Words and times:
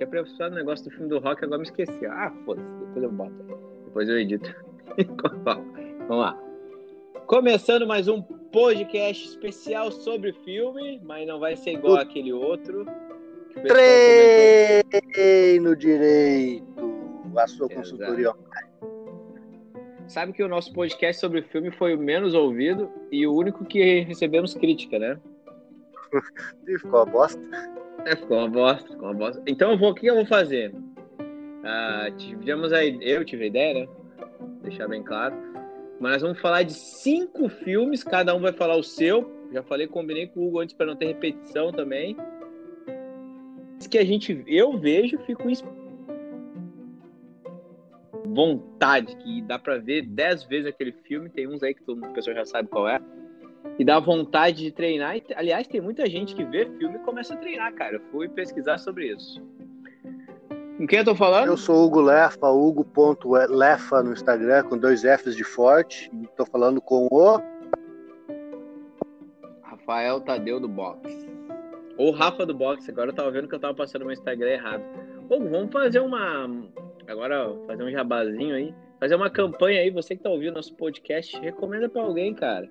tinha 0.00 0.08
preocupado 0.08 0.54
o 0.54 0.58
negócio 0.58 0.86
do 0.86 0.90
filme 0.92 1.08
do 1.10 1.18
rock, 1.18 1.44
agora 1.44 1.58
me 1.58 1.64
esqueci. 1.64 2.06
Ah, 2.06 2.32
foda-se, 2.46 2.66
depois 2.86 3.02
eu 3.02 3.12
boto. 3.12 3.34
Depois 3.84 4.08
eu 4.08 4.18
edito. 4.18 4.54
vamos 6.08 6.24
lá. 6.24 6.38
Começando 7.26 7.86
mais 7.86 8.08
um 8.08 8.22
podcast 8.22 9.28
especial 9.28 9.92
sobre 9.92 10.32
filme, 10.32 10.98
mas 11.04 11.28
não 11.28 11.38
vai 11.38 11.54
ser 11.54 11.72
igual 11.72 11.96
aquele 11.96 12.32
outro. 12.32 12.86
Treino 14.72 15.76
direito, 15.76 16.64
a 17.36 17.46
sua 17.46 17.66
Exato. 17.66 17.74
consultoria 17.74 18.32
Sabe 20.06 20.32
que 20.32 20.42
o 20.42 20.48
nosso 20.48 20.72
podcast 20.72 21.20
sobre 21.20 21.42
filme 21.42 21.70
foi 21.70 21.94
o 21.94 21.98
menos 21.98 22.32
ouvido 22.32 22.90
e 23.12 23.26
o 23.26 23.34
único 23.34 23.66
que 23.66 24.00
recebemos 24.00 24.54
crítica, 24.54 24.98
né? 24.98 25.20
ficou 26.64 27.00
uma 27.00 27.06
bosta. 27.06 27.40
É, 28.06 28.16
ficou 28.16 28.38
uma 28.38 28.48
bosta, 28.48 28.88
ficou 28.88 29.08
uma 29.08 29.14
bosta. 29.14 29.42
Então, 29.46 29.72
eu 29.72 29.78
vou, 29.78 29.90
o 29.90 29.94
que 29.94 30.06
eu 30.06 30.14
vou 30.14 30.26
fazer? 30.26 30.72
Uh, 30.72 32.16
tivemos 32.16 32.72
aí, 32.72 32.98
eu 33.02 33.24
tive 33.24 33.44
a 33.44 33.46
ideia, 33.46 33.74
né? 33.80 33.88
Deixar 34.62 34.88
bem 34.88 35.02
claro. 35.02 35.34
Mas 36.00 36.12
nós 36.12 36.22
vamos 36.22 36.40
falar 36.40 36.62
de 36.62 36.72
cinco 36.72 37.48
filmes, 37.48 38.02
cada 38.02 38.34
um 38.34 38.40
vai 38.40 38.52
falar 38.52 38.76
o 38.76 38.82
seu. 38.82 39.30
Já 39.52 39.62
falei, 39.62 39.86
combinei 39.86 40.26
com 40.28 40.40
o 40.40 40.48
Hugo 40.48 40.60
antes 40.60 40.74
para 40.74 40.86
não 40.86 40.96
ter 40.96 41.06
repetição 41.06 41.72
também. 41.72 42.16
Que 43.90 43.98
a 43.98 44.04
gente, 44.04 44.44
eu 44.46 44.78
vejo, 44.78 45.18
fico 45.26 45.48
vontade, 48.24 49.16
que 49.16 49.42
dá 49.42 49.58
para 49.58 49.78
ver 49.78 50.02
dez 50.02 50.44
vezes 50.44 50.66
aquele 50.66 50.92
filme. 50.92 51.28
Tem 51.28 51.48
uns 51.48 51.62
aí 51.62 51.74
que 51.74 51.82
todo 51.82 52.00
mundo, 52.00 52.14
pessoa 52.14 52.34
já 52.34 52.44
sabe 52.44 52.68
qual 52.68 52.88
é. 52.88 53.00
E 53.78 53.84
dá 53.84 53.98
vontade 53.98 54.58
de 54.58 54.70
treinar. 54.70 55.16
E, 55.16 55.24
aliás, 55.34 55.66
tem 55.66 55.80
muita 55.80 56.08
gente 56.08 56.34
que 56.34 56.44
vê 56.44 56.66
filme 56.78 56.96
e 56.96 57.00
começa 57.00 57.34
a 57.34 57.36
treinar, 57.36 57.72
cara. 57.74 57.96
Eu 57.96 58.00
fui 58.10 58.28
pesquisar 58.28 58.78
sobre 58.78 59.08
isso. 59.08 59.42
Com 60.76 60.86
quem 60.86 61.00
eu 61.00 61.04
tô 61.04 61.14
falando? 61.14 61.48
Eu 61.48 61.56
sou 61.56 61.86
Hugo 61.86 62.00
Lefa, 62.00 62.48
Hugo.lefa 62.48 64.02
no 64.02 64.12
Instagram, 64.12 64.64
com 64.64 64.78
dois 64.78 65.02
Fs 65.02 65.36
de 65.36 65.44
forte. 65.44 66.10
E 66.12 66.26
tô 66.36 66.46
falando 66.46 66.80
com 66.80 67.06
o. 67.10 67.40
Rafael 69.62 70.20
Tadeu 70.20 70.58
do 70.60 70.68
Box. 70.68 71.28
Ou 71.98 72.12
Rafa 72.12 72.46
do 72.46 72.54
Box. 72.54 72.88
Agora 72.88 73.10
eu 73.10 73.14
tava 73.14 73.30
vendo 73.30 73.48
que 73.48 73.54
eu 73.54 73.60
tava 73.60 73.74
passando 73.74 74.02
meu 74.02 74.12
Instagram 74.12 74.50
errado. 74.50 74.82
Hugo, 75.28 75.48
vamos 75.48 75.72
fazer 75.72 76.00
uma 76.00 76.48
agora 77.10 77.52
fazer 77.66 77.82
um 77.82 77.90
jabazinho 77.90 78.54
aí, 78.54 78.74
fazer 78.98 79.14
uma 79.14 79.30
campanha 79.30 79.80
aí, 79.80 79.90
você 79.90 80.16
que 80.16 80.22
tá 80.22 80.30
ouvindo 80.30 80.54
nosso 80.54 80.74
podcast, 80.74 81.38
recomenda 81.40 81.88
para 81.88 82.02
alguém, 82.02 82.34
cara. 82.34 82.68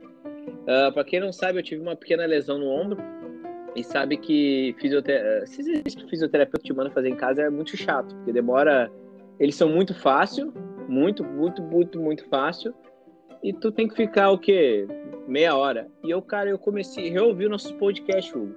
Uh, 0.50 0.88
ah, 0.88 0.92
para 0.92 1.04
quem 1.04 1.20
não 1.20 1.32
sabe, 1.32 1.60
eu 1.60 1.64
tive 1.64 1.82
uma 1.82 1.96
pequena 1.96 2.26
lesão 2.26 2.58
no 2.58 2.68
ombro 2.68 2.98
e 3.76 3.84
sabe 3.84 4.18
que 4.18 4.76
fisioterapeuta, 4.80 5.46
se 5.48 5.62
existe 5.62 6.06
fisioterapeuta 6.10 6.66
te 6.66 6.74
manda 6.74 6.90
fazer 6.90 7.10
em 7.10 7.16
casa 7.16 7.44
é 7.44 7.50
muito 7.50 7.78
chato, 7.78 8.16
porque 8.16 8.34
demora, 8.34 8.92
eles 9.40 9.56
são 9.56 9.70
muito 9.70 9.94
fácil, 9.94 10.54
muito, 10.88 11.24
muito, 11.24 11.62
muito, 11.62 12.00
muito 12.00 12.26
fácil, 12.30 12.74
e 13.44 13.54
tu 13.54 13.72
tem 13.72 13.88
que 13.88 13.96
ficar 13.96 14.32
o 14.32 14.38
quê? 14.38 14.88
Meia 15.28 15.56
hora. 15.56 15.88
E 16.04 16.10
eu, 16.10 16.22
cara, 16.22 16.50
eu 16.50 16.58
comecei, 16.58 17.18
eu 17.18 17.28
ouvi 17.28 17.46
o 17.46 17.50
nosso 17.50 17.74
podcast, 17.76 18.36
Hugo. 18.36 18.54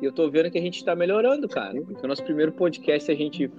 E 0.00 0.04
eu 0.04 0.12
tô 0.12 0.28
vendo 0.30 0.50
que 0.50 0.58
a 0.58 0.62
gente 0.62 0.84
tá 0.84 0.96
melhorando, 0.96 1.46
cara. 1.48 1.80
Porque 1.80 2.04
o 2.04 2.08
nosso 2.08 2.24
primeiro 2.24 2.52
podcast 2.52 3.10
a 3.10 3.14
gente 3.14 3.50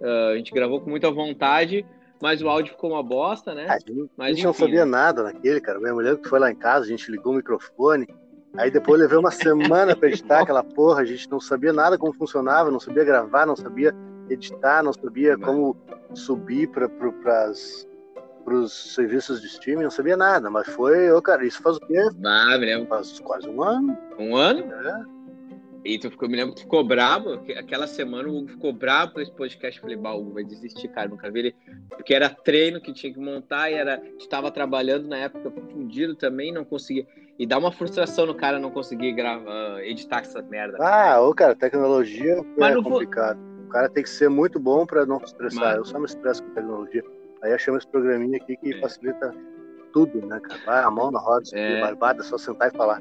Uh, 0.00 0.32
a 0.32 0.36
gente 0.36 0.52
gravou 0.52 0.80
com 0.80 0.90
muita 0.90 1.10
vontade, 1.10 1.84
mas 2.20 2.42
o 2.42 2.48
áudio 2.48 2.72
ficou 2.72 2.90
uma 2.90 3.02
bosta, 3.02 3.54
né? 3.54 3.66
A 3.68 3.78
gente, 3.78 4.10
mas, 4.16 4.28
a 4.28 4.32
gente 4.32 4.44
não 4.44 4.52
sabia 4.52 4.86
nada 4.86 5.22
daquele, 5.22 5.60
cara. 5.60 5.78
Minha 5.78 5.94
mulher 5.94 6.16
que 6.16 6.28
foi 6.28 6.38
lá 6.38 6.50
em 6.50 6.56
casa, 6.56 6.84
a 6.84 6.88
gente 6.88 7.10
ligou 7.10 7.32
o 7.32 7.36
microfone. 7.36 8.08
Aí 8.56 8.70
depois 8.70 9.00
levei 9.00 9.18
uma 9.18 9.30
semana 9.30 9.94
para 9.94 10.08
editar 10.08 10.40
aquela 10.42 10.64
porra. 10.64 11.02
A 11.02 11.04
gente 11.04 11.30
não 11.30 11.40
sabia 11.40 11.72
nada 11.72 11.98
como 11.98 12.12
funcionava, 12.12 12.70
não 12.70 12.80
sabia 12.80 13.04
gravar, 13.04 13.46
não 13.46 13.56
sabia 13.56 13.94
editar, 14.30 14.82
não 14.82 14.92
sabia 14.92 15.36
como 15.36 15.76
subir 16.14 16.68
para 16.68 16.88
os 18.46 18.94
serviços 18.94 19.42
de 19.42 19.48
streaming, 19.48 19.84
não 19.84 19.90
sabia 19.90 20.16
nada. 20.16 20.48
Mas 20.48 20.66
foi, 20.68 21.10
ô, 21.10 21.20
cara, 21.20 21.44
isso 21.44 21.62
faz 21.62 21.76
o 21.76 21.80
quê? 21.80 21.98
Ah, 22.24 22.56
me 22.58 22.64
lembro. 22.64 22.88
Faz 22.88 23.20
quase 23.20 23.48
um 23.48 23.62
ano. 23.62 23.96
Um 24.18 24.34
ano? 24.34 24.60
É. 24.72 25.15
E 25.86 25.98
tu 25.98 26.10
ficou, 26.10 26.28
me 26.28 26.36
lembro 26.36 26.54
que 26.54 26.60
tu 26.60 26.64
ficou 26.64 26.82
bravo, 26.82 27.40
aquela 27.56 27.86
semana 27.86 28.28
o 28.28 28.38
Hugo 28.38 28.48
ficou 28.48 28.72
bravo 28.72 29.12
com 29.12 29.20
esse 29.20 29.30
podcast. 29.30 29.78
Eu 29.78 29.82
falei, 29.82 29.96
bah, 29.96 30.14
Hugo 30.14 30.32
vai 30.32 30.44
desistir, 30.44 30.88
cara, 30.88 31.08
nunca 31.08 31.30
vi 31.30 31.38
ele. 31.38 31.56
Porque 31.90 32.12
era 32.12 32.28
treino 32.28 32.80
que 32.80 32.92
tinha 32.92 33.12
que 33.12 33.20
montar 33.20 33.70
e 33.70 33.74
era. 33.74 33.98
Tu 34.18 34.28
tava 34.28 34.50
trabalhando 34.50 35.06
na 35.06 35.16
época 35.18 35.50
fundido 35.70 36.16
também, 36.16 36.52
não 36.52 36.64
conseguia. 36.64 37.06
E 37.38 37.46
dá 37.46 37.56
uma 37.56 37.70
frustração 37.70 38.26
no 38.26 38.34
cara 38.34 38.58
não 38.58 38.70
conseguir 38.70 39.12
gravar, 39.12 39.80
editar 39.84 40.20
essa 40.20 40.42
merda. 40.42 40.78
Ah, 40.80 41.20
ô, 41.20 41.34
cara, 41.34 41.54
tecnologia 41.54 42.42
Mas 42.58 42.74
é 42.74 42.82
complicado. 42.82 43.38
Vou... 43.38 43.66
O 43.66 43.68
cara 43.68 43.88
tem 43.88 44.02
que 44.02 44.10
ser 44.10 44.28
muito 44.28 44.58
bom 44.58 44.86
pra 44.86 45.06
não 45.06 45.18
se 45.20 45.26
estressar. 45.26 45.64
Mas... 45.64 45.76
Eu 45.76 45.84
só 45.84 45.98
me 45.98 46.06
estresso 46.06 46.42
com 46.42 46.50
tecnologia. 46.50 47.04
Aí 47.42 47.52
eu 47.52 47.58
chamo 47.58 47.78
esse 47.78 47.86
programinha 47.86 48.38
aqui 48.38 48.56
que 48.56 48.74
é. 48.74 48.80
facilita 48.80 49.34
tudo, 49.92 50.26
né, 50.26 50.40
cara? 50.40 50.60
Vai 50.64 50.82
a 50.82 50.90
mão 50.90 51.10
na 51.10 51.20
roda, 51.20 51.44
é. 51.52 51.80
barbada, 51.80 52.22
só 52.22 52.38
sentar 52.38 52.72
e 52.72 52.76
falar. 52.76 53.00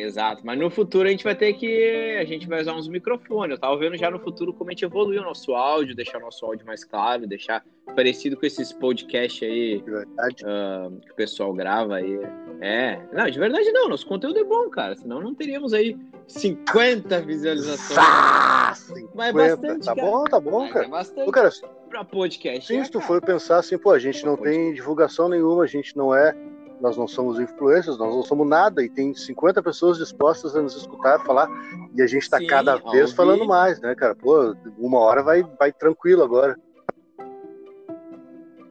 Exato, 0.00 0.42
mas 0.44 0.58
no 0.58 0.70
futuro 0.70 1.06
a 1.06 1.10
gente 1.10 1.24
vai 1.24 1.34
ter 1.34 1.52
que. 1.54 2.18
A 2.20 2.24
gente 2.24 2.48
vai 2.48 2.60
usar 2.60 2.74
uns 2.74 2.88
microfones. 2.88 3.54
Eu 3.54 3.60
tava 3.60 3.76
vendo 3.76 3.96
já 3.96 4.10
no 4.10 4.18
futuro 4.18 4.52
como 4.52 4.70
a 4.70 4.72
gente 4.72 4.84
evoluir 4.84 5.20
o 5.20 5.24
nosso 5.24 5.54
áudio, 5.54 5.94
deixar 5.94 6.18
o 6.18 6.22
nosso 6.22 6.44
áudio 6.44 6.66
mais 6.66 6.84
claro, 6.84 7.26
deixar 7.26 7.64
parecido 7.94 8.36
com 8.36 8.46
esses 8.46 8.72
podcasts 8.72 9.42
aí 9.42 9.76
uh, 9.76 11.00
que 11.00 11.12
o 11.12 11.14
pessoal 11.14 11.52
grava 11.52 11.96
aí. 11.96 12.18
É, 12.60 13.00
não, 13.12 13.28
de 13.28 13.38
verdade 13.38 13.70
não, 13.72 13.88
nosso 13.88 14.06
conteúdo 14.06 14.38
é 14.38 14.44
bom, 14.44 14.68
cara. 14.70 14.94
Senão 14.96 15.20
não 15.20 15.34
teríamos 15.34 15.72
aí 15.72 15.96
50 16.26 17.20
visualizações. 17.22 17.98
Ah, 17.98 18.72
50. 18.74 19.10
Mas 19.14 19.28
é 19.28 19.32
bastante. 19.32 19.84
Tá 19.86 19.94
cara. 19.94 20.06
bom, 20.06 20.24
tá 20.24 20.40
bom, 20.40 20.68
cara. 20.70 20.86
É 20.86 20.88
bastante 20.88 21.28
Ô, 21.28 21.32
cara, 21.32 21.50
pra 21.88 22.04
podcast. 22.04 22.66
Sim, 22.66 22.78
é, 22.78 22.84
se 22.84 22.90
tu 22.90 23.00
for 23.00 23.20
pensar 23.20 23.58
assim, 23.58 23.76
pô, 23.76 23.90
a 23.90 23.98
gente 23.98 24.24
não 24.24 24.36
tem 24.36 24.72
divulgação 24.72 25.28
nenhuma, 25.28 25.64
a 25.64 25.66
gente 25.66 25.96
não 25.96 26.14
é 26.14 26.34
nós 26.80 26.96
não 26.96 27.06
somos 27.06 27.38
influencers, 27.38 27.98
nós 27.98 28.14
não 28.14 28.22
somos 28.22 28.48
nada, 28.48 28.82
e 28.82 28.88
tem 28.88 29.14
50 29.14 29.62
pessoas 29.62 29.98
dispostas 29.98 30.56
a 30.56 30.62
nos 30.62 30.76
escutar 30.76 31.20
falar, 31.20 31.48
e 31.94 32.02
a 32.02 32.06
gente 32.06 32.22
está 32.22 32.44
cada 32.44 32.76
vez 32.76 33.12
falando 33.12 33.46
mais, 33.46 33.80
né, 33.80 33.94
cara? 33.94 34.14
Pô, 34.14 34.54
uma 34.78 34.98
hora 34.98 35.22
vai, 35.22 35.42
vai 35.58 35.72
tranquilo 35.72 36.22
agora. 36.22 36.58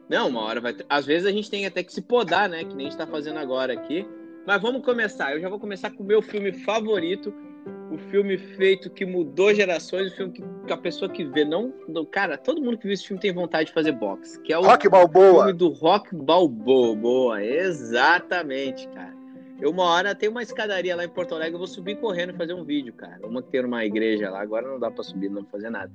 Não, 0.08 0.28
uma 0.28 0.42
hora 0.42 0.60
vai. 0.60 0.76
Às 0.88 1.06
vezes 1.06 1.24
a 1.24 1.30
gente 1.30 1.48
tem 1.48 1.66
até 1.66 1.84
que 1.84 1.92
se 1.92 2.02
podar, 2.02 2.48
né? 2.48 2.64
Que 2.64 2.74
nem 2.74 2.88
a 2.88 2.90
gente 2.90 2.98
tá 2.98 3.06
fazendo 3.06 3.38
agora 3.38 3.72
aqui. 3.72 4.04
Mas 4.44 4.60
vamos 4.60 4.84
começar. 4.84 5.32
Eu 5.32 5.40
já 5.40 5.48
vou 5.48 5.60
começar 5.60 5.90
com 5.90 6.02
o 6.02 6.06
meu 6.06 6.20
filme 6.20 6.52
favorito, 6.52 7.32
o 7.90 7.98
filme 8.10 8.38
feito 8.38 8.88
que 8.88 9.04
mudou 9.04 9.52
gerações, 9.52 10.12
o 10.12 10.16
filme 10.16 10.32
que 10.66 10.72
a 10.72 10.76
pessoa 10.76 11.10
que 11.10 11.24
vê 11.24 11.44
não, 11.44 11.72
cara, 12.10 12.38
todo 12.38 12.62
mundo 12.62 12.78
que 12.78 12.84
viu 12.84 12.94
esse 12.94 13.06
filme 13.06 13.20
tem 13.20 13.32
vontade 13.32 13.66
de 13.66 13.72
fazer 13.72 13.92
boxe, 13.92 14.40
que 14.42 14.52
é 14.52 14.58
o 14.58 14.62
Rock 14.62 14.88
Balboa. 14.88 15.44
filme 15.44 15.52
do 15.52 15.68
Rock 15.70 16.14
Balboa, 16.14 17.42
exatamente, 17.44 18.86
cara. 18.88 19.18
Eu 19.60 19.70
uma 19.70 19.84
hora 19.84 20.14
tem 20.14 20.28
uma 20.28 20.42
escadaria 20.42 20.96
lá 20.96 21.04
em 21.04 21.08
Porto 21.08 21.34
Alegre, 21.34 21.54
eu 21.54 21.58
vou 21.58 21.66
subir 21.66 21.96
correndo 21.96 22.32
e 22.32 22.36
fazer 22.36 22.54
um 22.54 22.64
vídeo, 22.64 22.94
cara. 22.94 23.26
Uma 23.26 23.42
que 23.42 23.50
tem 23.50 23.62
uma 23.64 23.84
igreja 23.84 24.30
lá, 24.30 24.40
agora 24.40 24.66
não 24.66 24.78
dá 24.78 24.90
para 24.90 25.02
subir, 25.02 25.28
não 25.28 25.44
fazer 25.44 25.68
nada. 25.68 25.92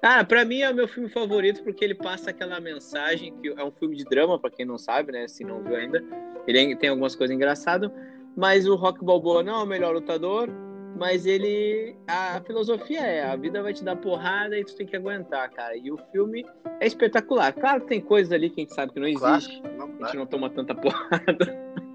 Cara, 0.00 0.24
para 0.24 0.44
mim 0.44 0.60
é 0.60 0.70
o 0.70 0.74
meu 0.74 0.86
filme 0.86 1.08
favorito 1.08 1.62
porque 1.62 1.84
ele 1.84 1.94
passa 1.94 2.30
aquela 2.30 2.60
mensagem 2.60 3.34
que 3.38 3.48
é 3.48 3.64
um 3.64 3.70
filme 3.70 3.96
de 3.96 4.04
drama, 4.04 4.38
para 4.38 4.50
quem 4.50 4.64
não 4.64 4.78
sabe, 4.78 5.12
né, 5.12 5.26
se 5.26 5.42
não 5.42 5.62
viu 5.62 5.74
ainda. 5.74 6.04
Ele 6.46 6.76
tem 6.76 6.90
algumas 6.90 7.16
coisas 7.16 7.34
engraçadas, 7.34 7.90
mas 8.36 8.66
o 8.68 8.76
Rock 8.76 9.04
Balboa 9.04 9.42
não 9.42 9.60
é 9.60 9.62
o 9.64 9.66
melhor 9.66 9.92
lutador, 9.92 10.48
mas 11.00 11.24
ele. 11.24 11.96
A 12.06 12.42
filosofia 12.42 13.00
é: 13.00 13.24
a 13.24 13.34
vida 13.34 13.62
vai 13.62 13.72
te 13.72 13.82
dar 13.82 13.96
porrada 13.96 14.56
e 14.58 14.62
tu 14.62 14.76
tem 14.76 14.86
que 14.86 14.94
aguentar, 14.94 15.50
cara. 15.50 15.74
E 15.74 15.90
o 15.90 15.96
filme 16.12 16.44
é 16.78 16.86
espetacular. 16.86 17.54
Claro 17.54 17.80
que 17.80 17.86
tem 17.88 18.02
coisas 18.02 18.30
ali 18.30 18.50
que 18.50 18.60
a 18.60 18.64
gente 18.64 18.74
sabe 18.74 18.92
que 18.92 19.00
não 19.00 19.08
existe. 19.08 19.62
Não, 19.78 19.86
a 19.86 20.04
gente 20.04 20.16
não 20.18 20.26
toma 20.26 20.50
tanta 20.50 20.74
porrada. 20.74 21.58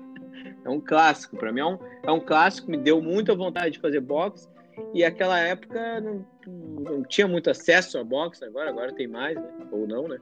É 0.65 0.69
um 0.69 0.81
clássico. 0.81 1.37
Para 1.37 1.51
mim 1.51 1.59
é 1.59 1.65
um, 1.65 1.77
é 2.01 2.11
um 2.11 2.19
clássico. 2.19 2.71
Me 2.71 2.77
deu 2.77 2.99
muita 2.99 3.35
vontade 3.35 3.73
de 3.73 3.79
fazer 3.79 3.99
boxe. 3.99 4.49
E 4.95 5.03
aquela 5.03 5.39
época 5.39 6.01
não, 6.01 6.25
não 6.47 7.03
tinha 7.03 7.27
muito 7.27 7.51
acesso 7.51 7.99
a 7.99 8.03
boxe. 8.03 8.43
Agora, 8.43 8.71
agora 8.71 8.91
tem 8.91 9.07
mais, 9.07 9.35
né? 9.35 9.47
Ou 9.71 9.85
não, 9.85 10.07
né? 10.07 10.17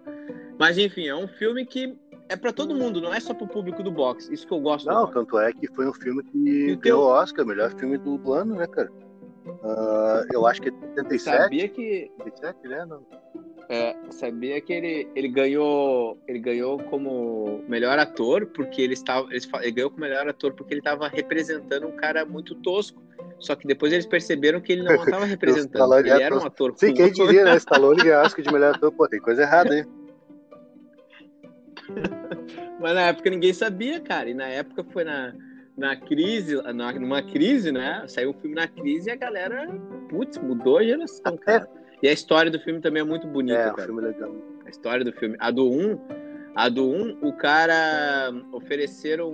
Mas 0.59 0.77
enfim, 0.77 1.07
é 1.07 1.15
um 1.15 1.29
filme 1.29 1.65
que 1.65 1.97
é 2.33 2.35
para 2.35 2.51
todo 2.51 2.75
mundo, 2.75 3.00
não 3.00 3.13
é 3.13 3.19
só 3.19 3.33
pro 3.33 3.47
público 3.47 3.83
do 3.83 3.91
boxe. 3.91 4.33
Isso 4.33 4.45
que 4.47 4.53
eu 4.53 4.59
gosto. 4.59 4.88
Não, 4.88 5.07
tanto 5.07 5.38
é 5.38 5.53
que 5.53 5.68
foi 5.74 5.88
um 5.88 5.94
filme 5.94 6.24
que 6.24 6.75
ganhou 6.77 7.03
o 7.03 7.07
Oscar, 7.07 7.45
melhor 7.45 7.71
filme 7.75 7.97
do, 7.97 8.18
do 8.18 8.33
ano, 8.33 8.56
né, 8.56 8.65
cara? 8.68 8.91
Uh, 9.45 10.25
eu 10.33 10.47
acho 10.47 10.62
que 10.62 10.69
é 10.69 10.71
77. 10.95 11.38
Sabia 11.38 11.69
que 11.69 12.12
77, 12.18 12.68
né? 12.68 12.85
Não. 12.85 13.06
É, 13.69 13.95
sabia 14.09 14.59
que 14.59 14.74
ele, 14.74 15.07
ele 15.15 15.30
ganhou 15.30 16.18
ele 16.27 16.39
ganhou 16.39 16.77
como 16.83 17.63
melhor 17.68 17.97
ator 17.97 18.45
porque 18.47 18.81
ele 18.81 18.94
estava 18.94 19.25
ele, 19.31 19.45
ele 19.62 19.71
ganhou 19.71 19.89
como 19.89 20.01
melhor 20.01 20.27
ator 20.27 20.53
porque 20.53 20.74
ele 20.74 20.81
estava 20.81 21.07
representando 21.07 21.88
um 21.88 21.95
cara 21.95 22.25
muito 22.25 22.56
tosco 22.56 23.01
só 23.39 23.56
que 23.56 23.65
depois 23.65 23.94
eles 23.94 24.06
perceberam 24.06 24.59
que 24.59 24.74
ele 24.74 24.83
não 24.83 24.95
estava 24.95 25.24
representando 25.25 25.97
ele 25.97 26.09
era 26.09 26.36
um 26.36 26.45
ator 26.45 26.74
sim 26.75 26.94
quem 26.94 27.09
diria 27.13 27.45
né 27.45 27.56
Stallone 27.57 28.03
ganhou 28.03 28.21
Oscar 28.21 28.44
de 28.44 28.51
melhor 28.51 28.75
ator 28.75 28.91
pô 28.91 29.07
tem 29.07 29.21
coisa 29.21 29.44
errada 29.44 29.74
aí 29.74 29.86
Mas 32.80 32.94
na 32.95 33.01
época 33.01 33.30
ninguém 33.30 33.53
sabia, 33.53 34.00
cara. 34.00 34.30
E 34.30 34.33
na 34.33 34.47
época 34.47 34.83
foi 34.91 35.03
na. 35.03 35.33
na 35.77 35.95
crise, 35.95 36.56
na, 36.74 36.91
numa 36.94 37.21
crise, 37.21 37.71
né? 37.71 38.03
Saiu 38.07 38.31
um 38.31 38.33
filme 38.33 38.56
na 38.56 38.68
crise 38.68 39.09
e 39.09 39.12
a 39.12 39.15
galera, 39.15 39.68
putz, 40.09 40.38
mudou 40.38 40.77
a 40.77 40.83
geração, 40.83 41.38
cara. 41.38 41.68
E 42.01 42.07
a 42.07 42.12
história 42.12 42.51
do 42.51 42.59
filme 42.59 42.80
também 42.81 43.01
é 43.01 43.06
muito 43.06 43.25
bonita, 43.27 43.57
É, 43.59 43.63
cara. 43.71 43.81
um 43.83 43.85
filme 43.85 44.01
legal. 44.01 44.35
A 44.65 44.69
história 44.69 45.06
do 45.06 45.13
filme. 45.13 45.35
A 45.39 45.50
do 45.51 45.69
1, 45.71 46.00
a 46.56 46.68
do 46.69 46.85
1, 46.89 47.18
o 47.21 47.33
cara 47.33 48.31
ofereceram. 48.51 49.31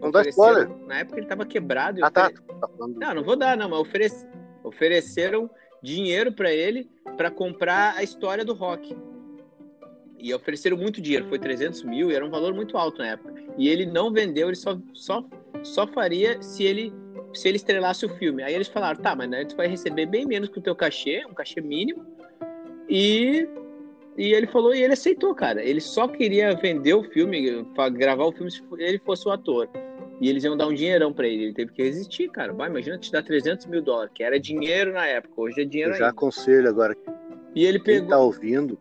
Não 0.00 0.10
dá 0.10 0.20
ofereceram- 0.20 0.30
spoiler. 0.62 0.86
Na 0.86 0.98
época 0.98 1.18
ele 1.20 1.26
tava 1.26 1.46
quebrado. 1.46 2.04
Ah, 2.04 2.10
tá. 2.10 2.24
ofere- 2.26 2.42
Tá 2.60 2.68
Não, 2.78 3.14
não 3.16 3.22
vou 3.24 3.36
dar, 3.36 3.56
não, 3.56 3.68
mas 3.70 3.78
oferece- 3.80 4.26
ofereceram 4.62 5.48
dinheiro 5.82 6.32
pra 6.32 6.52
ele 6.52 6.88
pra 7.16 7.30
comprar 7.30 7.94
a 7.96 8.02
história 8.02 8.44
do 8.44 8.52
rock. 8.54 8.96
E 10.22 10.32
ofereceram 10.32 10.76
muito 10.76 11.00
dinheiro, 11.00 11.28
foi 11.28 11.38
300 11.38 11.82
mil, 11.82 12.10
e 12.10 12.14
era 12.14 12.24
um 12.24 12.30
valor 12.30 12.54
muito 12.54 12.78
alto 12.78 12.98
na 12.98 13.08
época. 13.08 13.34
E 13.58 13.68
ele 13.68 13.84
não 13.84 14.12
vendeu, 14.12 14.46
ele 14.48 14.56
só, 14.56 14.78
só, 14.94 15.24
só 15.64 15.84
faria 15.88 16.40
se 16.40 16.62
ele, 16.62 16.92
se 17.34 17.48
ele 17.48 17.56
estrelasse 17.56 18.06
o 18.06 18.08
filme. 18.16 18.42
Aí 18.42 18.54
eles 18.54 18.68
falaram, 18.68 19.00
tá, 19.00 19.16
mas 19.16 19.28
né, 19.28 19.44
tu 19.44 19.56
vai 19.56 19.66
receber 19.66 20.06
bem 20.06 20.24
menos 20.24 20.48
que 20.48 20.58
o 20.60 20.62
teu 20.62 20.76
cachê, 20.76 21.24
um 21.28 21.34
cachê 21.34 21.60
mínimo, 21.60 22.06
e, 22.88 23.48
e 24.16 24.32
ele 24.32 24.46
falou, 24.46 24.74
e 24.74 24.82
ele 24.82 24.92
aceitou, 24.92 25.34
cara. 25.34 25.62
Ele 25.62 25.80
só 25.80 26.06
queria 26.06 26.54
vender 26.54 26.94
o 26.94 27.02
filme, 27.02 27.66
gravar 27.94 28.24
o 28.24 28.32
filme 28.32 28.50
se 28.50 28.62
ele 28.78 28.98
fosse 29.00 29.26
o 29.26 29.32
ator. 29.32 29.68
E 30.20 30.28
eles 30.28 30.44
iam 30.44 30.56
dar 30.56 30.68
um 30.68 30.74
dinheirão 30.74 31.12
pra 31.12 31.26
ele. 31.26 31.44
Ele 31.46 31.52
teve 31.54 31.72
que 31.72 31.82
resistir, 31.82 32.28
cara. 32.30 32.52
Vai, 32.52 32.68
imagina 32.70 32.96
te 32.96 33.10
dar 33.10 33.24
300 33.24 33.66
mil 33.66 33.82
dólares, 33.82 34.12
que 34.14 34.22
era 34.22 34.38
dinheiro 34.38 34.92
na 34.92 35.04
época. 35.04 35.34
Hoje 35.36 35.62
é 35.62 35.64
dinheiro 35.64 35.92
Eu 35.94 35.98
já 35.98 36.04
ainda. 36.04 36.10
aconselho 36.16 36.68
agora. 36.68 36.96
E 37.56 37.64
ele 37.64 37.78
Quem 37.80 37.94
pegou. 37.96 38.08
tá 38.10 38.18
ouvindo, 38.18 38.78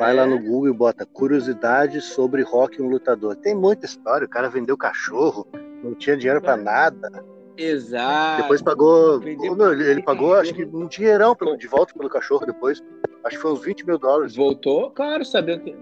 vai 0.00 0.14
lá 0.14 0.24
no 0.26 0.38
Google 0.38 0.68
e 0.70 0.72
bota 0.72 1.04
curiosidades 1.04 2.04
sobre 2.04 2.42
rock 2.42 2.80
um 2.80 2.88
lutador. 2.88 3.36
Tem 3.36 3.54
muita 3.54 3.84
história. 3.84 4.26
O 4.26 4.28
cara 4.30 4.48
vendeu 4.48 4.76
cachorro, 4.76 5.46
não 5.84 5.94
tinha 5.94 6.16
dinheiro 6.16 6.40
pra 6.40 6.54
É. 6.54 6.56
nada. 6.56 7.24
Exato. 7.56 8.42
Depois 8.42 8.62
pagou. 8.62 9.20
vendeu- 9.20 9.72
ele, 9.78 10.02
pagou, 10.02 10.34
acho 10.34 10.54
que 10.54 10.64
um 10.64 10.86
dinheirão 10.86 11.36
pelo- 11.36 11.58
de 11.58 11.66
volta 11.66 11.92
pelo 11.92 12.08
cachorro 12.08 12.46
depois. 12.46 12.82
Acho 13.22 13.36
que 13.36 13.42
foi 13.42 13.52
uns 13.52 13.62
20 13.62 13.86
mil 13.86 13.98
dólares. 13.98 14.34
Voltou, 14.34 14.90
claro, 14.90 15.22
sabendo 15.24 15.64
que. 15.64 15.76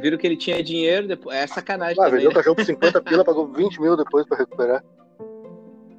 Viram 0.00 0.16
que 0.16 0.26
ele 0.26 0.36
tinha 0.38 0.62
dinheiro, 0.64 1.06
depois. 1.06 1.36
É 1.36 1.46
sacanagem 1.46 1.96
Ah, 2.00 2.04
também. 2.06 2.20
vendeu 2.20 2.30
o 2.30 2.34
cachorro 2.34 2.56
por 2.56 2.64
50 2.64 3.02
pila, 3.04 3.22
pagou 3.24 3.46
20 3.48 3.78
mil 3.82 3.94
depois 3.96 4.24
pra 4.26 4.38
recuperar. 4.38 4.82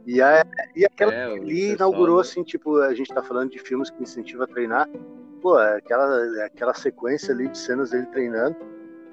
E, 0.08 0.19
a, 0.19 0.44
e 0.76 0.84
aquela 0.84 1.14
É, 1.14 1.26
ali 1.26 1.72
inaugurou, 1.74 2.19
assim, 2.19 2.44
tipo, 2.44 2.78
a 2.81 2.94
gente 2.96 3.14
tá 3.14 3.22
falando 3.22 3.52
de 3.52 3.60
filmes 3.60 3.90
que 3.92 4.02
incentivam 4.02 4.44
a 4.44 4.48
treinar. 4.48 4.90
Pô, 5.44 5.60
é 5.60 5.75
aquela, 5.78 6.25
é 6.40 6.45
aquela 6.45 6.74
sequência 6.74 7.34
ali 7.34 7.50
de 7.50 7.57
cenas 7.57 7.92
dele 7.92 8.07
treinando. 8.07 8.56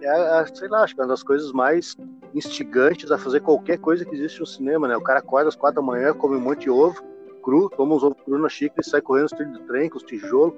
É, 0.00 0.08
a- 0.08 0.46
sei 0.46 0.68
lá, 0.68 0.84
acho 0.84 0.94
que 0.94 1.00
é 1.00 1.04
uma 1.04 1.10
das 1.10 1.22
coisas 1.24 1.52
mais 1.52 1.94
instigantes 2.32 3.10
a 3.10 3.18
fazer 3.18 3.40
qualquer 3.40 3.78
coisa 3.78 4.04
que 4.04 4.14
existe 4.14 4.38
no 4.40 4.46
cinema, 4.46 4.86
né? 4.88 4.96
O 4.96 5.02
cara 5.02 5.18
acorda 5.18 5.48
às 5.48 5.56
quatro 5.56 5.82
da 5.82 5.86
manhã, 5.86 6.14
come 6.14 6.36
um 6.36 6.40
monte 6.40 6.60
de 6.62 6.70
ovo 6.70 7.02
cru, 7.42 7.68
toma 7.70 7.94
uns 7.96 8.02
ovos 8.04 8.22
cru 8.22 8.38
na 8.38 8.48
xícara 8.48 8.80
e 8.80 8.88
sai 8.88 9.00
correndo 9.00 9.24
nos 9.24 9.32
trilhos 9.32 9.58
do 9.58 9.66
trem 9.66 9.90
com 9.90 9.96
os 9.96 10.02
tijolos. 10.04 10.54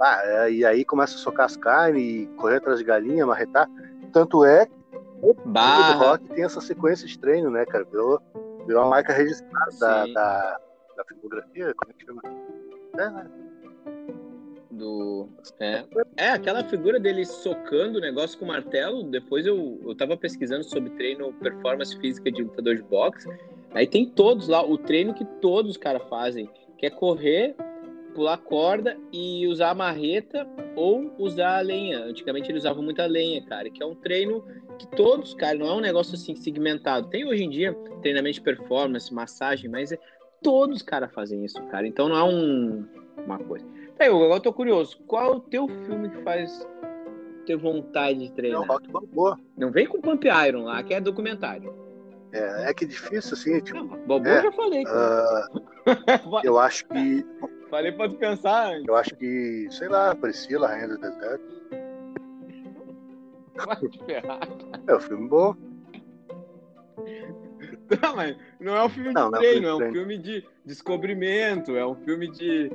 Ah, 0.00 0.20
é, 0.24 0.52
e 0.52 0.64
aí 0.64 0.84
começa 0.84 1.14
a 1.14 1.18
socar 1.18 1.46
as 1.46 1.56
carnes 1.56 2.02
e 2.02 2.26
correr 2.36 2.56
atrás 2.58 2.78
de 2.78 2.84
galinha, 2.84 3.26
marretar. 3.26 3.68
Tanto 4.12 4.44
é 4.44 4.66
que 4.66 4.72
o 5.22 5.34
do 5.34 5.98
rock 5.98 6.28
tem 6.28 6.44
essa 6.44 6.60
sequência 6.60 7.06
de 7.08 7.18
treino, 7.18 7.50
né, 7.50 7.64
cara? 7.66 7.84
Virou, 7.84 8.20
virou 8.66 8.82
uma 8.82 8.90
marca 8.90 9.12
registrada 9.12 9.72
da, 9.80 10.06
da, 10.12 10.60
da 10.98 11.04
filmografia, 11.06 11.74
como 11.74 11.90
é 11.90 11.94
que 11.94 12.04
chama? 12.04 12.22
É, 12.98 13.10
né? 13.10 13.26
Do. 14.76 15.28
É. 15.58 15.84
é, 16.16 16.28
aquela 16.30 16.62
figura 16.64 17.00
dele 17.00 17.24
socando 17.24 17.98
o 17.98 18.00
negócio 18.00 18.38
com 18.38 18.44
o 18.44 18.48
martelo. 18.48 19.02
Depois 19.02 19.46
eu, 19.46 19.80
eu 19.84 19.94
tava 19.94 20.16
pesquisando 20.16 20.64
sobre 20.64 20.90
treino, 20.90 21.32
performance 21.34 21.98
física 21.98 22.30
de 22.30 22.42
lutador 22.42 22.76
de 22.76 22.82
boxe. 22.82 23.28
Aí 23.72 23.86
tem 23.86 24.06
todos 24.06 24.48
lá, 24.48 24.64
o 24.64 24.78
treino 24.78 25.12
que 25.12 25.24
todos 25.40 25.72
os 25.72 25.76
caras 25.76 26.02
fazem, 26.08 26.48
que 26.78 26.86
é 26.86 26.90
correr, 26.90 27.54
pular 28.14 28.38
corda 28.38 28.96
e 29.12 29.46
usar 29.46 29.70
a 29.70 29.74
marreta 29.74 30.46
ou 30.74 31.12
usar 31.18 31.58
a 31.58 31.60
lenha. 31.60 31.98
Antigamente 32.04 32.50
eles 32.50 32.62
usavam 32.62 32.82
muita 32.82 33.04
lenha, 33.04 33.44
cara, 33.44 33.68
que 33.68 33.82
é 33.82 33.86
um 33.86 33.94
treino 33.94 34.42
que 34.78 34.86
todos, 34.88 35.34
cara, 35.34 35.58
não 35.58 35.66
é 35.66 35.74
um 35.74 35.80
negócio 35.80 36.14
assim 36.14 36.34
segmentado. 36.34 37.08
Tem 37.08 37.26
hoje 37.26 37.44
em 37.44 37.50
dia 37.50 37.74
treinamento 38.00 38.34
de 38.34 38.40
performance, 38.40 39.12
massagem, 39.12 39.68
mas 39.70 39.92
é, 39.92 39.98
todos 40.42 40.76
os 40.76 40.82
caras 40.82 41.12
fazem 41.12 41.44
isso, 41.44 41.62
cara. 41.64 41.86
Então 41.86 42.08
não 42.08 42.16
é 42.16 42.24
um, 42.24 42.86
uma 43.26 43.38
coisa. 43.38 43.66
Tá, 43.98 44.04
agora 44.06 44.34
eu 44.34 44.40
tô 44.40 44.52
curioso. 44.52 44.98
Qual 45.06 45.24
é 45.32 45.36
o 45.36 45.40
teu 45.40 45.66
filme 45.68 46.10
que 46.10 46.22
faz 46.22 46.66
ter 47.46 47.56
vontade 47.56 48.18
de 48.18 48.26
É 48.26 48.30
treinar? 48.30 48.60
um 48.62 48.66
rock 48.66 48.88
balboa. 48.90 49.38
Não 49.56 49.70
vem 49.70 49.86
com 49.86 50.00
Pump 50.00 50.24
Iron 50.48 50.64
lá, 50.64 50.82
que 50.82 50.92
é 50.94 51.00
documentário. 51.00 51.74
É, 52.32 52.70
é 52.70 52.74
que 52.74 52.84
é 52.84 52.88
difícil, 52.88 53.34
assim, 53.34 53.60
tipo, 53.60 53.78
Não, 53.78 53.86
Bobo 54.06 54.28
É, 54.28 54.38
eu 54.38 54.42
já 54.42 54.52
falei. 54.52 54.84
ah, 54.86 55.48
eu 56.44 56.58
acho 56.58 56.86
que. 56.88 57.24
Falei 57.70 57.92
pra 57.92 58.08
tu 58.08 58.16
pensar 58.16 58.68
antes. 58.74 58.86
Eu 58.86 58.96
acho 58.96 59.14
que, 59.16 59.66
sei 59.70 59.88
lá, 59.88 60.14
Priscila, 60.14 60.68
Rainha 60.68 60.88
do 60.88 60.98
Deserto. 60.98 61.44
Vai 63.64 63.76
te 63.88 64.04
ferrar. 64.04 64.40
É 64.86 64.94
um 64.94 65.00
filme 65.00 65.28
bom. 65.28 65.54
Não, 68.02 68.16
mas 68.16 68.36
não 68.60 68.76
é 68.76 68.84
um 68.84 68.88
filme 68.88 69.08
de 69.10 69.14
Não, 69.14 69.30
não 69.30 69.36
é 69.36 69.38
um 69.38 69.42
treino, 69.42 69.66
é 69.68 69.72
um 69.74 69.76
de 69.76 69.78
treino. 69.78 69.94
filme 69.96 70.18
de 70.18 70.44
descobrimento, 70.64 71.76
é 71.76 71.86
um 71.86 71.94
filme 71.94 72.28
de. 72.30 72.70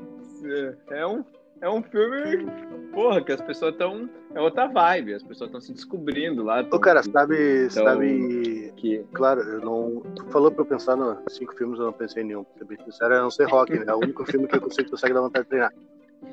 É 0.90 1.06
um, 1.06 1.24
é 1.62 1.70
um 1.70 1.82
filme. 1.84 2.46
Porra, 2.94 3.22
que 3.24 3.32
as 3.32 3.42
pessoas 3.42 3.74
estão. 3.74 4.10
É 4.34 4.42
outra 4.42 4.68
vibe, 4.68 5.14
as 5.14 5.24
pessoas 5.24 5.50
estão 5.50 5.62
se 5.62 5.74
descobrindo 5.74 6.44
lá. 6.44 6.62
Ô, 6.62 6.64
tão- 6.66 6.80
cara, 6.80 7.04
sabe, 7.04 7.66
Então- 7.66 7.84
sabe. 7.86 8.74
que, 8.76 9.06
Claro, 9.14 9.42
eu 9.42 9.62
não. 9.62 10.02
Tu 10.16 10.26
falou 10.28 10.52
pra 10.52 10.62
eu 10.62 10.66
pensar 10.66 10.96
nos 10.96 11.18
cinco 11.30 11.56
filmes, 11.56 11.80
eu 11.80 11.86
não 11.86 11.94
pensei 11.94 12.24
em 12.24 12.28
nenhum. 12.28 12.44
Pra 12.44 12.58
ser 12.60 12.66
bem 12.66 12.86
sincero, 12.86 13.16
a 13.16 13.22
não 13.22 13.32
ser 13.32 13.46
rock, 13.48 13.78
né? 13.78 13.86
É 13.88 13.94
o 13.94 13.98
único 14.00 14.26
filme 14.26 14.48
que 14.48 14.56
eu 14.56 14.62
consigo 14.62 14.90
consegue 14.90 15.14
dar 15.14 15.22
vontade 15.22 15.44
de 15.46 15.50
treinar. 15.50 15.74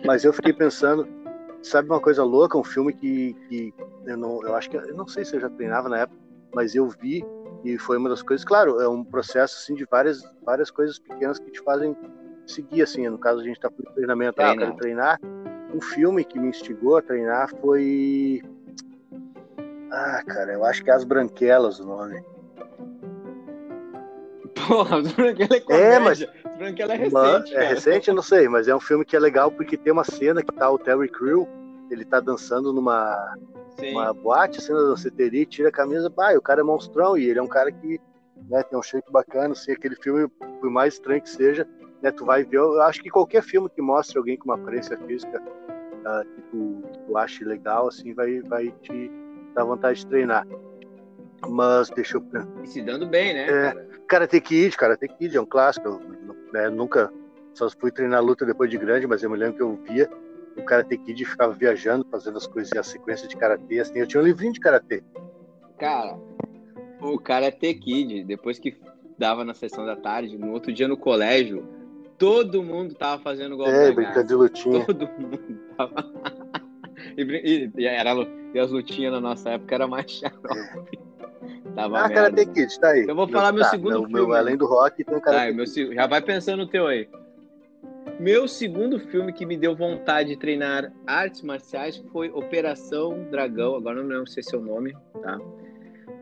Mas 0.05 0.25
eu 0.25 0.33
fiquei 0.33 0.53
pensando, 0.53 1.07
sabe 1.63 1.89
uma 1.89 2.01
coisa 2.01 2.23
louca? 2.25 2.59
Um 2.59 2.65
filme 2.65 2.93
que, 2.93 3.35
que 3.49 3.75
eu 4.07 4.17
não. 4.17 4.43
Eu 4.43 4.55
acho 4.55 4.69
que. 4.71 4.77
Eu 4.77 4.95
não 4.95 5.07
sei 5.07 5.25
se 5.25 5.37
eu 5.37 5.41
já 5.41 5.49
treinava 5.51 5.89
na 5.89 5.99
época, 6.01 6.19
mas 6.55 6.75
eu 6.75 6.89
vi 6.89 7.25
e 7.65 7.77
foi 7.79 7.97
uma 7.99 8.09
das 8.09 8.23
coisas. 8.23 8.45
Claro, 8.45 8.81
é 8.81 8.89
um 8.89 9.05
processo 9.05 9.57
assim 9.59 9.75
de 9.75 9.85
várias, 9.85 10.23
várias 10.45 10.71
coisas 10.71 10.99
pequenas 10.99 11.39
que 11.39 11.51
te 11.51 11.61
fazem 11.61 11.95
seguir, 12.53 12.83
assim. 12.83 13.09
No 13.09 13.19
caso, 13.19 13.41
a 13.41 13.45
gente 13.45 13.61
tá 13.61 13.69
com 13.71 13.83
treinamento, 13.95 14.41
ah, 14.43 14.53
eu 14.53 14.59
quero 14.59 14.75
treinar. 14.77 15.21
Um 15.75 15.81
filme 15.81 16.25
que 16.25 16.39
me 16.39 16.49
instigou 16.49 16.97
a 16.97 17.03
treinar 17.03 17.49
foi. 17.61 18.43
Ah, 19.91 20.23
cara, 20.27 20.53
eu 20.53 20.65
acho 20.65 20.83
que 20.83 20.91
é 20.91 20.95
As 20.95 21.05
Branquelas 21.05 21.79
o 21.81 21.87
nome. 21.87 22.23
porra, 24.67 25.01
Branquela 25.03 25.55
é 25.55 25.57
É, 25.57 25.61
comédia. 25.61 26.01
mas- 26.01 26.21
Os 26.23 26.59
Branquela 26.59 26.95
é 26.95 27.09
Mas- 27.11 27.33
recente, 27.33 27.53
é 27.53 27.57
cara. 27.59 27.69
recente, 27.69 28.09
eu 28.09 28.15
não 28.15 28.23
sei, 28.23 28.49
mas 28.49 28.69
é 28.69 28.75
um 28.75 28.81
filme 28.81 29.05
que 29.05 29.15
é 29.17 29.21
legal 29.21 29.51
porque 29.51 29.77
tem 29.77 29.93
uma 29.93 30.05
cena 30.05 30.43
que 30.43 30.53
tá 30.53 30.71
o 30.71 30.79
Terry 30.79 31.09
Crew, 31.09 31.47
ele 31.91 32.05
tá 32.05 32.19
dançando 32.21 32.73
numa 32.73 33.35
Sim. 33.79 33.93
uma 33.93 34.13
boate, 34.13 34.61
cena 34.61 34.83
da 34.83 34.89
danceteria, 34.89 35.47
tira 35.47 35.69
a 35.69 35.73
camisa, 35.73 36.11
pai, 36.11 36.37
o 36.37 36.43
cara 36.43 36.61
é 36.61 36.65
monstrão 36.65 37.17
e 37.17 37.25
ele 37.29 37.39
é 37.39 37.43
um 37.43 37.47
cara 37.49 37.71
que 37.71 38.01
né, 38.49 38.63
tem 38.63 38.79
um 38.79 38.83
shape 38.83 39.11
bacana, 39.11 39.53
assim, 39.53 39.73
aquele 39.73 39.95
filme, 39.97 40.29
por 40.61 40.71
mais 40.71 40.95
estranho 40.95 41.21
que 41.23 41.31
seja, 41.31 41.67
né, 42.03 42.11
tu 42.11 42.25
vai 42.25 42.45
ver, 42.45 42.59
eu 42.59 42.81
acho 42.83 43.03
que 43.03 43.11
qualquer 43.11 43.43
filme 43.43 43.69
que 43.69 43.83
mostre 43.83 44.19
alguém 44.19 44.37
com 44.37 44.47
uma 44.47 44.55
aparência 44.55 44.97
física 44.99 45.43
ah, 46.05 46.23
que, 46.25 46.43
tu, 46.43 46.83
que 46.93 46.99
tu 47.01 47.17
ache 47.17 47.45
legal, 47.45 47.89
assim, 47.89 48.15
vai, 48.15 48.41
vai 48.43 48.73
te 48.83 49.11
dar 49.55 49.65
vontade 49.65 50.01
de 50.01 50.07
treinar. 50.07 50.47
Mas 51.49 51.91
deixa 51.91 52.17
eu. 52.17 52.25
E 52.63 52.67
se 52.67 52.83
dando 52.83 53.07
bem, 53.07 53.35
né, 53.35 53.45
É. 53.45 53.73
cara? 53.73 53.89
Karate 54.09 54.41
Kid, 54.41 54.77
Karate 54.77 55.09
Kid 55.09 55.37
é 55.37 55.41
um 55.41 55.47
clássico. 55.47 55.87
Eu, 55.89 56.01
né, 56.53 56.69
nunca 56.69 57.13
só 57.55 57.69
fui 57.71 57.91
treinar 57.91 58.23
luta 58.25 58.47
depois 58.47 58.71
de 58.71 58.79
grande, 58.79 59.07
mas 59.07 59.23
eu 59.23 59.31
me 59.31 59.37
lembro 59.37 59.55
que 59.57 59.63
eu 59.63 59.77
via 59.89 60.09
o 60.57 60.65
Karate 60.65 60.97
Kid 60.99 61.23
e 61.23 61.27
ficava 61.27 61.53
viajando, 61.53 62.07
fazendo 62.11 62.39
as 62.39 62.47
coisas, 62.47 62.73
a 62.73 62.83
sequência 62.83 63.29
de 63.29 63.37
karatê. 63.37 63.81
Assim, 63.81 63.99
eu 63.99 64.07
tinha 64.07 64.21
um 64.21 64.25
livrinho 64.25 64.53
de 64.53 64.61
karatê. 64.61 65.03
Cara, 65.79 66.19
o 67.01 67.19
Karate 67.19 67.75
Kid, 67.75 68.25
depois 68.25 68.59
que 68.59 68.77
dava 69.17 69.45
na 69.45 69.55
sessão 69.55 69.85
da 69.85 69.95
tarde, 69.95 70.37
no 70.39 70.53
outro 70.53 70.73
dia 70.73 70.89
no 70.89 70.97
colégio, 70.97 71.65
todo 72.19 72.63
mundo 72.63 72.95
tava 72.95 73.23
fazendo 73.23 73.57
golpe 73.57 73.71
É, 73.73 73.89
da 73.93 74.03
graça. 74.03 74.25
de 74.25 74.35
lutinha. 74.35 74.85
Todo 74.85 75.09
mundo 75.19 75.39
tava. 75.77 75.95
e, 77.17 77.71
e- 77.77 77.87
era, 77.87 78.11
e 78.55 78.59
as 78.59 78.71
lutinhas 78.71 79.13
na 79.13 79.21
nossa 79.21 79.51
época 79.51 79.75
era 79.75 79.87
mais 79.87 80.11
xarope. 80.11 80.99
Tava 81.75 82.01
Ah. 82.01 82.09
Karate 82.11 82.45
Kid, 82.47 82.81
tá 82.81 82.89
aí. 82.91 83.05
Eu 83.07 83.15
vou 83.15 83.29
falar 83.29 83.53
meu 83.53 83.63
tá, 83.63 83.71
segundo 83.71 83.91
meu, 83.93 84.01
meu- 84.09 84.21
filme. 84.23 84.35
além 84.37 84.57
do 84.57 84.67
rock, 84.67 85.05
tem 85.05 85.17
o 85.17 85.21
Karate 85.21 85.51
Tá, 85.51 85.57
meu 85.57 85.65
Kid. 85.65 85.95
já 85.95 86.07
vai 86.07 86.21
pensando 86.21 86.59
no 86.65 86.67
teu 86.69 86.87
aí. 86.89 87.09
Meu 88.19 88.49
segundo 88.49 88.99
filme 88.99 89.33
que 89.33 89.47
me 89.47 89.57
deu 89.57 89.77
vontade 89.77 90.31
de 90.31 90.37
treinar 90.37 90.93
artes 91.07 91.43
marciais 91.43 91.97
foi 92.13 92.31
Operação 92.31 93.29
Dragão. 93.31 93.77
Agora 93.77 94.03
não 94.03 94.09
lembro 94.09 94.27
se 94.27 94.41
esse 94.41 94.53
é 94.55 94.59
o 94.59 94.61
nome, 94.61 94.93
tá? 95.23 95.39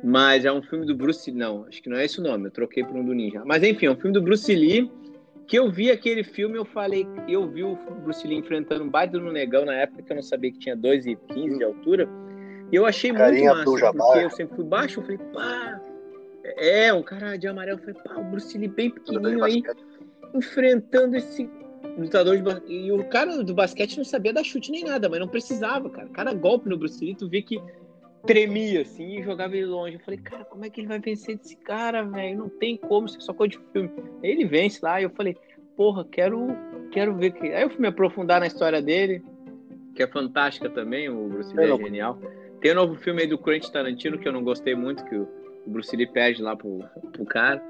Mas 0.05 0.45
é 0.45 0.53
um 0.53 0.61
filme 0.63 0.85
do 0.85 0.95
Bruce 0.95 1.31
Lee. 1.31 1.39
Não, 1.41 1.65
acho 1.65 1.83
que 1.83 1.89
não 1.89 1.97
é 1.97 2.05
esse 2.05 2.21
o 2.21 2.23
nome. 2.23 2.47
Eu 2.47 2.51
troquei 2.51 2.85
por 2.85 2.95
um 2.95 3.05
do 3.05 3.15
Ninja. 3.15 3.43
Mas 3.47 3.63
enfim, 3.63 3.87
é 3.87 3.91
um 3.91 3.97
filme 3.97 4.13
do 4.13 4.21
Bruce 4.21 4.55
Lee. 4.55 4.91
Que 5.47 5.59
eu 5.59 5.71
vi 5.71 5.91
aquele 5.91 6.25
filme, 6.25 6.57
eu 6.57 6.65
falei, 6.65 7.07
eu 7.29 7.49
vi 7.49 7.63
o 7.63 7.77
Bruce 8.03 8.27
Lee 8.27 8.39
enfrentando 8.39 8.85
um 8.85 8.89
baita 8.89 9.19
no 9.19 9.33
negão 9.33 9.65
na 9.65 9.75
época 9.75 10.03
que 10.03 10.13
eu 10.13 10.17
não 10.17 10.23
sabia 10.23 10.51
que 10.51 10.59
tinha 10.59 10.77
2,15 10.77 11.59
de 11.59 11.65
altura. 11.65 12.09
E 12.73 12.77
eu 12.77 12.85
achei 12.85 13.13
Carinha 13.13 13.55
muito 13.55 13.71
massa, 13.71 13.93
porque 13.93 14.19
eu 14.19 14.31
sempre 14.31 14.57
fui 14.57 14.65
baixo, 14.65 15.01
eu 15.01 15.05
falei, 15.05 15.19
pá, 15.33 15.81
É, 16.57 16.93
um 16.93 17.03
cara 17.03 17.37
de 17.37 17.47
amarelo. 17.47 17.79
Foi, 17.79 17.95
pá, 17.95 18.17
o 18.17 18.25
Bruce 18.25 18.59
Lee 18.59 18.69
bem 18.69 18.91
pequenininho 18.91 19.45
aí, 19.45 19.63
enfrentando 20.35 21.17
esse 21.17 21.49
lutador 21.97 22.37
de 22.37 22.43
basquete. 22.43 22.73
E 22.73 22.93
o 22.93 23.05
cara 23.05 23.43
do 23.43 23.55
basquete 23.55 23.97
não 23.97 24.05
sabia 24.05 24.33
dar 24.33 24.45
chute 24.45 24.71
nem 24.73 24.85
nada, 24.85 25.09
mas 25.09 25.21
não 25.21 25.29
precisava, 25.29 25.89
cara. 25.89 26.09
Cada 26.09 26.35
golpe 26.35 26.69
no 26.69 26.77
Bruce 26.77 27.05
Lee, 27.05 27.15
tu 27.15 27.29
vê 27.29 27.41
que 27.41 27.61
tremia 28.27 28.83
assim 28.83 29.19
e 29.19 29.23
jogava 29.23 29.57
ele 29.57 29.67
longe. 29.67 29.95
Eu 29.95 30.01
falei, 30.01 30.19
cara, 30.21 30.45
como 30.45 30.65
é 30.65 30.71
que 30.71 30.81
ele 30.81 30.89
vai 30.89 30.99
vencer 30.99 31.37
desse 31.37 31.57
cara, 31.57 32.03
velho? 32.03 32.39
Não 32.39 32.49
tem 32.49 32.77
como, 32.77 33.07
isso 33.07 33.19
é 33.19 33.21
só 33.21 33.33
coisa 33.33 33.53
de 33.53 33.61
filme. 33.73 33.91
Aí 34.23 34.31
ele 34.31 34.45
vence 34.45 34.81
lá 34.83 35.01
e 35.01 35.05
eu 35.05 35.11
falei, 35.11 35.37
porra, 35.77 36.05
quero, 36.05 36.49
quero 36.91 37.15
ver 37.15 37.33
que. 37.33 37.47
Aí 37.47 37.63
eu 37.63 37.71
fui 37.71 37.81
me 37.81 37.89
aprofundar 37.89 38.41
na 38.41 38.47
história 38.47 38.83
dele, 38.83 39.23
que 39.95 40.03
é 40.03 40.07
fantástica 40.07 40.69
também, 40.69 41.09
o 41.09 41.29
Bruce 41.29 41.55
Lee 41.57 41.71
é, 41.71 41.75
é 41.75 41.77
genial. 41.77 42.19
Tem 42.61 42.73
um 42.73 42.77
novo 42.77 42.97
filme 42.97 43.23
aí 43.23 43.29
do 43.29 43.39
Quentin 43.39 43.71
Tarantino 43.71 44.19
que 44.19 44.27
eu 44.27 44.33
não 44.33 44.43
gostei 44.43 44.75
muito, 44.75 45.05
que 45.05 45.17
o 45.17 45.29
Bruce 45.67 45.95
Lee 45.95 46.07
perde 46.07 46.43
lá 46.43 46.57
pro, 46.57 46.81
pro 47.13 47.25
cara. 47.25 47.63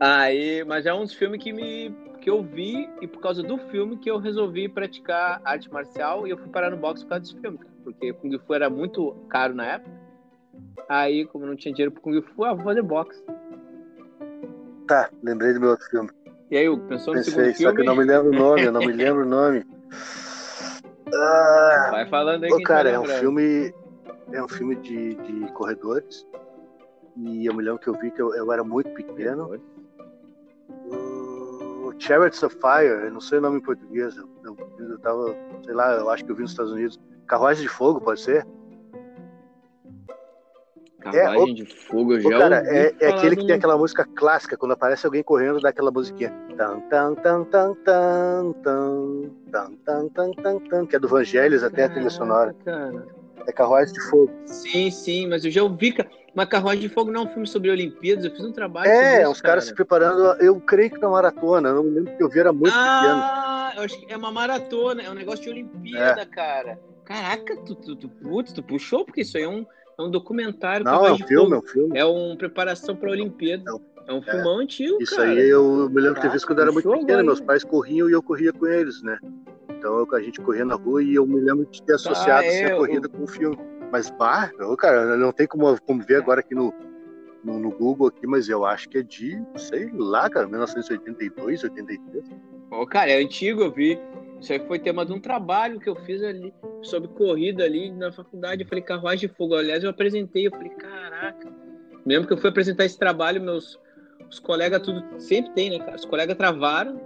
Aí, 0.00 0.64
mas 0.64 0.86
é 0.86 0.94
um 0.94 1.02
dos 1.02 1.14
filmes 1.14 1.42
que 1.42 1.52
me 1.52 1.94
que 2.20 2.28
eu 2.28 2.42
vi 2.42 2.88
e 3.00 3.06
por 3.06 3.20
causa 3.20 3.42
do 3.42 3.58
filme 3.70 3.96
que 3.96 4.10
eu 4.10 4.18
resolvi 4.18 4.68
praticar 4.68 5.40
arte 5.44 5.72
marcial 5.72 6.26
e 6.26 6.30
eu 6.30 6.38
fui 6.38 6.48
parar 6.48 6.70
no 6.70 6.76
boxe 6.76 7.02
por 7.04 7.10
causa 7.10 7.22
desse 7.22 7.40
filme, 7.40 7.58
cara, 7.58 7.70
porque 7.82 8.12
Kung 8.12 8.38
Fu 8.38 8.54
era 8.54 8.68
muito 8.68 9.12
caro 9.28 9.54
na 9.54 9.64
época. 9.64 9.90
Aí, 10.88 11.24
como 11.26 11.46
não 11.46 11.56
tinha 11.56 11.72
dinheiro 11.72 11.92
pro 11.92 12.02
Kung 12.02 12.20
Fu, 12.22 12.44
ah, 12.44 12.52
vou 12.52 12.64
fazer 12.64 12.82
boxe. 12.82 13.22
Tá, 14.86 15.10
lembrei 15.22 15.52
do 15.52 15.60
meu 15.60 15.70
outro 15.70 15.86
filme. 15.88 16.10
E 16.50 16.56
aí, 16.56 16.66
pensou 16.80 17.14
no 17.14 17.20
Pensei, 17.20 17.32
segundo 17.32 17.54
filme? 17.54 17.54
Só 17.54 17.72
que 17.72 17.80
eu 17.80 17.84
não 17.84 17.96
me 17.96 18.04
lembro 18.04 18.28
o 18.30 18.34
nome, 18.34 18.62
eu 18.64 18.72
não 18.72 18.80
me 18.80 18.92
lembro 18.92 19.22
o 19.22 19.28
nome. 19.28 19.64
Ah, 21.14 21.88
Vai 21.90 22.06
falando 22.08 22.44
aí. 22.44 22.52
Ô, 22.52 22.62
cara, 22.62 22.90
é 22.90 22.98
um 22.98 23.04
filme. 23.04 23.74
É 24.32 24.42
um 24.42 24.48
filme 24.48 24.76
de, 24.76 25.14
de 25.14 25.52
corredores. 25.52 26.26
E 27.16 27.46
eu 27.46 27.54
me 27.54 27.62
lembro 27.62 27.80
que 27.80 27.88
eu 27.88 27.94
vi 27.94 28.10
que 28.10 28.20
eu, 28.20 28.34
eu 28.34 28.52
era 28.52 28.62
muito 28.62 28.90
pequeno. 28.90 29.60
Chariots 32.00 32.42
of 32.42 32.56
Fire, 32.56 33.04
eu 33.04 33.12
não 33.12 33.20
sei 33.20 33.38
o 33.38 33.40
nome 33.42 33.58
em 33.58 33.60
português. 33.60 34.16
Eu, 34.16 34.28
eu, 34.44 34.56
eu 34.78 34.98
tava, 34.98 35.36
sei 35.64 35.74
lá, 35.74 35.92
eu 35.92 36.08
acho 36.08 36.24
que 36.24 36.30
eu 36.30 36.34
vi 36.34 36.42
nos 36.42 36.52
Estados 36.52 36.72
Unidos. 36.72 36.98
Carruagem 37.26 37.62
de 37.62 37.68
Fogo, 37.68 38.00
pode 38.00 38.20
ser? 38.20 38.46
Carruagem 41.00 41.50
é, 41.50 41.54
de 41.54 41.66
Fogo, 41.66 42.18
já 42.18 42.38
cara, 42.38 42.62
é, 42.66 42.94
é 43.00 43.08
aquele 43.08 43.36
que 43.36 43.46
tem 43.46 43.56
aquela 43.56 43.76
música 43.76 44.04
clássica, 44.04 44.56
quando 44.56 44.72
aparece 44.72 45.06
alguém 45.06 45.22
correndo, 45.22 45.60
dá 45.60 45.68
aquela 45.68 45.90
musiquinha. 45.90 46.30
Tan, 46.56 46.80
tan, 46.80 47.14
tan, 47.14 47.44
tan, 47.44 47.74
tan, 47.74 48.52
tan, 48.62 49.30
tan, 49.52 49.76
tan, 49.84 50.08
tan, 50.08 50.32
tan, 50.32 50.58
tan, 50.58 50.86
que 50.86 50.96
é 50.96 50.98
do 50.98 51.08
Vangelis 51.08 51.62
até 51.62 51.84
a 51.84 51.88
trilha 51.88 52.10
sonora. 52.10 52.54
Cara. 52.64 53.06
É 53.46 53.52
Carruagem 53.52 53.92
de 53.92 54.00
Fogo. 54.08 54.32
Sim, 54.46 54.90
sim, 54.90 55.28
mas 55.28 55.44
eu 55.44 55.50
já 55.50 55.62
ouvi. 55.62 55.94
Mas 56.34 56.48
Carruagem 56.48 56.80
de 56.80 56.88
Fogo 56.88 57.10
não 57.10 57.22
é 57.22 57.24
um 57.24 57.28
filme 57.28 57.46
sobre 57.46 57.70
Olimpíadas, 57.70 58.24
eu 58.24 58.30
fiz 58.30 58.44
um 58.44 58.52
trabalho. 58.52 58.88
É, 58.88 59.22
isso, 59.22 59.32
os 59.32 59.40
caras 59.40 59.64
se 59.64 59.74
preparando, 59.74 60.40
eu 60.40 60.60
creio 60.60 60.90
que 60.90 60.98
na 60.98 61.08
maratona, 61.08 61.72
não 61.72 61.82
me 61.82 61.90
lembro 61.90 62.16
que 62.16 62.22
eu 62.22 62.28
vi, 62.28 62.38
era 62.38 62.52
muito 62.52 62.74
ah, 62.76 63.00
pequeno. 63.00 63.20
Ah, 63.22 63.72
eu 63.76 63.82
acho 63.82 64.00
que 64.00 64.12
é 64.12 64.16
uma 64.16 64.30
maratona, 64.30 65.02
é 65.02 65.10
um 65.10 65.14
negócio 65.14 65.42
de 65.42 65.50
Olimpíada, 65.50 66.22
é. 66.22 66.26
cara. 66.26 66.78
Caraca, 67.04 67.56
tu, 67.64 67.74
tu, 67.74 67.96
tu, 67.96 68.08
putz, 68.08 68.52
tu 68.52 68.62
puxou, 68.62 69.04
porque 69.04 69.22
isso 69.22 69.36
aí 69.36 69.42
é 69.42 69.48
um, 69.48 69.66
é 69.98 70.02
um 70.02 70.10
documentário. 70.10 70.84
Não, 70.84 71.04
é 71.04 71.12
um 71.12 71.18
filme, 71.18 71.54
é 71.54 71.58
um 71.58 71.62
filme. 71.62 71.98
É 71.98 72.04
uma 72.04 72.36
preparação 72.36 72.94
para 72.94 73.08
a 73.08 73.12
Olimpíada. 73.12 73.64
É 74.06 74.12
um, 74.12 74.18
é 74.18 74.22
filmão 74.22 74.58
antigo, 74.58 75.00
Isso 75.00 75.16
cara. 75.16 75.30
aí 75.30 75.48
eu 75.48 75.88
me 75.90 76.00
lembro 76.00 76.16
de 76.16 76.22
ter 76.22 76.30
visto 76.30 76.46
quando 76.46 76.58
eu 76.58 76.62
era 76.62 76.72
muito 76.72 76.88
pequeno. 76.88 77.24
Meus 77.24 77.40
pais 77.40 77.64
corriam 77.64 78.08
e 78.08 78.12
eu 78.12 78.22
corria 78.22 78.52
com 78.52 78.66
eles, 78.66 79.02
né? 79.02 79.18
Então 79.68 80.06
a 80.12 80.20
gente 80.20 80.40
corria 80.40 80.64
na 80.64 80.74
rua 80.74 81.02
e 81.02 81.14
eu 81.14 81.26
me 81.26 81.40
lembro 81.40 81.66
de 81.66 81.82
ter 81.82 81.94
associado 81.94 82.42
ah, 82.42 82.44
é, 82.44 82.48
assim, 82.48 82.64
a 82.72 82.76
corrida 82.76 83.06
o... 83.06 83.10
com 83.10 83.24
o 83.24 83.26
filme. 83.26 83.58
Mas, 83.90 84.12
eu, 84.58 84.76
cara, 84.76 85.16
não 85.16 85.32
tem 85.32 85.46
como, 85.46 85.80
como 85.82 86.02
ver 86.02 86.16
agora 86.16 86.40
aqui 86.40 86.54
no, 86.54 86.72
no, 87.42 87.58
no, 87.58 87.70
Google 87.70 88.08
aqui, 88.08 88.26
mas 88.26 88.48
eu 88.48 88.64
acho 88.64 88.88
que 88.88 88.98
é 88.98 89.02
de, 89.02 89.42
sei 89.56 89.90
lá, 89.92 90.30
cara, 90.30 90.46
1982, 90.46 91.64
83. 91.64 92.24
Ô, 92.70 92.86
cara, 92.86 93.10
é 93.10 93.22
antigo, 93.22 93.62
eu 93.62 93.72
vi. 93.72 93.98
Isso 94.40 94.52
aí 94.52 94.60
foi 94.66 94.78
tema 94.78 95.04
de 95.04 95.12
um 95.12 95.20
trabalho 95.20 95.80
que 95.80 95.88
eu 95.88 95.96
fiz 95.96 96.22
ali 96.22 96.54
sobre 96.82 97.08
corrida 97.08 97.64
ali 97.64 97.90
na 97.90 98.10
faculdade. 98.10 98.62
Eu 98.62 98.68
falei, 98.68 98.82
carruagem 98.82 99.28
de 99.28 99.34
fogo. 99.34 99.54
Aliás, 99.54 99.84
eu 99.84 99.90
apresentei. 99.90 100.46
Eu 100.46 100.50
falei, 100.50 100.70
caraca. 100.70 101.52
Mesmo 102.06 102.26
que 102.26 102.32
eu 102.32 102.38
fui 102.38 102.48
apresentar 102.48 102.86
esse 102.86 102.98
trabalho, 102.98 103.42
meus 103.42 103.78
os 104.30 104.38
colegas 104.38 104.80
tudo 104.82 105.04
sempre 105.20 105.52
tem, 105.52 105.70
né, 105.70 105.78
cara? 105.80 105.96
Os 105.96 106.04
colegas 106.04 106.36
travaram. 106.36 107.00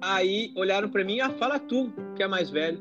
Aí 0.00 0.52
olharam 0.56 0.88
para 0.88 1.04
mim, 1.04 1.20
ah, 1.20 1.30
fala 1.30 1.58
tu, 1.58 1.92
que 2.16 2.22
é 2.22 2.28
mais 2.28 2.50
velho. 2.50 2.78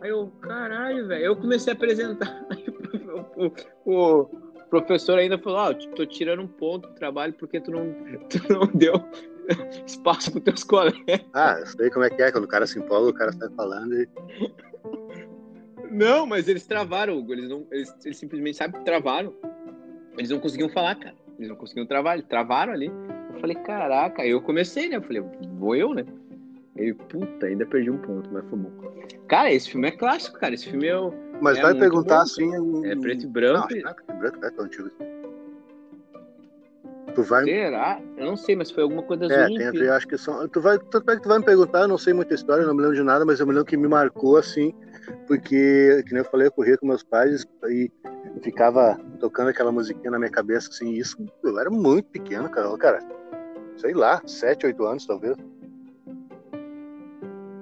Aí 0.00 0.10
eu, 0.10 0.32
caralho, 0.40 1.06
velho. 1.06 1.24
Eu 1.24 1.36
comecei 1.36 1.72
a 1.72 1.76
apresentar. 1.76 2.46
o, 3.36 3.52
o, 3.84 4.24
professor 4.70 5.18
ainda 5.18 5.38
falou, 5.38 5.58
ó, 5.58 5.70
oh, 5.70 5.74
tô 5.94 6.06
tirando 6.06 6.42
um 6.42 6.48
ponto 6.48 6.88
do 6.88 6.94
trabalho 6.94 7.34
porque 7.34 7.60
tu 7.60 7.70
não, 7.70 7.92
tu 8.30 8.52
não 8.52 8.66
deu 8.66 8.94
espaço 9.86 10.32
para 10.32 10.40
teus 10.40 10.64
colegas. 10.64 11.20
Ah, 11.34 11.56
eu 11.58 11.66
sei 11.66 11.90
como 11.90 12.04
é 12.04 12.10
que 12.10 12.22
é, 12.22 12.32
quando 12.32 12.44
o 12.44 12.48
cara 12.48 12.66
se 12.66 12.78
empolga, 12.78 13.10
o 13.10 13.14
cara 13.14 13.32
sai 13.32 13.48
falando 13.50 13.94
e... 13.94 14.08
Não, 15.90 16.24
mas 16.24 16.46
eles 16.46 16.64
travaram, 16.66 17.26
eles, 17.30 17.48
não, 17.48 17.66
eles, 17.70 17.92
eles 18.04 18.16
simplesmente, 18.16 18.56
sabe, 18.56 18.78
travaram. 18.84 19.34
Eles 20.16 20.30
não 20.30 20.38
conseguiam 20.38 20.68
falar, 20.68 20.94
cara. 20.94 21.16
Eles 21.36 21.48
não 21.48 21.56
conseguiam 21.56 21.86
travar, 21.86 22.14
eles 22.14 22.28
travaram 22.28 22.72
ali. 22.72 22.86
Eu 23.34 23.40
falei, 23.40 23.56
caraca, 23.56 24.22
aí 24.22 24.30
eu 24.30 24.40
comecei, 24.40 24.88
né? 24.88 24.96
Eu 24.96 25.02
falei, 25.02 25.22
vou 25.58 25.74
eu, 25.74 25.92
né? 25.92 26.04
Ele, 26.80 26.94
puta, 26.94 27.46
ainda 27.46 27.66
perdi 27.66 27.90
um 27.90 27.98
ponto, 27.98 28.30
mas 28.32 28.44
foi 28.48 28.58
bom. 28.58 28.70
Cara, 29.28 29.52
esse 29.52 29.70
filme 29.70 29.88
é 29.88 29.90
clássico, 29.90 30.38
cara. 30.38 30.54
Esse 30.54 30.70
filme 30.70 30.86
é 30.86 30.98
o. 30.98 31.12
Mas 31.40 31.58
é 31.58 31.62
vai 31.62 31.74
perguntar 31.74 32.16
bom, 32.16 32.22
assim. 32.22 32.86
É 32.86 32.96
preto 32.96 33.24
e 33.24 33.28
branco. 33.28 33.60
Não, 33.60 33.66
preto 33.66 34.04
e 34.08 34.18
branco, 34.18 34.38
não 34.40 34.48
é 34.48 34.50
tão 34.50 34.64
antigo 34.64 34.88
assim. 34.88 35.20
Tu 37.14 37.22
vai... 37.24 37.44
Será? 37.44 38.00
Eu 38.16 38.26
não 38.26 38.36
sei, 38.36 38.54
mas 38.54 38.70
foi 38.70 38.84
alguma 38.84 39.02
coisa 39.02 39.26
das 39.26 39.32
É, 39.36 39.46
tem 39.46 39.66
a 39.66 39.70
ver, 39.72 39.90
acho 39.90 40.06
que 40.06 40.16
são. 40.16 40.48
Tu 40.48 40.60
vai, 40.60 40.78
tu, 40.78 41.00
tu 41.00 41.28
vai 41.28 41.38
me 41.38 41.44
perguntar, 41.44 41.80
eu 41.80 41.88
não 41.88 41.98
sei 41.98 42.14
muita 42.14 42.34
história, 42.34 42.64
não 42.64 42.74
me 42.74 42.80
lembro 42.80 42.96
de 42.96 43.02
nada, 43.02 43.24
mas 43.24 43.40
eu 43.40 43.46
me 43.46 43.52
lembro 43.52 43.66
que 43.66 43.76
me 43.76 43.88
marcou 43.88 44.36
assim, 44.36 44.72
porque, 45.26 46.02
que 46.06 46.12
nem 46.12 46.22
eu 46.22 46.30
falei, 46.30 46.46
eu 46.46 46.52
corria 46.52 46.78
com 46.78 46.86
meus 46.86 47.02
pais 47.02 47.44
e 47.68 47.90
ficava 48.42 48.96
tocando 49.18 49.48
aquela 49.48 49.72
musiquinha 49.72 50.12
na 50.12 50.18
minha 50.20 50.30
cabeça, 50.30 50.70
assim, 50.70 50.92
isso 50.92 51.16
eu 51.42 51.58
era 51.58 51.68
muito 51.68 52.08
pequeno, 52.10 52.48
cara, 52.48 52.78
cara 52.78 53.00
sei 53.76 53.94
lá, 53.94 54.22
7, 54.26 54.66
8 54.66 54.84
anos 54.84 55.06
talvez. 55.06 55.36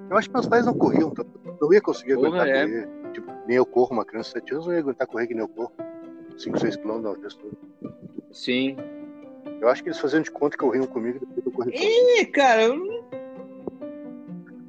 Eu 0.09 0.17
acho 0.17 0.27
que 0.27 0.33
meus 0.33 0.47
pais 0.47 0.65
não 0.65 0.73
corriam, 0.73 1.13
não 1.61 1.73
ia 1.73 1.81
conseguir 1.81 2.15
Porra, 2.15 2.27
aguentar 2.27 2.47
é. 2.47 2.61
correr. 2.65 2.89
Tipo, 3.13 3.31
nem 3.47 3.57
eu 3.57 3.65
corro, 3.65 3.93
uma 3.93 4.05
criança 4.05 4.29
de 4.29 4.39
7 4.39 4.53
anos 4.53 4.67
não 4.67 4.73
ia 4.73 4.79
aguentar 4.79 5.07
correr 5.07 5.27
que 5.27 5.33
nem 5.33 5.43
eu 5.43 5.49
corro. 5.49 5.71
5, 6.37 6.59
6 6.59 6.75
quilômetros 6.77 7.03
da 7.03 7.27
altura. 7.27 7.53
Sim, 8.31 8.77
eu 9.61 9.67
acho 9.67 9.83
que 9.83 9.89
eles 9.89 9.99
faziam 9.99 10.21
de 10.21 10.31
conta 10.31 10.57
que 10.57 10.63
corriam 10.63 10.87
comigo 10.87 11.19
depois 11.19 11.45
eu 11.45 11.51
corri. 11.51 11.71
Ih, 11.75 12.25
cara, 12.27 12.63
eu 12.63 12.75
não. 12.75 13.09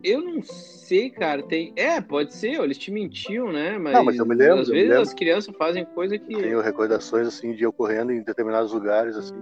Eu 0.02 0.22
não 0.22 0.42
sei, 0.42 1.10
cara. 1.10 1.42
Tem... 1.42 1.72
É, 1.76 2.00
pode 2.00 2.32
ser, 2.32 2.58
eles 2.60 2.78
te 2.78 2.90
mentiam, 2.90 3.52
né? 3.52 3.78
Mas, 3.78 3.92
não, 3.92 4.04
mas 4.04 4.16
eu 4.16 4.26
me 4.26 4.34
lembro. 4.34 4.60
Às 4.60 4.68
vezes 4.68 4.88
lembro. 4.88 5.02
as 5.02 5.14
crianças 5.14 5.54
fazem 5.56 5.84
coisa 5.84 6.18
que. 6.18 6.34
Tenho 6.34 6.60
recordações 6.60 7.28
assim 7.28 7.54
de 7.54 7.62
eu 7.62 7.72
correndo 7.72 8.10
em 8.10 8.22
determinados 8.22 8.72
lugares, 8.72 9.16
assim. 9.16 9.34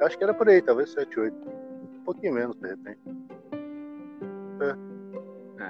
Eu 0.00 0.06
acho 0.06 0.16
que 0.16 0.24
era 0.24 0.32
por 0.32 0.48
aí, 0.48 0.62
talvez 0.62 0.90
7, 0.90 1.18
8. 1.18 1.34
Um 1.34 2.04
pouquinho 2.04 2.32
menos, 2.32 2.56
de 2.56 2.68
repente. 2.68 3.00
É. 4.62 4.87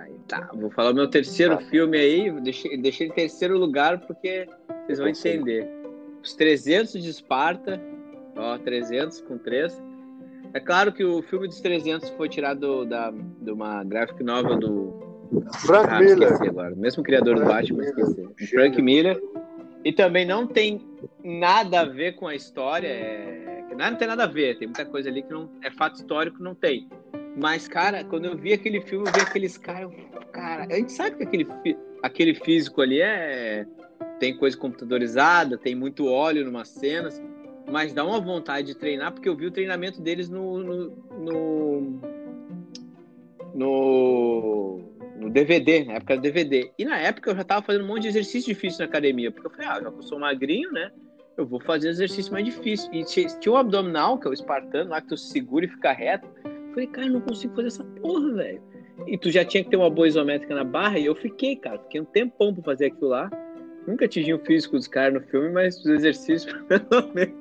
Aí, 0.02 0.14
tá. 0.26 0.50
Vou 0.54 0.70
falar 0.70 0.90
o 0.90 0.94
meu 0.94 1.08
terceiro 1.08 1.56
tá. 1.56 1.64
filme 1.66 1.98
aí. 1.98 2.30
Deixei, 2.40 2.76
deixei 2.76 3.08
em 3.08 3.12
terceiro 3.12 3.58
lugar 3.58 4.00
porque 4.06 4.48
vocês 4.86 4.98
vão 4.98 5.08
entender. 5.08 5.68
Os 6.22 6.34
300 6.34 7.02
de 7.02 7.10
Esparta 7.10 7.80
Ó, 8.38 8.56
300 8.56 9.20
com 9.22 9.36
3. 9.36 9.82
É 10.54 10.60
claro 10.60 10.92
que 10.92 11.04
o 11.04 11.20
filme 11.22 11.48
dos 11.48 11.60
300 11.60 12.08
foi 12.10 12.28
tirado 12.28 12.84
da, 12.84 13.10
de 13.10 13.50
uma 13.50 13.82
graphic 13.82 14.22
novel 14.22 14.58
do. 14.58 15.08
Frank 15.58 15.88
ah, 15.90 16.00
Miller. 16.00 16.32
Esqueci 16.32 16.48
agora. 16.48 16.74
Mesmo 16.76 17.02
criador 17.02 17.36
Frank 17.36 17.48
do 17.48 17.76
Batman, 17.76 17.84
esqueci. 17.84 18.46
Frank 18.48 18.80
Miller. 18.80 19.20
E 19.84 19.92
também 19.92 20.24
não 20.24 20.46
tem 20.46 20.80
nada 21.22 21.80
a 21.80 21.84
ver 21.84 22.12
com 22.14 22.28
a 22.28 22.34
história. 22.34 22.88
É... 22.88 23.64
Não 23.76 23.96
tem 23.96 24.08
nada 24.08 24.24
a 24.24 24.26
ver. 24.26 24.56
Tem 24.58 24.68
muita 24.68 24.86
coisa 24.86 25.08
ali 25.08 25.22
que 25.22 25.32
não 25.32 25.50
é 25.62 25.70
fato 25.70 25.96
histórico, 25.96 26.42
não 26.42 26.54
tem. 26.54 26.88
Mas, 27.40 27.68
cara, 27.68 28.04
quando 28.04 28.26
eu 28.26 28.36
vi 28.36 28.52
aquele 28.52 28.80
filme, 28.80 29.06
eu 29.06 29.12
vi 29.12 29.20
aqueles 29.20 29.56
caras. 29.56 29.92
Cara, 30.32 30.66
a 30.70 30.76
gente 30.76 30.92
sabe 30.92 31.16
que 31.16 31.22
aquele, 31.22 31.46
aquele 32.02 32.34
físico 32.34 32.80
ali 32.80 33.00
é. 33.00 33.66
Tem 34.18 34.36
coisa 34.36 34.56
computadorizada, 34.56 35.56
tem 35.56 35.76
muito 35.76 36.06
óleo 36.06 36.42
em 36.42 36.48
umas 36.48 36.68
cenas 36.68 37.22
mas 37.70 37.92
dá 37.92 38.04
uma 38.04 38.20
vontade 38.20 38.68
de 38.68 38.74
treinar, 38.74 39.12
porque 39.12 39.28
eu 39.28 39.36
vi 39.36 39.46
o 39.46 39.50
treinamento 39.50 40.00
deles 40.00 40.28
no, 40.28 40.58
no, 40.58 40.90
no, 41.18 42.00
no, 43.54 44.80
no 45.16 45.30
DVD, 45.30 45.84
na 45.84 45.94
época 45.94 46.16
do 46.16 46.22
DVD. 46.22 46.70
E 46.78 46.84
na 46.84 46.98
época 46.98 47.30
eu 47.30 47.36
já 47.36 47.42
estava 47.42 47.64
fazendo 47.64 47.84
um 47.84 47.88
monte 47.88 48.02
de 48.02 48.08
exercício 48.08 48.54
difícil 48.54 48.80
na 48.80 48.86
academia, 48.86 49.30
porque 49.30 49.46
eu 49.46 49.50
falei, 49.50 49.66
ah, 49.66 49.80
já 49.82 49.90
que 49.90 49.98
eu 49.98 50.02
sou 50.02 50.18
magrinho, 50.18 50.72
né? 50.72 50.90
Eu 51.36 51.46
vou 51.46 51.60
fazer 51.60 51.88
exercício 51.88 52.32
mais 52.32 52.44
difícil. 52.44 52.92
E 52.92 53.04
tinha 53.04 53.52
o 53.52 53.56
abdominal, 53.56 54.18
que 54.18 54.26
é 54.26 54.30
o 54.30 54.34
espartano, 54.34 54.90
lá 54.90 55.00
que 55.00 55.08
tu 55.08 55.16
segura 55.16 55.66
e 55.66 55.68
fica 55.68 55.92
reto. 55.92 56.26
Eu 56.78 56.86
falei, 56.86 56.86
cara, 56.86 57.06
eu 57.08 57.12
não 57.14 57.20
consigo 57.20 57.54
fazer 57.56 57.68
essa 57.68 57.84
porra, 57.84 58.32
velho. 58.34 58.62
E 59.06 59.18
tu 59.18 59.30
já 59.30 59.44
tinha 59.44 59.64
que 59.64 59.70
ter 59.70 59.76
uma 59.76 59.90
boa 59.90 60.06
isométrica 60.06 60.54
na 60.54 60.62
barra, 60.62 60.98
e 60.98 61.06
eu 61.06 61.14
fiquei, 61.14 61.56
cara, 61.56 61.78
fiquei 61.80 62.00
um 62.00 62.04
tempão 62.04 62.54
pra 62.54 62.62
fazer 62.62 62.86
aquilo 62.86 63.08
lá. 63.08 63.28
Nunca 63.86 64.04
atingi 64.04 64.32
o 64.34 64.38
físico 64.38 64.76
dos 64.76 64.86
caras 64.86 65.14
no 65.14 65.20
filme, 65.28 65.50
mas 65.50 65.78
os 65.78 65.86
exercícios, 65.86 66.52
pelo 66.68 67.12
menos. 67.14 67.40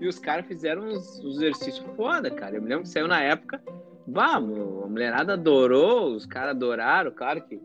E 0.00 0.06
os 0.06 0.18
caras 0.18 0.46
fizeram 0.46 0.82
uns, 0.82 1.18
uns 1.24 1.36
exercícios 1.36 1.84
foda, 1.96 2.30
cara. 2.30 2.56
Eu 2.56 2.62
me 2.62 2.68
lembro 2.68 2.82
que 2.84 2.90
saiu 2.90 3.08
na 3.08 3.20
época. 3.20 3.60
Vamos, 4.06 4.84
a 4.84 4.86
mulherada 4.86 5.32
adorou, 5.32 6.14
os 6.14 6.26
caras 6.26 6.50
adoraram, 6.50 7.10
claro 7.10 7.40
que 7.40 7.56
o 7.56 7.62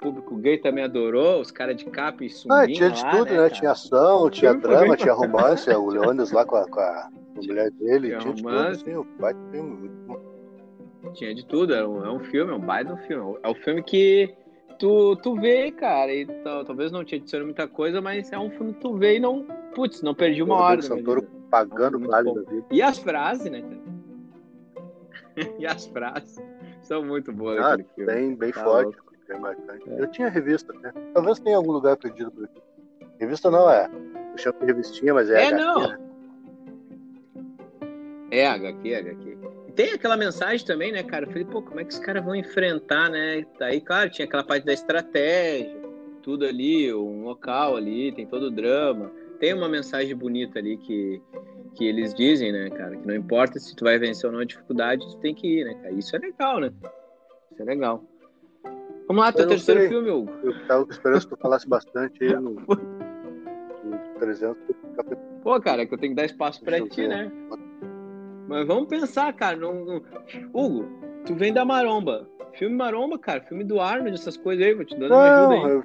público 0.00 0.36
gay 0.36 0.58
também 0.58 0.84
adorou, 0.84 1.40
os 1.40 1.50
caras 1.50 1.76
de 1.76 1.84
capa 1.86 2.24
e 2.24 2.30
sunguinha 2.30 2.62
Ah, 2.62 2.68
tinha 2.68 2.90
de 2.90 3.02
lá, 3.02 3.10
tudo, 3.10 3.24
né? 3.24 3.36
cara? 3.36 3.50
Tinha 3.50 3.70
ação, 3.72 4.30
tinha 4.30 4.54
drama, 4.54 4.96
tinha 4.96 5.12
romance, 5.12 5.68
o 5.70 5.88
Leônidas 5.88 6.30
lá 6.30 6.44
com 6.44 6.54
a, 6.54 6.68
com 6.68 6.78
a 6.78 7.10
mulher 7.40 7.70
dele, 7.70 8.08
Tinha 8.08 8.18
tinha 8.20 8.34
de 8.34 8.42
tudo, 8.42 9.00
o 9.00 9.04
baita 9.20 9.40
filme. 9.50 9.90
Tinha 11.14 11.34
de 11.34 11.46
tudo, 11.46 11.74
é 11.74 11.86
um, 11.86 12.04
é 12.04 12.10
um 12.10 12.20
filme, 12.20 12.52
é 12.52 12.54
um 12.54 12.60
baita 12.60 12.96
filme. 12.98 13.38
É 13.42 13.48
um 13.48 13.54
filme 13.54 13.82
que 13.82 14.34
tu, 14.78 15.16
tu 15.16 15.34
vê, 15.36 15.70
cara, 15.70 16.12
e 16.12 16.26
tal- 16.42 16.64
talvez 16.64 16.90
não 16.92 17.04
te 17.04 17.16
adicione 17.16 17.44
muita 17.44 17.66
coisa, 17.68 18.00
mas 18.00 18.30
é 18.32 18.38
um 18.38 18.50
filme 18.50 18.72
que 18.74 18.80
tu 18.80 18.96
vê 18.96 19.16
e 19.16 19.20
não, 19.20 19.44
putz, 19.74 20.02
não 20.02 20.14
perdi 20.14 20.42
uma 20.42 20.56
hora. 20.56 20.82
Santoro 20.82 21.22
pagando 21.50 21.98
da 22.08 22.22
vida. 22.22 22.64
E 22.70 22.80
as 22.80 22.98
frases, 22.98 23.50
né, 23.50 23.60
cara? 23.62 23.82
e 25.58 25.66
as 25.66 25.86
frases 25.86 26.42
são 26.82 27.04
muito 27.04 27.32
boas 27.32 27.58
Ah, 27.58 27.76
bem, 27.96 28.34
bem 28.34 28.52
Tá 28.52 28.64
forte, 28.64 28.96
bem 29.28 29.38
marcante. 29.40 29.88
É. 29.90 30.00
Eu 30.00 30.06
tinha 30.10 30.28
revista, 30.28 30.72
né? 30.74 30.92
Talvez 31.14 31.38
tenha 31.40 31.56
algum 31.56 31.72
lugar 31.72 31.96
perdido 31.96 32.30
por 32.30 32.44
aqui. 32.44 32.60
Revista 33.18 33.50
não, 33.50 33.70
é. 33.70 33.88
Eu 34.32 34.38
chamo 34.38 34.58
de 34.60 34.66
revistinha, 34.66 35.14
mas 35.14 35.30
é, 35.30 35.44
É, 35.44 35.46
HQ, 35.48 35.62
não. 35.62 35.88
né? 35.88 35.98
É, 38.32 38.46
HQ, 38.46 38.94
HQ. 38.94 39.38
Tem 39.76 39.92
aquela 39.92 40.16
mensagem 40.16 40.66
também, 40.66 40.90
né, 40.90 41.02
cara? 41.02 41.26
Eu 41.26 41.28
falei, 41.28 41.44
pô, 41.44 41.60
como 41.60 41.80
é 41.80 41.84
que 41.84 41.92
os 41.92 41.98
caras 41.98 42.24
vão 42.24 42.34
enfrentar, 42.34 43.10
né? 43.10 43.44
Aí, 43.60 43.78
claro, 43.78 44.08
tinha 44.08 44.24
aquela 44.24 44.42
parte 44.42 44.64
da 44.64 44.72
estratégia, 44.72 45.76
tudo 46.22 46.46
ali, 46.46 46.92
um 46.94 47.24
local 47.24 47.76
ali, 47.76 48.10
tem 48.12 48.26
todo 48.26 48.44
o 48.44 48.50
drama. 48.50 49.12
Tem 49.38 49.52
uma 49.52 49.68
mensagem 49.68 50.16
bonita 50.16 50.58
ali 50.58 50.78
que, 50.78 51.20
que 51.74 51.84
eles 51.84 52.14
dizem, 52.14 52.52
né, 52.52 52.70
cara? 52.70 52.96
Que 52.96 53.06
não 53.06 53.14
importa 53.14 53.58
se 53.58 53.76
tu 53.76 53.84
vai 53.84 53.98
vencer 53.98 54.26
ou 54.26 54.32
não 54.32 54.40
a 54.40 54.46
dificuldade, 54.46 55.06
tu 55.06 55.18
tem 55.18 55.34
que 55.34 55.60
ir, 55.60 55.64
né, 55.66 55.74
cara? 55.74 55.92
Isso 55.92 56.16
é 56.16 56.18
legal, 56.18 56.58
né? 56.58 56.72
Isso 57.50 57.60
é 57.60 57.64
legal. 57.66 58.02
Vamos 59.06 59.24
lá, 59.24 59.30
teu 59.30 59.46
terceiro 59.46 59.80
sei. 59.80 59.88
filme, 59.90 60.10
Hugo. 60.10 60.32
Eu 60.42 60.66
tava 60.66 60.86
esperando 60.88 61.20
que 61.20 61.28
tu 61.28 61.36
falasse 61.36 61.68
bastante 61.68 62.24
aí 62.24 62.32
no, 62.32 62.54
no 62.54 64.18
300 64.18 64.56
capítulo. 64.96 65.20
Pô, 65.42 65.60
cara, 65.60 65.82
é 65.82 65.86
que 65.86 65.92
eu 65.92 65.98
tenho 65.98 66.12
que 66.12 66.16
dar 66.16 66.24
espaço 66.24 66.62
pra 66.64 66.78
Deixa 66.78 66.94
ti, 66.94 67.08
né? 67.08 67.30
Mas 68.52 68.66
vamos 68.66 68.86
pensar, 68.86 69.32
cara. 69.32 69.56
Não, 69.56 69.72
não- 69.82 70.02
Hugo, 70.52 70.86
tu 71.24 71.34
vem 71.34 71.54
da 71.54 71.64
Maromba. 71.64 72.28
Filme 72.52 72.76
Maromba, 72.76 73.18
cara. 73.18 73.40
Filme 73.40 73.64
do 73.64 73.80
Arnold, 73.80 74.12
essas 74.12 74.36
coisas 74.36 74.62
aí. 74.64 74.74
Vou 74.74 74.84
te 74.84 74.94
dando 74.94 75.14
uma 75.14 75.24
ajuda 75.24 75.54
Não, 75.54 75.64
aí. 75.64 75.70
eu 75.72 75.84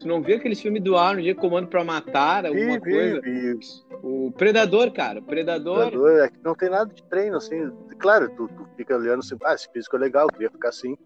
Tu 0.00 0.06
não 0.08 0.20
viu 0.20 0.36
aqueles 0.36 0.60
filmes 0.60 0.82
do 0.82 0.96
Arnold, 0.96 1.22
de 1.28 1.34
Comando 1.34 1.68
pra 1.68 1.82
Matar, 1.84 2.46
alguma 2.46 2.74
vi, 2.74 2.80
coisa? 2.80 3.20
vi, 3.20 3.54
vi. 3.54 3.60
O 4.02 4.32
Predador, 4.32 4.92
cara. 4.92 5.20
O 5.20 5.22
Predador. 5.22 5.86
Predador, 5.90 6.18
é 6.20 6.28
que 6.28 6.38
não 6.44 6.54
tem 6.54 6.68
nada 6.68 6.92
de 6.92 7.02
treino, 7.04 7.36
assim. 7.36 7.70
Claro, 7.98 8.28
tu, 8.30 8.48
tu 8.48 8.66
fica 8.76 8.96
olhando 8.96 9.20
assim, 9.20 9.36
ah, 9.44 9.54
esse 9.54 9.68
físico 9.72 9.94
é 9.96 9.98
legal, 10.00 10.26
queria 10.28 10.50
ficar 10.50 10.68
assim, 10.70 10.96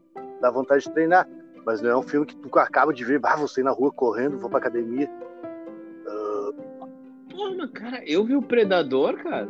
dá 0.40 0.50
vontade 0.50 0.84
de 0.84 0.90
treinar. 0.92 1.26
Mas 1.66 1.80
não 1.82 1.90
é 1.90 1.96
um 1.96 2.02
filme 2.02 2.26
que 2.26 2.36
tu 2.36 2.58
acaba 2.58 2.92
de 2.92 3.04
ver, 3.04 3.20
ah, 3.22 3.46
sair 3.46 3.64
na 3.64 3.70
rua 3.70 3.90
correndo, 3.92 4.38
vou 4.38 4.48
pra 4.50 4.58
academia. 4.58 5.08
Pô, 7.30 7.54
mas, 7.56 7.70
cara, 7.70 8.02
eu 8.06 8.24
vi 8.24 8.36
o 8.36 8.42
Predador, 8.42 9.16
cara. 9.22 9.48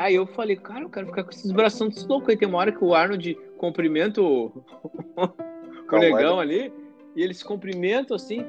Aí 0.00 0.14
eu 0.14 0.26
falei, 0.26 0.56
cara, 0.56 0.80
eu 0.80 0.88
quero 0.88 1.08
ficar 1.08 1.24
com 1.24 1.30
esses 1.30 1.52
bração 1.52 1.90
desse 1.90 2.06
louco 2.06 2.30
aí. 2.30 2.36
Tem 2.36 2.48
uma 2.48 2.56
hora 2.56 2.72
que 2.72 2.82
o 2.82 2.94
Arnold 2.94 3.34
cumprimenta 3.58 4.22
o, 4.22 4.46
o 5.92 5.98
negão 5.98 6.40
ali, 6.40 6.72
e 7.14 7.22
eles 7.22 7.36
se 7.36 7.44
cumprimentam 7.44 8.16
assim. 8.16 8.42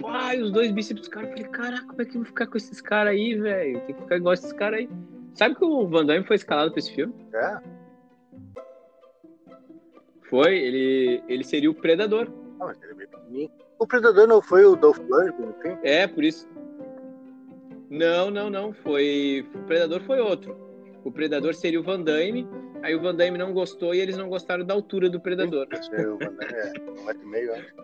Vai, 0.00 0.40
os 0.40 0.52
dois 0.52 0.70
bíceps, 0.70 1.08
cara. 1.08 1.26
Eu 1.26 1.30
falei, 1.32 1.48
caraca, 1.48 1.86
como 1.88 2.00
é 2.00 2.04
que 2.04 2.10
eu 2.12 2.20
vou 2.20 2.24
ficar 2.24 2.46
com 2.46 2.56
esses 2.56 2.80
caras 2.80 3.14
aí, 3.14 3.34
velho? 3.34 3.80
Tem 3.80 3.96
que 3.96 4.00
ficar 4.00 4.16
igual 4.16 4.32
esses 4.32 4.52
caras 4.52 4.78
aí. 4.78 4.88
Sabe 5.34 5.56
que 5.56 5.64
o 5.64 5.88
Van 5.88 6.06
Damme 6.06 6.24
foi 6.24 6.36
escalado 6.36 6.70
pra 6.70 6.78
esse 6.78 6.94
filme? 6.94 7.12
É, 7.34 7.58
Foi, 10.30 10.56
ele, 10.56 11.20
ele 11.26 11.42
seria 11.42 11.68
o 11.68 11.74
Predador. 11.74 12.28
ah, 12.60 12.66
mas 12.66 12.80
ele 12.80 12.92
é 12.92 12.94
bem 12.94 13.08
pequenininho. 13.08 13.50
O 13.76 13.88
Predador 13.88 14.28
não 14.28 14.40
foi 14.40 14.64
o 14.64 14.76
Dolph 14.76 14.98
Lundgren, 14.98 15.34
não 15.36 15.52
tem? 15.54 15.76
É, 15.82 16.06
por 16.06 16.22
isso. 16.22 16.48
Não, 17.90 18.30
não, 18.30 18.48
não. 18.48 18.72
Foi. 18.72 19.44
O 19.52 19.58
Predador 19.64 20.00
foi 20.02 20.20
outro. 20.20 20.71
O 21.04 21.10
Predador 21.10 21.54
seria 21.54 21.80
o 21.80 21.82
Van 21.82 22.00
Damme. 22.00 22.48
Aí 22.82 22.94
o 22.94 23.00
Van 23.00 23.14
Damme 23.14 23.38
não 23.38 23.52
gostou 23.52 23.94
e 23.94 24.00
eles 24.00 24.16
não 24.16 24.28
gostaram 24.28 24.64
da 24.64 24.74
altura 24.74 25.08
do 25.10 25.20
Predador. 25.20 25.66
É 25.92 26.06
o 26.06 26.16
Van 26.18 26.32
Damme, 26.32 26.52
é, 26.54 26.72
um 27.00 27.04
metro 27.04 27.22
e 27.22 27.26
meio, 27.26 27.52
acho. 27.54 27.74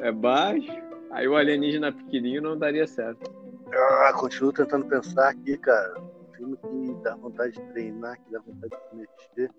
É. 0.00 0.08
É 0.08 0.12
baixo. 0.12 0.70
Aí 1.10 1.26
o 1.26 1.36
alienígena 1.36 1.92
pequenininho 1.92 2.42
não 2.42 2.58
daria 2.58 2.86
certo. 2.86 3.30
Ah, 3.72 4.12
continuo 4.14 4.52
tentando 4.52 4.84
pensar 4.86 5.30
aqui, 5.30 5.56
cara. 5.58 5.94
Um 6.40 6.56
filme 6.56 6.94
que 6.94 7.02
dá 7.02 7.14
vontade 7.16 7.52
de 7.52 7.62
treinar, 7.72 8.18
que 8.22 8.30
dá 8.30 8.40
vontade 8.40 8.70
de 8.70 8.88
se 8.90 8.96
mexer. 8.96 9.50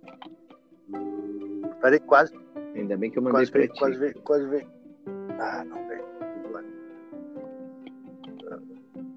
Hum, 0.94 1.62
Parei 1.82 2.00
quase, 2.00 2.34
Ainda 2.76 2.96
bem 2.96 3.10
que 3.10 3.18
eu 3.18 3.24
mandei 3.24 3.40
quase 3.48 3.52
pra 3.52 3.60
veio, 3.62 3.74
ti. 3.74 3.80
quase 3.80 3.98
veio, 3.98 4.22
quase 4.22 4.46
veio. 4.48 4.68
Ah, 5.40 5.64
não 5.66 5.88
veio. 5.88 6.04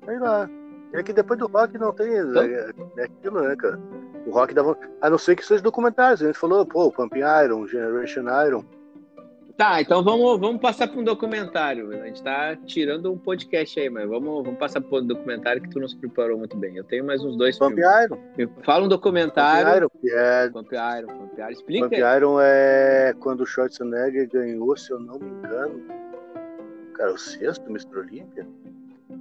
Sei 0.04 0.18
lá. 0.18 0.48
É 0.92 1.02
que 1.02 1.12
depois 1.12 1.38
do 1.38 1.46
rock 1.46 1.78
não 1.78 1.92
tem. 1.92 2.08
É, 2.08 2.70
é 2.98 3.04
aquilo, 3.04 3.40
né, 3.42 3.54
cara? 3.56 3.78
O 4.26 4.30
rock 4.30 4.52
dá 4.52 4.62
vontade. 4.62 4.92
A 5.00 5.08
não 5.08 5.18
ser 5.18 5.36
que 5.36 5.44
seja 5.44 5.62
documentários. 5.62 6.22
A 6.22 6.26
gente 6.26 6.38
falou, 6.38 6.66
pô, 6.66 6.90
Pumping 6.90 7.20
Iron, 7.44 7.66
Generation 7.66 8.24
Iron. 8.46 8.64
Tá, 9.60 9.78
então 9.78 10.02
vamos, 10.02 10.40
vamos 10.40 10.58
passar 10.58 10.88
para 10.88 10.98
um 10.98 11.04
documentário. 11.04 11.92
A 11.92 12.06
gente 12.06 12.22
tá 12.22 12.56
tirando 12.64 13.12
um 13.12 13.18
podcast 13.18 13.78
aí, 13.78 13.90
mas 13.90 14.08
vamos, 14.08 14.42
vamos 14.42 14.58
passar 14.58 14.80
para 14.80 14.98
um 14.98 15.06
documentário 15.06 15.60
que 15.60 15.68
tu 15.68 15.78
nos 15.78 15.92
preparou 15.92 16.38
muito 16.38 16.56
bem. 16.56 16.76
Eu 16.76 16.84
tenho 16.84 17.04
mais 17.04 17.22
uns 17.22 17.36
dois 17.36 17.58
Pumping 17.58 17.82
filmes. 17.82 18.10
Iron. 18.38 18.52
Fala 18.62 18.86
um 18.86 18.88
documentário. 18.88 19.76
Iron, 19.76 19.88
que 20.00 20.10
é 20.10 20.48
Pump 20.48 20.72
Iron, 20.72 21.08
Pump 21.08 21.38
Iron. 21.38 21.50
Explica 21.50 21.88
Pump 21.90 22.02
aí. 22.02 22.16
Iron 22.16 22.40
é 22.40 23.14
quando 23.20 23.42
o 23.42 23.46
Schwarzenegger 23.46 24.30
ganhou, 24.30 24.74
se 24.78 24.90
eu 24.92 24.98
não 24.98 25.18
me 25.18 25.28
engano, 25.28 25.78
cara, 26.94 27.12
o 27.12 27.18
sexto 27.18 27.68
Mr. 27.68 27.98
Olympia. 27.98 28.46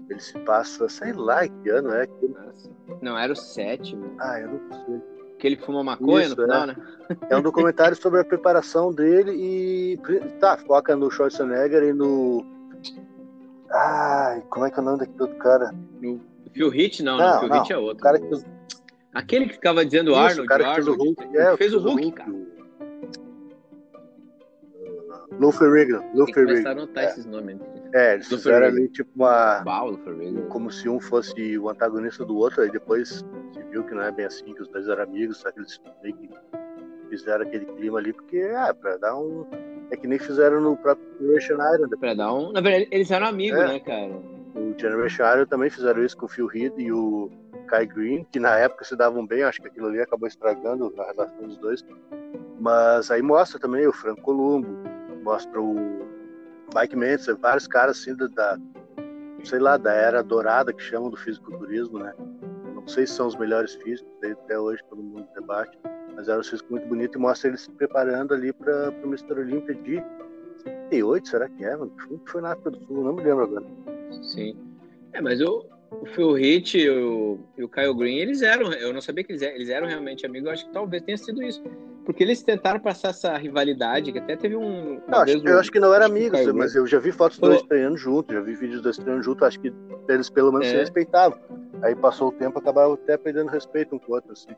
Ele 0.09 0.19
se 0.19 0.37
passa, 0.39 0.87
sei 0.89 1.13
lá 1.13 1.47
que 1.47 1.69
ano 1.69 1.91
é. 1.93 2.07
Não, 3.01 3.17
era 3.17 3.33
o 3.33 3.35
sétimo. 3.35 4.15
Ah, 4.19 4.39
eu 4.39 4.49
não 4.49 4.85
sei. 4.85 5.01
Que 5.37 5.47
ele 5.47 5.55
fuma 5.55 5.83
maconha 5.83 6.25
Isso, 6.25 6.35
no 6.35 6.43
final, 6.43 6.63
é. 6.63 6.67
né? 6.67 6.75
É 7.29 7.37
um 7.37 7.41
documentário 7.41 7.95
sobre 8.01 8.19
a 8.19 8.25
preparação 8.25 8.93
dele 8.93 9.31
e. 9.31 9.97
Tá, 10.39 10.57
foca 10.57 10.95
no 10.95 11.09
Schwarzenegger 11.09 11.83
e 11.83 11.93
no. 11.93 12.45
Ai, 13.71 14.43
como 14.49 14.65
é 14.65 14.71
que 14.71 14.79
é 14.79 14.81
o 14.81 14.85
nome 14.85 14.99
daquele 14.99 15.21
outro 15.21 15.37
cara? 15.37 15.71
No 16.01 16.19
Phil 16.53 16.69
Hit, 16.69 17.03
não, 17.03 17.17
Não, 17.17 17.25
não. 17.25 17.39
Phil 17.39 17.49
não. 17.49 17.57
Hit 17.59 17.73
é 17.73 17.77
outro. 17.77 17.97
O 17.97 18.01
cara 18.01 18.19
que 18.19 18.29
Aquele 19.13 19.47
que 19.47 19.53
ficava 19.53 19.85
dizendo 19.85 20.11
isso, 20.11 20.19
Arnold, 20.19 20.41
o 20.41 20.45
cara 20.45 20.63
que 20.63 20.75
fez 20.75 20.87
o 20.87 20.91
Arnold. 20.91 21.15
Hulk. 21.19 21.37
É, 21.37 21.57
fez 21.57 21.73
o 21.73 21.79
que 21.79 21.87
Hulk, 21.87 22.11
cara. 22.11 22.31
O- 25.39 25.41
Lou 25.41 25.51
Ferrigno. 25.51 26.03
Lou 26.13 26.25
Tem 26.25 26.33
que 26.35 26.43
começar 26.45 26.77
a 26.77 27.01
É. 27.01 27.05
esses 27.05 27.25
nomes. 27.25 27.57
É, 27.93 28.13
eles 28.15 28.27
fizeram 28.27 28.67
ali 28.67 28.87
tipo 28.89 29.09
uma. 29.15 29.63
Como 30.49 30.69
se 30.71 30.87
um 30.89 30.99
fosse 30.99 31.57
o 31.57 31.69
antagonista 31.69 32.23
do 32.25 32.35
outro, 32.37 32.61
aí 32.61 32.69
depois 32.71 33.09
se 33.53 33.63
viu 33.71 33.83
que 33.83 33.93
não 33.95 34.03
é 34.03 34.11
bem 34.11 34.25
assim, 34.25 34.53
que 34.53 34.61
os 34.61 34.67
dois 34.67 34.87
eram 34.87 35.03
amigos, 35.03 35.37
só 35.37 35.51
que 35.51 35.59
eles 35.59 35.81
meio 36.03 36.15
que 36.15 36.29
fizeram 37.09 37.43
aquele 37.45 37.65
clima 37.65 37.97
ali, 37.99 38.13
porque, 38.13 38.51
ah, 38.55 38.73
pra 38.73 38.97
dar 38.97 39.17
um. 39.17 39.45
É 39.91 39.97
que 39.97 40.05
nem 40.07 40.19
fizeram 40.19 40.61
no 40.61 40.77
próprio 40.77 41.07
Generation 41.19 41.55
Iron. 41.73 41.87
né? 41.87 41.97
Pra 41.99 42.13
dar 42.13 42.31
um. 42.33 42.51
Na 42.51 42.61
verdade, 42.61 42.87
eles 42.91 43.09
eram 43.09 43.25
amigos, 43.27 43.59
É. 43.59 43.67
né, 43.67 43.79
cara? 43.79 44.11
O 44.55 44.79
Generation 44.79 45.23
Iron 45.33 45.45
também 45.47 45.69
fizeram 45.71 46.03
isso 46.03 46.15
com 46.15 46.25
o 46.27 46.29
Phil 46.29 46.47
Heath 46.53 46.73
e 46.77 46.91
o 46.91 47.31
Kai 47.67 47.87
Green, 47.87 48.23
que 48.31 48.39
na 48.39 48.55
época 48.57 48.85
se 48.85 48.95
davam 48.95 49.25
bem, 49.25 49.41
acho 49.43 49.59
que 49.61 49.67
aquilo 49.67 49.87
ali 49.87 49.99
acabou 49.99 50.27
estragando 50.27 50.93
a 50.99 51.05
relação 51.05 51.47
dos 51.47 51.57
dois. 51.57 51.83
Mas 52.59 53.09
aí 53.09 53.21
mostra 53.21 53.59
também 53.59 53.87
o 53.87 53.93
Franco 53.93 54.21
Columbo, 54.21 54.67
mostra 55.23 55.61
o 55.61 55.75
Mike 56.75 56.95
Mentzer, 56.95 57.37
vários 57.37 57.67
caras 57.67 57.99
assim 57.99 58.15
da, 58.15 58.57
sei 59.43 59.59
lá, 59.59 59.77
da 59.77 59.91
era 59.93 60.21
dourada 60.23 60.73
que 60.73 60.81
chamam 60.81 61.09
do 61.09 61.17
fisiculturismo, 61.17 61.99
né? 61.99 62.13
Não 62.73 62.87
sei 62.87 63.05
se 63.05 63.13
são 63.13 63.27
os 63.27 63.35
melhores 63.35 63.75
físicos, 63.75 64.11
até 64.23 64.59
hoje 64.59 64.81
todo 64.89 65.01
mundo 65.01 65.27
debate, 65.35 65.77
mas 66.15 66.27
era 66.27 66.39
um 66.39 66.43
físico 66.43 66.71
muito 66.71 66.87
bonito 66.87 67.17
e 67.17 67.21
mostra 67.21 67.49
eles 67.49 67.61
se 67.61 67.71
preparando 67.71 68.33
ali 68.33 68.51
para 68.53 68.89
o 68.89 69.07
Mr. 69.07 69.33
Olympia 69.39 69.75
de 69.75 70.03
78, 70.63 71.27
será 71.27 71.49
que 71.49 71.63
é? 71.63 71.77
Foi- 72.25 72.41
na 72.41 72.51
África 72.51 72.71
do 72.71 72.85
Sul, 72.85 73.03
não 73.03 73.13
me 73.13 73.23
lembro 73.23 73.43
agora. 73.43 73.65
Sim. 74.33 74.57
É, 75.13 75.21
mas 75.21 75.39
o, 75.41 75.65
o 75.91 76.05
Phil 76.05 76.33
Hit 76.33 76.77
e 76.77 76.89
o, 76.89 77.39
e 77.57 77.63
o 77.63 77.69
Kyle 77.69 77.93
Green, 77.93 78.17
eles 78.17 78.41
eram. 78.41 78.71
Eu 78.73 78.93
não 78.93 79.01
sabia 79.01 79.23
que 79.23 79.31
eles 79.31 79.41
eram, 79.41 79.55
eles 79.55 79.69
eram 79.69 79.87
realmente 79.87 80.25
amigos. 80.25 80.47
Eu 80.47 80.53
acho 80.53 80.65
que 80.65 80.71
talvez 80.71 81.01
tenha 81.03 81.17
sido 81.17 81.41
isso. 81.41 81.63
Porque 82.05 82.23
eles 82.23 82.41
tentaram 82.41 82.79
passar 82.79 83.09
essa 83.09 83.37
rivalidade, 83.37 84.11
que 84.11 84.19
até 84.19 84.35
teve 84.35 84.55
um. 84.55 85.01
Não, 85.07 85.19
acho, 85.19 85.47
eu 85.47 85.59
acho 85.59 85.71
que 85.71 85.79
não 85.79 85.89
o 85.89 86.03
amigos, 86.03 86.45
mas 86.53 86.75
eu 86.75 86.87
já 86.87 86.99
vi 86.99 87.11
fotos 87.11 87.37
dos 87.37 87.49
dois 87.49 87.61
treinando 87.63 87.97
junto, 87.97 88.33
já 88.33 88.41
vi 88.41 88.53
vídeos 88.53 88.75
dos 88.75 88.83
dois 88.83 88.97
treinando 88.97 89.23
junto, 89.23 89.45
acho 89.45 89.59
que 89.59 89.71
eles 90.07 90.29
pelo 90.29 90.51
menos 90.51 90.67
É. 90.67 90.71
se 90.71 90.77
respeitavam. 90.77 91.37
Aí 91.81 91.95
passou 91.95 92.29
o 92.29 92.31
tempo, 92.31 92.57
acabaram 92.57 92.93
até 92.93 93.17
perdendo 93.17 93.49
respeito 93.49 93.95
um 93.95 93.99
com 93.99 94.11
o 94.11 94.15
outro, 94.15 94.31
assim. 94.31 94.49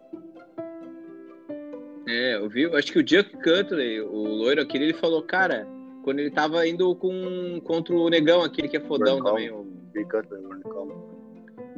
É, 2.08 2.36
eu 2.36 2.50
vi. 2.50 2.66
Acho 2.76 2.92
que 2.92 3.00
o 3.00 3.08
Chuck 3.08 3.32
Cutler, 3.38 4.06
o 4.06 4.28
loiro 4.28 4.62
aquele, 4.62 4.86
ele 4.86 4.94
falou, 4.94 5.22
cara, 5.22 5.68
quando 6.04 6.20
ele 6.20 6.32
tava 6.32 6.66
indo 6.68 6.96
com, 6.96 7.62
contra 7.64 7.94
o 7.94 8.10
negão, 8.10 8.44
aquele 8.44 8.68
que 8.68 8.78
é 8.78 8.82
fodão 8.82 9.22
também, 9.22 9.52
o 9.52 9.64
Big 9.94 10.10
Cutler, 10.10 10.42
Coleman. 10.64 11.21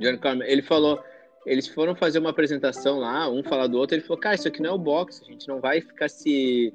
John 0.04 0.18
Carmen, 0.18 0.48
ele 0.48 0.62
falou, 0.62 1.02
eles 1.46 1.68
foram 1.68 1.96
fazer 1.96 2.20
uma 2.20 2.30
apresentação 2.30 3.00
lá, 3.00 3.30
um 3.30 3.44
falar 3.44 3.68
do 3.68 3.78
outro, 3.78 3.96
ele 3.96 4.04
falou, 4.04 4.18
cara, 4.18 4.36
isso 4.36 4.48
aqui 4.48 4.62
não 4.62 4.72
é 4.72 4.74
o 4.74 4.78
boxe, 4.78 5.22
a 5.24 5.32
gente 5.32 5.48
não 5.48 5.60
vai 5.60 5.82
ficar 5.82 6.10
se 6.10 6.74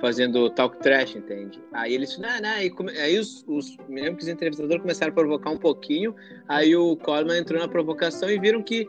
fazendo 0.00 0.50
talk 0.50 0.78
trash, 0.78 1.16
entende? 1.16 1.60
Aí 1.72 1.94
eles, 1.94 2.18
não, 2.18 2.40
não, 2.40 2.50
aí, 2.50 2.70
aí 2.98 3.18
os, 3.18 3.44
os, 3.46 3.76
me 3.88 4.00
lembro 4.00 4.18
que 4.18 4.30
entrevistadores 4.30 4.82
começaram 4.82 5.12
a 5.12 5.14
provocar 5.14 5.50
um 5.50 5.58
pouquinho, 5.58 6.14
aí 6.48 6.74
o 6.76 6.96
Coleman 6.96 7.38
entrou 7.38 7.60
na 7.60 7.68
provocação 7.68 8.30
e 8.30 8.38
viram 8.38 8.62
que, 8.62 8.88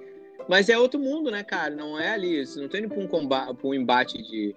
mas 0.52 0.68
é 0.68 0.78
outro 0.78 1.00
mundo, 1.00 1.32
né, 1.32 1.46
cara, 1.46 1.74
não 1.74 1.98
é 1.98 2.10
ali, 2.10 2.46
você 2.46 2.60
não 2.60 2.68
tem 2.68 2.82
indo 2.82 2.90
pra 2.90 3.00
um, 3.00 3.08
combate, 3.08 3.56
pra 3.56 3.70
um 3.70 3.74
embate 3.74 4.22
de, 4.22 4.54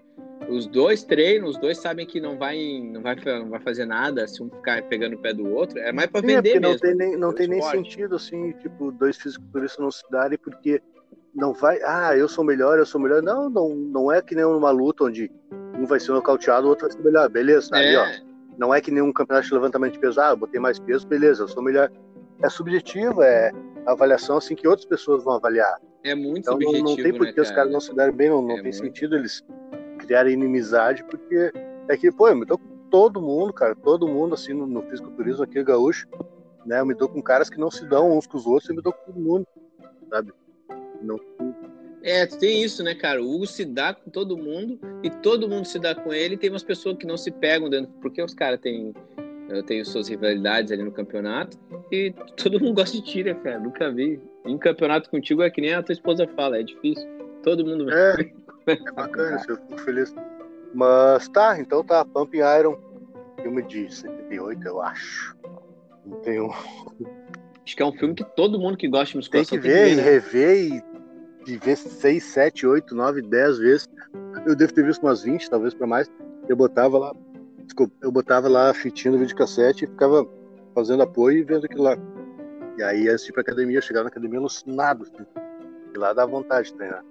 os 0.48 0.66
dois 0.66 1.04
treinam, 1.04 1.48
os 1.48 1.57
dois 1.57 1.78
sabem 1.78 2.04
que 2.04 2.20
não 2.20 2.37
vai, 2.37 2.59
não 2.83 3.00
vai, 3.00 3.14
não 3.14 3.48
vai 3.48 3.61
fazer 3.61 3.87
nada 3.87 4.26
se 4.26 4.42
um 4.42 4.50
ficar 4.50 4.83
pegando 4.88 5.14
o 5.14 5.18
pé 5.20 5.33
do 5.33 5.48
outro. 5.54 5.78
É 5.78 5.92
mais 5.92 6.11
para 6.11 6.20
vender 6.20 6.57
é 6.57 6.59
mesmo. 6.59 6.72
Não 6.72 6.78
tem 6.80 6.94
nem, 6.96 7.16
não 7.16 7.33
tem 7.33 7.46
nem 7.46 7.62
sentido 7.62 8.16
assim, 8.16 8.50
tipo, 8.54 8.90
dois 8.90 9.16
fisiculturistas 9.18 9.78
não 9.78 9.88
se 9.92 10.02
darem 10.11 10.37
porque 10.37 10.83
não 11.33 11.52
vai, 11.52 11.78
ah, 11.85 12.16
eu 12.16 12.26
sou 12.26 12.42
melhor, 12.42 12.76
eu 12.76 12.87
sou 12.87 13.00
melhor. 13.00 13.22
Não, 13.22 13.48
não, 13.48 13.68
não 13.68 14.11
é 14.11 14.20
que 14.20 14.35
nem 14.35 14.44
uma 14.44 14.72
luta 14.72 15.04
onde 15.04 15.30
um 15.78 15.87
vai 15.87 16.00
ser 16.00 16.11
nocauteado, 16.11 16.66
o 16.66 16.70
outro 16.70 16.88
vai 16.88 16.96
ser 16.96 17.04
melhor. 17.04 17.28
Beleza, 17.28 17.70
tá 17.70 17.80
é. 17.80 17.94
ali, 17.94 17.96
ó. 17.96 18.24
Não 18.59 18.74
é 18.74 18.80
que 18.80 18.90
nem 18.90 19.00
um 19.00 19.12
campeonato 19.12 19.46
de 19.46 19.54
levantamento 19.54 19.92
de 19.92 20.00
peso, 20.00 20.20
ah, 20.20 20.30
eu 20.30 20.37
botei 20.37 20.61
mais 20.61 20.80
peso, 20.80 21.07
beleza, 21.07 21.44
eu 21.44 21.48
sou 21.48 21.62
melhor. 21.62 21.88
É 22.42 22.48
subjetivo, 22.48 23.22
é 23.22 23.52
avaliação 23.87 24.37
assim 24.37 24.55
que 24.55 24.66
outras 24.66 24.87
pessoas 24.87 25.23
vão 25.25 25.35
avaliar. 25.35 25.81
É 26.03 26.14
muito 26.14 26.38
então, 26.38 26.55
subjetivo, 26.55 26.85
não, 26.85 26.97
não 26.97 27.03
tem 27.03 27.12
por 27.12 27.27
que 27.27 27.37
né, 27.37 27.42
os 27.42 27.51
caras 27.51 27.73
não 27.73 27.81
se 27.81 27.94
darem 27.94 28.14
bem, 28.14 28.29
não, 28.29 28.42
não 28.42 28.53
é 28.53 28.55
tem 28.55 28.64
muito... 28.64 28.77
sentido 28.77 29.16
eles 29.16 29.44
criar 29.99 30.29
inimizade, 30.29 31.03
porque 31.05 31.53
é 31.88 31.97
que, 31.97 32.12
pô, 32.12 32.29
eu 32.29 32.37
me 32.37 32.44
dou 32.44 32.59
com 32.59 32.88
todo 32.90 33.20
mundo, 33.20 33.53
cara, 33.53 33.75
todo 33.75 34.07
mundo, 34.07 34.35
assim, 34.35 34.53
no, 34.53 34.66
no 34.66 34.83
fisiculturismo 34.83 35.42
aqui, 35.44 35.62
gaúcho, 35.62 36.07
né, 36.66 36.81
eu 36.81 36.87
me 36.87 36.94
dou 36.94 37.09
com 37.09 37.23
caras 37.23 37.49
que 37.49 37.59
não 37.59 37.70
se 37.70 37.87
dão 37.87 38.16
uns 38.16 38.27
com 38.27 38.37
os 38.37 38.47
outros, 38.47 38.68
eu 38.68 38.77
me 38.77 38.83
dou 38.83 38.92
com 38.92 39.12
todo 39.12 39.20
mundo, 39.20 39.47
sabe? 40.11 40.33
Não... 41.03 41.18
É, 42.03 42.27
tem 42.27 42.62
isso, 42.62 42.83
né, 42.83 42.94
cara? 42.94 43.23
O 43.23 43.35
Hugo 43.35 43.47
se 43.47 43.64
dá 43.64 43.94
com 43.94 44.11
todo 44.11 44.37
mundo 44.37 44.79
e 45.03 45.09
todo 45.09 45.49
mundo 45.49 45.64
se 45.64 45.79
dá 45.79 45.94
com 45.94 46.12
ele. 46.12 46.35
E 46.35 46.37
tem 46.37 46.51
umas 46.51 46.62
pessoas 46.62 46.99
que 46.99 47.07
não 47.07 47.16
se 47.16 47.31
pegam 47.31 47.70
dentro, 47.70 47.90
porque 48.03 48.23
os 48.23 48.35
caras 48.35 48.61
têm, 48.61 48.92
eu 49.48 49.62
tenho 49.62 49.85
suas 49.85 50.09
rivalidades 50.09 50.72
ali 50.72 50.83
no 50.83 50.92
campeonato 50.92 51.59
e 51.90 52.12
todo 52.37 52.61
mundo 52.61 52.74
gosta 52.80 52.96
de 52.96 53.04
tira, 53.04 53.35
cara. 53.35 53.59
Nunca 53.59 53.90
vi. 53.90 54.20
Em 54.44 54.59
campeonato 54.59 55.11
contigo 55.11 55.42
é 55.42 55.50
que 55.50 55.61
nem 55.61 55.74
a 55.74 55.83
tua 55.83 55.92
esposa 55.92 56.26
fala, 56.28 56.59
é 56.59 56.62
difícil. 56.62 57.09
Todo 57.42 57.64
mundo. 57.64 57.90
É, 57.90 58.30
é 58.66 58.92
bacana, 58.92 59.42
eu 59.48 59.57
fico 59.57 59.78
feliz. 59.80 60.14
Mas 60.72 61.28
tá, 61.28 61.59
então 61.61 61.85
tá, 61.85 62.04
Pump 62.04 62.35
Iron, 62.35 62.76
filme 63.40 63.62
de 63.62 63.94
78, 63.94 64.66
eu 64.66 64.83
acho. 64.83 65.37
Não 66.04 66.20
tenho. 66.20 66.50
Acho 67.64 67.76
que 67.76 67.83
é 67.83 67.87
um 67.87 67.92
filme 67.92 68.14
que 68.14 68.24
todo 68.24 68.59
mundo 68.59 68.76
que 68.76 68.88
gosta 68.88 69.12
de 69.12 69.16
musculação 69.16 69.59
tem 69.59 69.61
que 69.61 69.68
ver, 69.68 69.87
tem 69.87 69.96
que 69.96 70.02
ver, 70.02 70.04
né? 70.04 70.11
rever 70.11 70.83
e, 71.46 71.52
e 71.52 71.57
ver 71.59 71.76
6, 71.76 72.22
7, 72.22 72.66
8, 72.66 72.94
9, 72.94 73.22
10 73.22 73.59
vezes. 73.59 73.88
Eu 74.46 74.54
devo 74.54 74.74
ter 74.74 74.85
visto 74.85 75.02
umas 75.02 75.22
20, 75.22 75.48
talvez 75.48 75.72
para 75.72 75.87
mais. 75.87 76.11
Eu 76.48 76.57
botava 76.57 76.98
lá, 76.98 77.14
desculpa, 77.64 77.94
eu 78.03 78.12
botava 78.12 78.48
lá 78.48 78.70
a 78.70 78.74
fitinha 78.74 79.12
do 79.12 79.18
videocassete 79.18 79.85
e 79.85 79.88
ficava 79.88 80.27
fazendo 80.74 81.03
apoio 81.03 81.38
e 81.38 81.42
vendo 81.42 81.66
aquilo 81.66 81.85
lá. 81.85 81.96
E 82.77 82.83
aí, 82.83 83.09
antes 83.09 83.24
de 83.24 83.31
ir 83.31 83.33
pra 83.33 83.42
academia, 83.42 83.79
eu 83.79 83.83
chegava 83.83 84.05
na 84.05 84.11
academia 84.11 84.38
alucinado. 84.38 85.05
Assim. 85.05 85.27
E 85.94 85.98
lá 85.98 86.12
dá 86.12 86.27
vontade 86.27 86.68
de 86.68 86.74
treinar. 86.74 87.05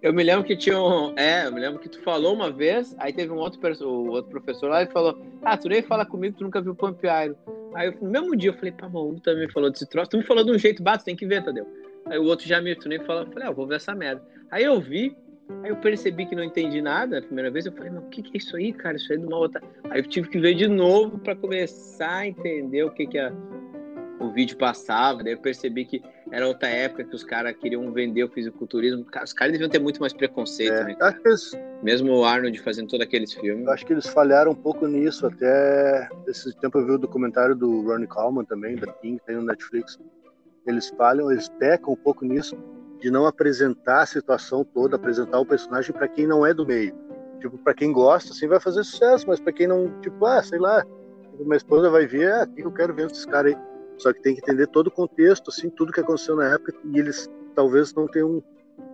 Eu 0.00 0.12
me 0.14 0.22
lembro 0.22 0.44
que 0.44 0.56
tinha 0.56 0.80
um. 0.80 1.12
É, 1.18 1.46
eu 1.46 1.52
me 1.52 1.60
lembro 1.60 1.80
que 1.80 1.88
tu 1.88 2.00
falou 2.02 2.32
uma 2.32 2.52
vez, 2.52 2.94
aí 2.98 3.12
teve 3.12 3.32
um 3.32 3.36
outro, 3.36 3.60
o 3.84 4.10
outro 4.10 4.30
professor 4.30 4.70
lá 4.70 4.82
e 4.82 4.86
falou: 4.86 5.20
Ah, 5.42 5.56
tu 5.56 5.68
nem 5.68 5.82
fala 5.82 6.06
comigo, 6.06 6.36
tu 6.38 6.44
nunca 6.44 6.60
viu 6.60 6.74
Pump 6.74 7.00
Iron. 7.04 7.34
Aí 7.74 7.88
eu, 7.88 7.94
no 8.00 8.10
mesmo 8.10 8.36
dia 8.36 8.50
eu 8.50 8.54
falei, 8.54 8.72
pá, 8.72 8.88
tu 8.88 9.20
também 9.22 9.50
falou 9.50 9.70
desse 9.70 9.88
troço. 9.88 10.10
Tu 10.10 10.18
me 10.18 10.22
falou 10.22 10.44
de 10.44 10.52
um 10.52 10.58
jeito, 10.58 10.82
bato, 10.82 11.04
tem 11.04 11.16
que 11.16 11.26
ver, 11.26 11.44
Tadeu. 11.44 11.66
Aí 12.06 12.18
o 12.18 12.24
outro 12.24 12.46
já 12.46 12.60
me, 12.60 12.74
tu 12.74 12.88
nem 12.88 12.98
falou, 13.04 13.22
eu 13.22 13.28
falei, 13.28 13.48
ah, 13.48 13.50
eu 13.50 13.54
vou 13.54 13.66
ver 13.66 13.76
essa 13.76 13.94
merda. 13.94 14.22
Aí 14.50 14.64
eu 14.64 14.80
vi, 14.80 15.16
aí 15.62 15.70
eu 15.70 15.76
percebi 15.76 16.26
que 16.26 16.34
não 16.34 16.44
entendi 16.44 16.80
nada 16.80 17.18
a 17.18 17.22
primeira 17.22 17.50
vez, 17.50 17.66
eu 17.66 17.72
falei, 17.72 17.90
mas 17.90 18.04
o 18.04 18.08
que, 18.08 18.22
que 18.22 18.36
é 18.36 18.38
isso 18.38 18.56
aí, 18.56 18.72
cara? 18.72 18.96
Isso 18.96 19.12
aí 19.12 19.18
é 19.18 19.20
de 19.20 19.26
uma 19.26 19.38
outra. 19.38 19.62
Aí 19.90 20.00
eu 20.00 20.06
tive 20.06 20.28
que 20.28 20.38
ver 20.38 20.54
de 20.54 20.68
novo 20.68 21.18
para 21.18 21.34
começar 21.34 22.18
a 22.18 22.26
entender 22.26 22.84
o 22.84 22.90
que, 22.90 23.06
que 23.06 23.18
é 23.18 23.32
o 24.20 24.30
vídeo 24.30 24.56
passava, 24.56 25.22
daí 25.22 25.32
eu 25.32 25.38
percebi 25.38 25.84
que 25.84 26.02
era 26.30 26.46
outra 26.46 26.68
época 26.68 27.04
que 27.04 27.14
os 27.14 27.24
caras 27.24 27.56
queriam 27.56 27.90
vender 27.92 28.24
o 28.24 28.28
fisiculturismo. 28.28 29.06
Os 29.22 29.32
caras 29.32 29.52
deviam 29.52 29.70
ter 29.70 29.78
muito 29.78 30.00
mais 30.00 30.12
preconceito, 30.12 30.72
é, 30.72 30.84
né? 30.84 30.96
Eles, 31.24 31.52
Mesmo 31.82 32.12
o 32.12 32.24
Arnold 32.24 32.58
fazendo 32.60 32.88
todos 32.88 33.06
aqueles 33.06 33.32
filmes. 33.32 33.66
Acho 33.68 33.86
que 33.86 33.92
eles 33.92 34.06
falharam 34.08 34.52
um 34.52 34.56
pouco 34.56 34.86
nisso. 34.86 35.26
Até 35.26 36.08
esse 36.26 36.54
tempo 36.58 36.78
eu 36.78 36.86
vi 36.86 36.92
o 36.92 36.98
documentário 36.98 37.54
do 37.54 37.82
Ronnie 37.82 38.06
Coleman 38.06 38.44
também, 38.44 38.76
da 38.76 38.92
King, 38.94 39.20
tem 39.24 39.36
no 39.36 39.42
Netflix. 39.42 39.98
Eles 40.66 40.88
falham, 40.90 41.30
eles 41.30 41.48
pecam 41.48 41.94
um 41.94 41.96
pouco 41.96 42.24
nisso, 42.24 42.56
de 42.98 43.10
não 43.10 43.26
apresentar 43.26 44.02
a 44.02 44.06
situação 44.06 44.64
toda, 44.64 44.96
apresentar 44.96 45.38
o 45.38 45.46
personagem 45.46 45.92
para 45.92 46.08
quem 46.08 46.26
não 46.26 46.44
é 46.44 46.52
do 46.52 46.66
meio. 46.66 46.94
Tipo, 47.40 47.56
para 47.58 47.74
quem 47.74 47.92
gosta, 47.92 48.32
assim, 48.32 48.48
vai 48.48 48.58
fazer 48.58 48.82
sucesso, 48.84 49.26
mas 49.28 49.38
para 49.38 49.52
quem 49.52 49.66
não, 49.68 50.00
tipo, 50.00 50.26
ah, 50.26 50.42
sei 50.42 50.58
lá, 50.58 50.82
tipo, 50.82 51.44
minha 51.44 51.56
esposa 51.56 51.88
vai 51.88 52.06
ver, 52.06 52.32
ah, 52.32 52.48
eu 52.56 52.72
quero 52.72 52.94
ver 52.94 53.06
esses 53.06 53.24
caras 53.24 53.54
aí 53.54 53.68
só 53.98 54.12
que 54.12 54.22
tem 54.22 54.34
que 54.34 54.40
entender 54.40 54.68
todo 54.68 54.86
o 54.86 54.90
contexto, 54.90 55.50
assim, 55.50 55.68
tudo 55.68 55.92
que 55.92 56.00
aconteceu 56.00 56.36
na 56.36 56.54
época, 56.54 56.72
e 56.84 56.98
eles 56.98 57.28
talvez 57.54 57.92
não 57.92 58.06
tenham, 58.06 58.42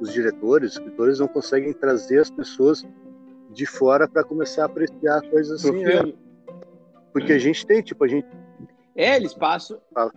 os 0.00 0.10
diretores, 0.12 0.72
os 0.72 0.78
escritores 0.78 1.18
não 1.20 1.28
conseguem 1.28 1.72
trazer 1.74 2.20
as 2.20 2.30
pessoas 2.30 2.84
de 3.50 3.66
fora 3.66 4.08
para 4.08 4.24
começar 4.24 4.62
a 4.62 4.66
apreciar 4.66 5.20
coisas 5.28 5.64
assim, 5.64 5.84
né? 5.84 6.14
Porque 7.12 7.34
a 7.34 7.38
gente 7.38 7.64
tem, 7.66 7.82
tipo, 7.82 8.02
a 8.02 8.08
gente. 8.08 8.26
É, 8.96 9.16
eles 9.16 9.34
passam. 9.34 9.78
Fala. 9.92 10.10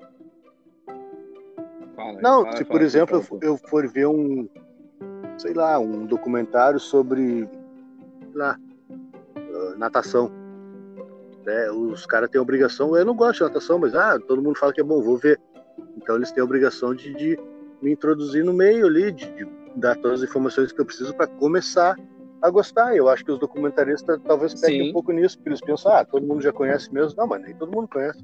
Fala, 2.08 2.22
não, 2.22 2.44
fala, 2.44 2.58
se 2.58 2.66
por 2.66 2.82
exemplo 2.82 3.26
eu 3.42 3.58
for 3.58 3.88
ver 3.88 4.08
um, 4.08 4.48
sei 5.38 5.54
lá, 5.54 5.80
um 5.80 6.06
documentário 6.06 6.80
sobre, 6.80 7.48
lá, 8.34 8.58
uh, 8.90 9.78
natação 9.78 10.32
né? 11.48 11.72
Os 11.72 12.06
caras 12.06 12.30
têm 12.30 12.40
a 12.40 12.42
obrigação, 12.42 12.96
eu 12.98 13.06
não 13.06 13.16
gosto 13.16 13.38
de 13.38 13.46
natação, 13.46 13.80
mas 13.80 13.96
ah, 13.96 14.20
todo 14.20 14.42
mundo 14.42 14.60
fala 14.60 14.74
que 14.74 14.82
é 14.82 14.84
bom, 14.84 15.02
vou 15.02 15.18
ver. 15.18 15.40
Então 15.96 16.18
eles 16.18 16.30
têm 16.30 16.42
a 16.42 16.46
obrigação 16.46 16.94
de, 16.94 17.14
de 17.14 17.40
me 17.82 17.94
introduzir 17.94 18.44
no 18.44 18.52
meio 18.52 18.86
ali, 18.86 19.14
de, 19.14 19.26
de 19.32 19.48
dar 19.78 19.96
todas 19.96 20.22
as 20.22 20.30
informações 20.30 20.74
que 20.74 20.82
eu 20.82 20.86
preciso 20.86 21.16
para 21.16 21.26
começar 21.26 21.96
a 22.42 22.50
gostar. 22.50 22.96
Eu 22.98 23.08
acho 23.08 23.24
que 23.24 23.32
os 23.32 23.40
documentaristas 23.40 24.20
talvez 24.28 24.60
peguem 24.60 24.90
um 24.90 24.94
pouco 24.94 25.14
nisso, 25.14 25.38
porque 25.38 25.50
eles 25.50 25.62
pensam, 25.62 25.94
ah, 25.94 26.04
todo 26.04 26.28
mundo 26.28 26.42
já 26.42 26.52
conhece 26.52 26.94
mesmo. 26.94 27.18
Não, 27.18 27.26
mas 27.26 27.42
nem 27.42 27.56
todo 27.56 27.72
mundo 27.72 27.88
conhece. 27.88 28.20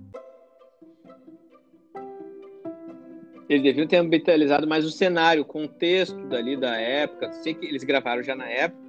Eles 3.53 3.61
deviam 3.61 3.85
ter 3.85 3.97
ambientalizado 3.97 4.67
mais 4.67 4.83
o 4.83 4.89
cenário, 4.89 5.43
o 5.43 5.45
contexto 5.45 6.17
dali 6.25 6.57
da 6.57 6.75
época. 6.75 7.31
Sei 7.33 7.53
que 7.53 7.67
eles 7.67 7.83
gravaram 7.83 8.23
já 8.23 8.35
na 8.35 8.49
época, 8.49 8.81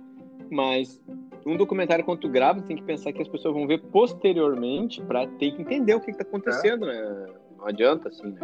mas 0.50 0.98
um 1.44 1.55
documentário 1.55 2.03
quando 2.03 2.20
tu 2.20 2.31
grava, 2.31 2.62
tem 2.62 2.74
que 2.74 2.83
pensar 2.83 3.12
que 3.12 3.20
as 3.20 3.29
pessoas 3.29 3.53
vão 3.53 3.66
ver 3.66 3.83
posteriormente 3.92 5.03
para 5.03 5.27
ter 5.27 5.53
que 5.53 5.61
entender 5.61 5.94
o 5.94 6.00
que, 6.00 6.11
está 6.11 6.22
acontecendo, 6.22 6.88
é. 6.88 6.94
né? 6.94 7.27
Não 7.59 7.66
adianta 7.66 8.09
assim, 8.09 8.29
né? 8.29 8.40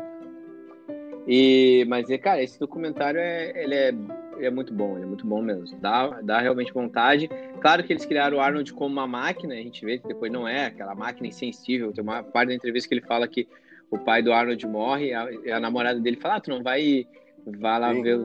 E, 1.26 1.86
mas, 1.88 2.06
cara, 2.18 2.42
esse 2.42 2.60
documentário 2.60 3.18
é, 3.18 3.64
ele 3.64 3.74
é, 3.74 3.88
ele 4.36 4.46
é 4.46 4.50
muito 4.50 4.74
bom, 4.74 4.98
é 4.98 5.06
muito 5.06 5.26
bom 5.26 5.40
mesmo. 5.40 5.64
Dá, 5.80 6.20
dá 6.20 6.38
realmente 6.38 6.70
vontade. 6.70 7.30
Claro 7.62 7.82
que 7.82 7.94
eles 7.94 8.04
criaram 8.04 8.36
o 8.36 8.40
Arnold 8.40 8.74
como 8.74 8.92
uma 8.92 9.06
máquina, 9.06 9.54
a 9.54 9.58
gente 9.58 9.86
vê 9.86 9.96
que 9.96 10.06
depois 10.06 10.30
não 10.30 10.46
é 10.46 10.66
aquela 10.66 10.94
máquina 10.94 11.28
insensível. 11.28 11.94
Tem 11.94 12.04
uma 12.04 12.22
parte 12.22 12.48
da 12.48 12.54
entrevista 12.54 12.90
que 12.90 12.94
ele 12.94 13.06
fala 13.06 13.26
que 13.26 13.48
o 13.90 13.98
pai 13.98 14.22
do 14.22 14.32
Arnold 14.32 14.66
morre, 14.66 15.12
a, 15.12 15.28
a 15.54 15.60
namorada 15.60 16.00
dele 16.00 16.16
fala: 16.16 16.36
ah, 16.36 16.40
tu 16.40 16.50
não 16.50 16.62
vai, 16.62 17.06
vai 17.46 17.80
lá 17.80 17.92
Sim. 17.92 18.02
ver, 18.02 18.18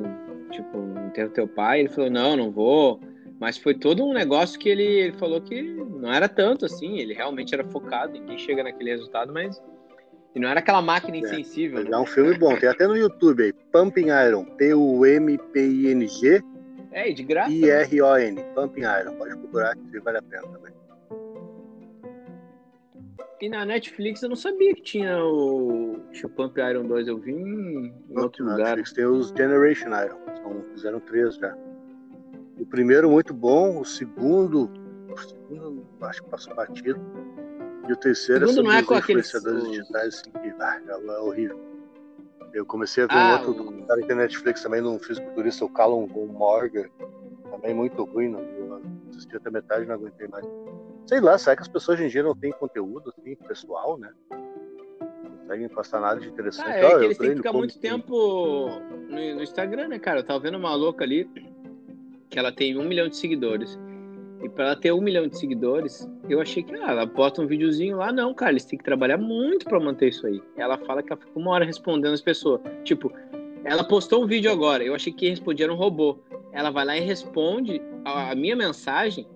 tipo, 0.51 0.77
enterro 1.07 1.29
teu 1.31 1.47
pai? 1.47 1.81
Ele 1.81 1.89
falou: 1.89 2.09
não, 2.09 2.37
não 2.37 2.51
vou. 2.51 2.99
Mas 3.39 3.57
foi 3.57 3.73
todo 3.73 4.05
um 4.05 4.13
negócio 4.13 4.57
que 4.57 4.69
ele, 4.69 4.83
ele, 4.83 5.17
falou 5.17 5.41
que 5.41 5.61
não 5.61 6.11
era 6.11 6.29
tanto 6.29 6.65
assim, 6.65 6.99
ele 6.99 7.13
realmente 7.13 7.53
era 7.53 7.65
focado, 7.65 8.13
ninguém 8.13 8.37
chega 8.37 8.63
naquele 8.63 8.91
resultado, 8.91 9.33
mas 9.33 9.61
e 10.33 10.39
não 10.39 10.47
era 10.47 10.61
aquela 10.61 10.81
máquina 10.81 11.17
é, 11.17 11.19
insensível. 11.19 11.79
É, 11.79 11.83
né? 11.83 11.89
é 11.91 11.97
um 11.97 12.05
filme 12.05 12.37
bom, 12.37 12.55
tem 12.55 12.69
até 12.69 12.87
no 12.87 12.95
YouTube 12.95 13.43
aí, 13.43 13.53
Pumping 13.73 14.07
Iron, 14.07 14.45
P-U-M-P-I-N-G 14.57 16.41
é, 16.95 17.11
de 17.11 17.23
graça. 17.23 17.51
I-R-O-N, 17.51 18.41
Pumping 18.55 18.83
Iron, 18.83 19.15
pode 19.17 19.35
procurar 19.37 19.75
que 19.75 19.99
vale 19.99 20.17
a 20.17 20.21
pena 20.21 20.43
também. 20.43 20.73
E 23.41 23.49
na 23.49 23.65
Netflix 23.65 24.23
eu 24.23 24.29
não 24.29 24.35
sabia 24.35 24.73
que 24.73 24.81
tinha 24.81 25.23
o, 25.23 25.99
Pump 26.35 26.57
Iron 26.57 26.85
2, 26.87 27.07
eu 27.07 27.17
vi 27.17 27.33
em, 27.33 27.93
em 28.09 28.17
outro 28.17 28.43
lugar. 28.43 28.59
Netflix 28.59 28.93
tem 28.93 29.05
os 29.05 29.29
Generation 29.29 29.89
Iron, 29.89 30.17
são, 30.41 30.63
fizeram 30.73 30.99
três 31.01 31.35
já. 31.35 31.55
O 32.57 32.65
primeiro 32.65 33.09
muito 33.09 33.33
bom, 33.33 33.79
o 33.79 33.85
segundo, 33.85 34.71
o 35.09 35.17
segundo 35.17 35.85
acho 36.01 36.23
que 36.23 36.29
passou 36.29 36.55
batido. 36.55 36.99
E 37.87 37.91
o 37.91 37.95
terceiro 37.97 38.45
o 38.45 38.47
segundo 38.47 38.71
é 38.71 38.81
sobre 38.81 38.89
não 38.89 38.97
é 38.97 38.99
influenciadores 38.99 39.63
aqueles... 39.63 39.77
digitais, 39.79 40.07
assim, 40.15 40.31
que 40.31 40.61
ah, 40.61 40.81
é 40.87 41.19
horrível. 41.19 41.59
Eu 42.53 42.65
comecei 42.65 43.03
a 43.03 43.07
ver 43.07 43.15
ah, 43.15 43.27
um 43.27 43.33
outro 43.33 43.51
o... 43.51 43.53
documentário 43.55 44.07
na 44.07 44.15
Netflix 44.15 44.63
também, 44.63 44.81
num 44.81 44.97
fisiculturista, 44.97 45.65
o 45.65 45.69
Callum 45.69 46.07
Morgan, 46.07 46.85
também 47.51 47.73
muito 47.73 48.01
ruim, 48.05 48.29
não, 48.29 48.39
eu 48.39 48.81
assisti 49.09 49.35
até 49.35 49.51
metade 49.51 49.83
e 49.83 49.87
não 49.87 49.95
aguentei 49.95 50.27
mais. 50.29 50.45
Sei 51.05 51.19
lá, 51.19 51.37
será 51.37 51.55
que 51.55 51.61
as 51.61 51.67
pessoas 51.67 51.99
hoje 51.99 52.07
em 52.07 52.11
dia 52.11 52.23
não 52.23 52.35
têm 52.35 52.51
conteúdo 52.51 53.13
assim, 53.15 53.35
pessoal, 53.35 53.97
né? 53.97 54.11
conseguem 55.45 55.69
passar 55.69 56.01
nada 56.01 56.19
de 56.19 56.27
interessante. 56.27 56.67
Ah, 56.67 56.77
é 56.77 56.85
Ó, 56.85 56.99
que 56.99 57.05
eles 57.05 57.17
têm 57.17 57.29
que 57.29 57.37
ficar 57.37 57.53
muito 57.53 57.77
tempo 57.79 58.81
no, 59.07 59.35
no, 59.35 59.43
Instagram, 59.43 59.89
né, 59.89 59.99
cara? 59.99 60.19
Eu 60.19 60.23
tava 60.23 60.39
vendo 60.39 60.57
uma 60.57 60.73
louca 60.73 61.03
ali 61.03 61.29
que 62.29 62.39
ela 62.39 62.51
tem 62.51 62.77
um 62.77 62.83
milhão 62.83 63.07
de 63.07 63.15
seguidores. 63.15 63.79
E 64.43 64.49
para 64.49 64.65
ela 64.65 64.75
ter 64.75 64.91
um 64.91 65.01
milhão 65.01 65.27
de 65.27 65.37
seguidores, 65.37 66.09
eu 66.27 66.41
achei 66.41 66.61
que 66.61 66.75
ah, 66.75 66.91
ela 66.91 67.05
bota 67.05 67.41
um 67.41 67.47
videozinho 67.47 67.97
lá. 67.97 68.11
Não, 68.11 68.33
cara, 68.33 68.51
eles 68.51 68.65
têm 68.65 68.77
que 68.77 68.83
trabalhar 68.83 69.17
muito 69.17 69.65
para 69.65 69.79
manter 69.79 70.09
isso 70.09 70.25
aí. 70.27 70.41
Ela 70.57 70.77
fala 70.79 71.01
que 71.01 71.11
ela 71.11 71.21
fica 71.21 71.39
uma 71.39 71.51
hora 71.51 71.65
respondendo 71.65 72.13
as 72.13 72.21
pessoas. 72.21 72.61
Tipo, 72.83 73.11
ela 73.63 73.83
postou 73.83 74.23
um 74.23 74.27
vídeo 74.27 74.51
agora. 74.51 74.83
Eu 74.83 74.93
achei 74.93 75.13
que 75.13 75.29
respondia 75.29 75.65
era 75.65 75.73
um 75.73 75.77
robô. 75.77 76.19
Ela 76.51 76.69
vai 76.69 76.85
lá 76.85 76.97
e 76.97 77.01
responde 77.01 77.81
a, 78.03 78.31
a 78.31 78.35
minha 78.35 78.55
mensagem, 78.55 79.27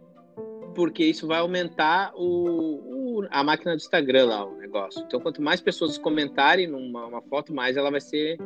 porque 0.75 1.03
isso 1.03 1.27
vai 1.27 1.39
aumentar 1.39 2.12
o, 2.15 3.21
o, 3.21 3.27
a 3.29 3.43
máquina 3.43 3.75
do 3.75 3.77
Instagram 3.77 4.25
lá, 4.27 4.45
o 4.45 4.58
negócio. 4.58 5.03
Então, 5.05 5.19
quanto 5.19 5.41
mais 5.41 5.62
pessoas 5.62 5.97
comentarem 5.97 6.67
numa 6.67 7.21
foto, 7.23 7.53
mais 7.53 7.77
ela 7.77 7.91
vai 7.91 8.01
ser. 8.01 8.38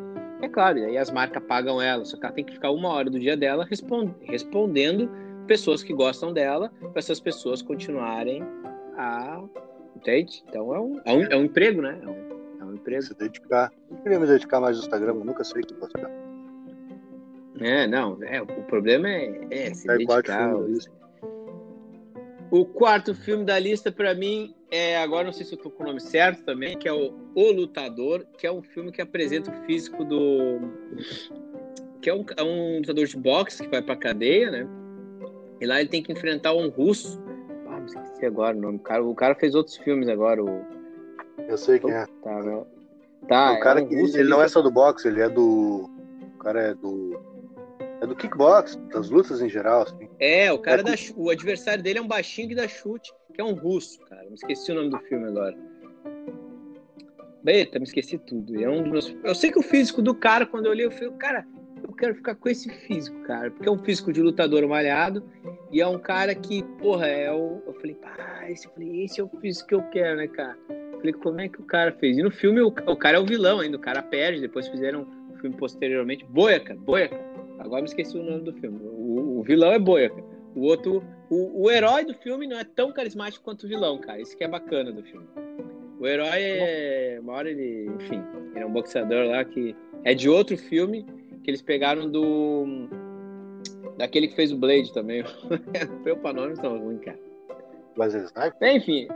É 0.42 0.50
claro, 0.50 0.80
e 0.80 0.86
aí 0.86 0.98
as 0.98 1.12
marcas 1.12 1.44
pagam 1.44 1.82
ela. 1.82 2.04
Só 2.06 2.18
que 2.18 2.26
ela 2.26 2.34
tem 2.34 2.44
que 2.44 2.54
ficar 2.54 2.72
uma 2.72 2.90
hora 2.90 3.10
do 3.10 3.20
dia 3.20 3.38
dela 3.38 3.66
respond, 3.66 4.14
respondendo 4.22 5.10
pessoas 5.48 5.84
que 5.84 5.94
gostam 5.94 6.34
dela, 6.34 6.72
para 6.80 7.00
essas 7.00 7.20
pessoas 7.20 7.62
continuarem 7.62 8.44
a. 8.98 9.42
Entende? 9.96 10.44
Então 10.50 10.74
é 10.74 10.80
um, 10.80 11.02
é 11.06 11.14
um, 11.14 11.24
é 11.24 11.38
um 11.38 11.44
emprego, 11.44 11.82
né? 11.82 11.98
É 12.04 12.08
um, 12.08 12.34
empresa. 12.74 13.08
Se 13.08 13.18
dedicar. 13.18 13.72
Eu 13.90 13.98
queria 13.98 14.20
me 14.20 14.28
dedicar 14.28 14.60
mais 14.60 14.78
ao 14.78 14.84
Instagram, 14.84 15.14
eu 15.14 15.24
nunca 15.24 15.44
sei 15.44 15.62
o 15.62 15.66
que 15.66 15.74
postar. 15.76 16.10
É, 17.60 17.88
não, 17.88 18.18
é, 18.24 18.42
o 18.42 18.64
problema 18.64 19.08
é, 19.08 19.48
é 19.52 19.74
se 19.74 19.90
é 19.90 19.98
dedicar. 19.98 20.52
O 22.54 22.66
quarto 22.66 23.16
filme 23.16 23.44
da 23.44 23.58
lista, 23.58 23.92
para 23.92 24.14
mim, 24.14 24.54
é 24.70 24.96
agora 25.00 25.24
não 25.24 25.34
sei 25.34 25.44
se 25.44 25.56
eu 25.56 25.58
tô 25.58 25.72
com 25.72 25.82
o 25.82 25.88
nome 25.88 26.00
certo 26.00 26.44
também, 26.44 26.78
que 26.78 26.88
é 26.88 26.94
o 26.94 27.12
O 27.34 27.52
Lutador, 27.52 28.28
que 28.38 28.46
é 28.46 28.52
um 28.52 28.62
filme 28.62 28.92
que 28.92 29.02
apresenta 29.02 29.50
o 29.50 29.66
físico 29.66 30.06
do. 30.06 30.60
que 32.00 32.12
é 32.12 32.14
um, 32.14 32.24
é 32.38 32.44
um 32.44 32.78
lutador 32.78 33.08
de 33.08 33.18
boxe 33.18 33.64
que 33.64 33.70
vai 33.70 33.82
pra 33.82 33.96
cadeia, 33.96 34.52
né? 34.52 34.68
E 35.60 35.66
lá 35.66 35.80
ele 35.80 35.90
tem 35.90 36.04
que 36.04 36.12
enfrentar 36.12 36.54
um 36.54 36.70
russo. 36.70 37.20
Ah, 37.68 37.80
não 37.80 37.86
esqueci 37.88 38.24
agora 38.28 38.56
o 38.56 38.62
nome. 38.62 38.78
O 38.78 38.82
cara, 38.82 39.04
o 39.04 39.16
cara 39.16 39.34
fez 39.34 39.56
outros 39.56 39.78
filmes 39.78 40.08
agora, 40.08 40.44
o 40.44 40.64
eu 41.48 41.58
sei 41.58 41.80
quem 41.80 41.90
é. 41.90 42.06
Tá, 42.24 42.40
né? 42.40 42.64
Tá, 43.28 43.54
o 43.54 43.60
cara 43.62 43.80
é 43.80 43.84
um 43.84 43.88
que 43.88 43.96
ele, 43.96 44.20
ele 44.20 44.30
não 44.30 44.44
é 44.44 44.48
só 44.48 44.62
do 44.62 44.70
boxe, 44.70 45.08
ele 45.08 45.22
é 45.22 45.28
do. 45.28 45.90
O 46.36 46.38
cara 46.38 46.62
é 46.62 46.74
do. 46.76 47.20
É 48.04 48.06
do 48.06 48.16
kickbox, 48.18 48.76
das 48.92 49.10
lutas 49.10 49.42
em 49.42 49.48
geral, 49.48 49.84
assim. 49.84 50.10
É, 50.20 50.52
o 50.52 50.60
cara 50.60 50.82
é 50.82 50.96
o 51.16 51.30
adversário 51.30 51.82
dele 51.82 52.00
é 52.00 52.02
um 52.02 52.08
baixinho 52.08 52.50
que 52.50 52.56
dá 52.56 52.68
chute, 52.68 53.14
que 53.34 53.40
é 53.40 53.44
um 53.44 53.54
russo, 53.54 53.98
cara. 54.02 54.26
Me 54.26 54.34
esqueci 54.34 54.74
o 54.74 54.76
nome 54.76 54.90
do 54.90 55.00
filme 55.00 55.26
agora. 55.26 55.56
Eita, 57.46 57.80
me 57.80 57.86
esqueci 57.86 58.18
tudo. 58.18 58.62
É 58.62 58.70
um 58.70 58.90
dos. 58.90 59.16
Eu 59.24 59.34
sei 59.34 59.52
que 59.54 59.60
o 59.60 59.64
físico 59.64 60.02
do 60.02 60.14
cara, 60.14 60.46
quando 60.46 60.66
eu 60.66 60.72
olhei, 60.72 60.86
eu 60.86 60.92
falei, 60.92 61.12
cara, 61.12 61.48
eu 61.82 61.94
quero 61.94 62.16
ficar 62.16 62.36
com 62.36 62.50
esse 62.50 62.70
físico, 62.70 63.18
cara. 63.22 63.50
Porque 63.50 63.70
é 63.70 63.72
um 63.72 63.80
físico 63.80 64.12
de 64.12 64.22
lutador 64.22 64.68
malhado 64.68 65.24
e 65.72 65.80
é 65.80 65.88
um 65.88 65.98
cara 65.98 66.36
que, 66.36 66.62
porra, 66.82 67.08
é 67.08 67.32
o. 67.32 67.62
Eu 67.66 67.74
falei, 67.76 67.96
pá, 67.96 68.50
esse, 68.50 68.66
eu 68.66 68.72
falei, 68.72 69.06
esse 69.06 69.22
é 69.22 69.24
o 69.24 69.30
físico 69.40 69.70
que 69.70 69.76
eu 69.76 69.84
quero, 69.84 70.18
né, 70.18 70.28
cara? 70.28 70.58
explica 71.04 71.20
como 71.20 71.42
é 71.42 71.50
que 71.50 71.60
o 71.60 71.66
cara 71.66 71.92
fez. 71.92 72.18
E 72.18 72.24
no 72.24 72.32
filme 72.32 72.62
o, 72.62 72.68
o 72.68 72.96
cara 72.96 73.18
é 73.18 73.20
o 73.20 73.26
vilão 73.26 73.60
ainda, 73.60 73.78
o 73.78 73.80
cara 73.80 74.02
perde, 74.02 74.40
depois 74.40 74.68
fizeram 74.68 75.02
o 75.02 75.34
um 75.34 75.38
filme 75.38 75.56
posteriormente. 75.56 76.26
Boiaca, 76.26 76.76
Boiaca. 76.76 77.33
Agora 77.64 77.82
me 77.82 77.88
esqueci 77.88 78.18
o 78.18 78.24
nome 78.24 78.42
do 78.42 78.54
filme. 78.54 78.80
O, 78.84 79.40
o 79.40 79.44
vilão 79.44 79.72
é 79.72 79.80
Boiaca. 79.80 80.22
O 80.54 80.62
outro, 80.62 81.04
o, 81.30 81.64
o, 81.64 81.72
herói 81.72 82.06
do 82.06 82.14
filme 82.14 82.46
não 82.46 82.60
é 82.60 82.64
tão 82.64 82.92
carismático 82.92 83.44
quanto 83.44 83.64
o 83.64 83.68
vilão, 83.68 83.98
cara. 83.98 84.22
Isso 84.22 84.38
que 84.38 84.44
é 84.44 84.48
bacana 84.48 84.92
do 84.92 85.02
filme. 85.02 85.26
O 86.00 86.06
herói 86.06 86.42
é. 86.42 87.18
Uma 87.22 87.34
hora 87.34 87.50
ele. 87.50 87.90
Enfim, 87.96 88.22
ele 88.54 88.64
é 88.64 88.66
um 88.66 88.72
boxeador 88.72 89.28
lá 89.28 89.44
que 89.44 89.76
é 90.04 90.14
de 90.14 90.30
outro 90.30 90.58
filme 90.58 91.06
que 91.44 91.50
eles 91.50 91.62
pegaram 91.62 92.10
do. 92.10 92.88
Daquele 93.98 94.28
que 94.28 94.36
fez 94.36 94.52
o 94.52 94.58
Blade 94.58 94.94
também. 94.94 95.24
Meu 96.04 96.18
pra 96.18 96.34
nome 96.34 96.56
tão 96.56 96.78
ruim, 96.78 96.98
cara. 96.98 97.20
Wesley 97.98 98.26
Snipes? 98.26 98.62
Enfim, 98.62 99.08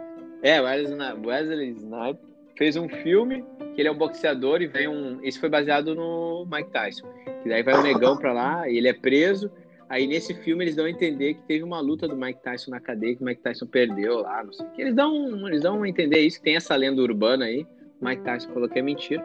é, 0.41 0.61
Wesley 0.61 1.69
Snipes 1.71 2.21
fez 2.55 2.75
um 2.75 2.87
filme 2.87 3.43
que 3.75 3.81
ele 3.81 3.87
é 3.87 3.91
um 3.91 3.97
boxeador 3.97 4.61
e 4.61 4.67
vem 4.67 4.87
um. 4.87 5.23
Esse 5.23 5.39
foi 5.39 5.49
baseado 5.49 5.93
no 5.93 6.47
Mike 6.51 6.71
Tyson. 6.71 7.07
Que 7.47 7.53
daí 7.53 7.63
vai 7.63 7.79
um 7.79 7.81
negão 7.81 8.17
pra 8.17 8.33
lá 8.33 8.69
e 8.69 8.77
ele 8.77 8.89
é 8.89 8.93
preso. 8.93 9.49
Aí 9.87 10.05
nesse 10.05 10.33
filme 10.33 10.65
eles 10.65 10.75
dão 10.75 10.83
a 10.83 10.89
entender 10.89 11.35
que 11.35 11.43
teve 11.43 11.63
uma 11.63 11.79
luta 11.79 12.05
do 12.05 12.17
Mike 12.17 12.43
Tyson 12.43 12.71
na 12.71 12.79
cadeia, 12.81 13.15
que 13.15 13.21
o 13.21 13.25
Mike 13.25 13.41
Tyson 13.41 13.65
perdeu 13.65 14.19
lá, 14.19 14.43
não 14.43 14.51
sei 14.51 14.65
o 14.65 14.69
que. 14.71 14.81
Eles 14.81 14.93
dão, 14.93 15.47
eles 15.47 15.61
dão 15.61 15.81
a 15.81 15.87
entender 15.87 16.19
isso, 16.19 16.39
que 16.39 16.43
tem 16.43 16.57
essa 16.57 16.75
lenda 16.75 17.01
urbana 17.01 17.45
aí. 17.45 17.65
O 18.01 18.05
Mike 18.05 18.21
Tyson 18.21 18.51
falou 18.51 18.67
que 18.67 18.77
é 18.77 18.81
mentira. 18.81 19.23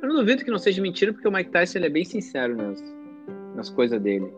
Eu 0.00 0.08
não 0.08 0.16
duvido 0.16 0.42
que 0.42 0.50
não 0.50 0.58
seja 0.58 0.80
mentira, 0.80 1.12
porque 1.12 1.28
o 1.28 1.32
Mike 1.32 1.50
Tyson 1.50 1.78
ele 1.78 1.86
é 1.86 1.90
bem 1.90 2.06
sincero 2.06 2.56
nas, 2.56 2.82
nas 3.54 3.68
coisas 3.68 4.00
dele. 4.00 4.32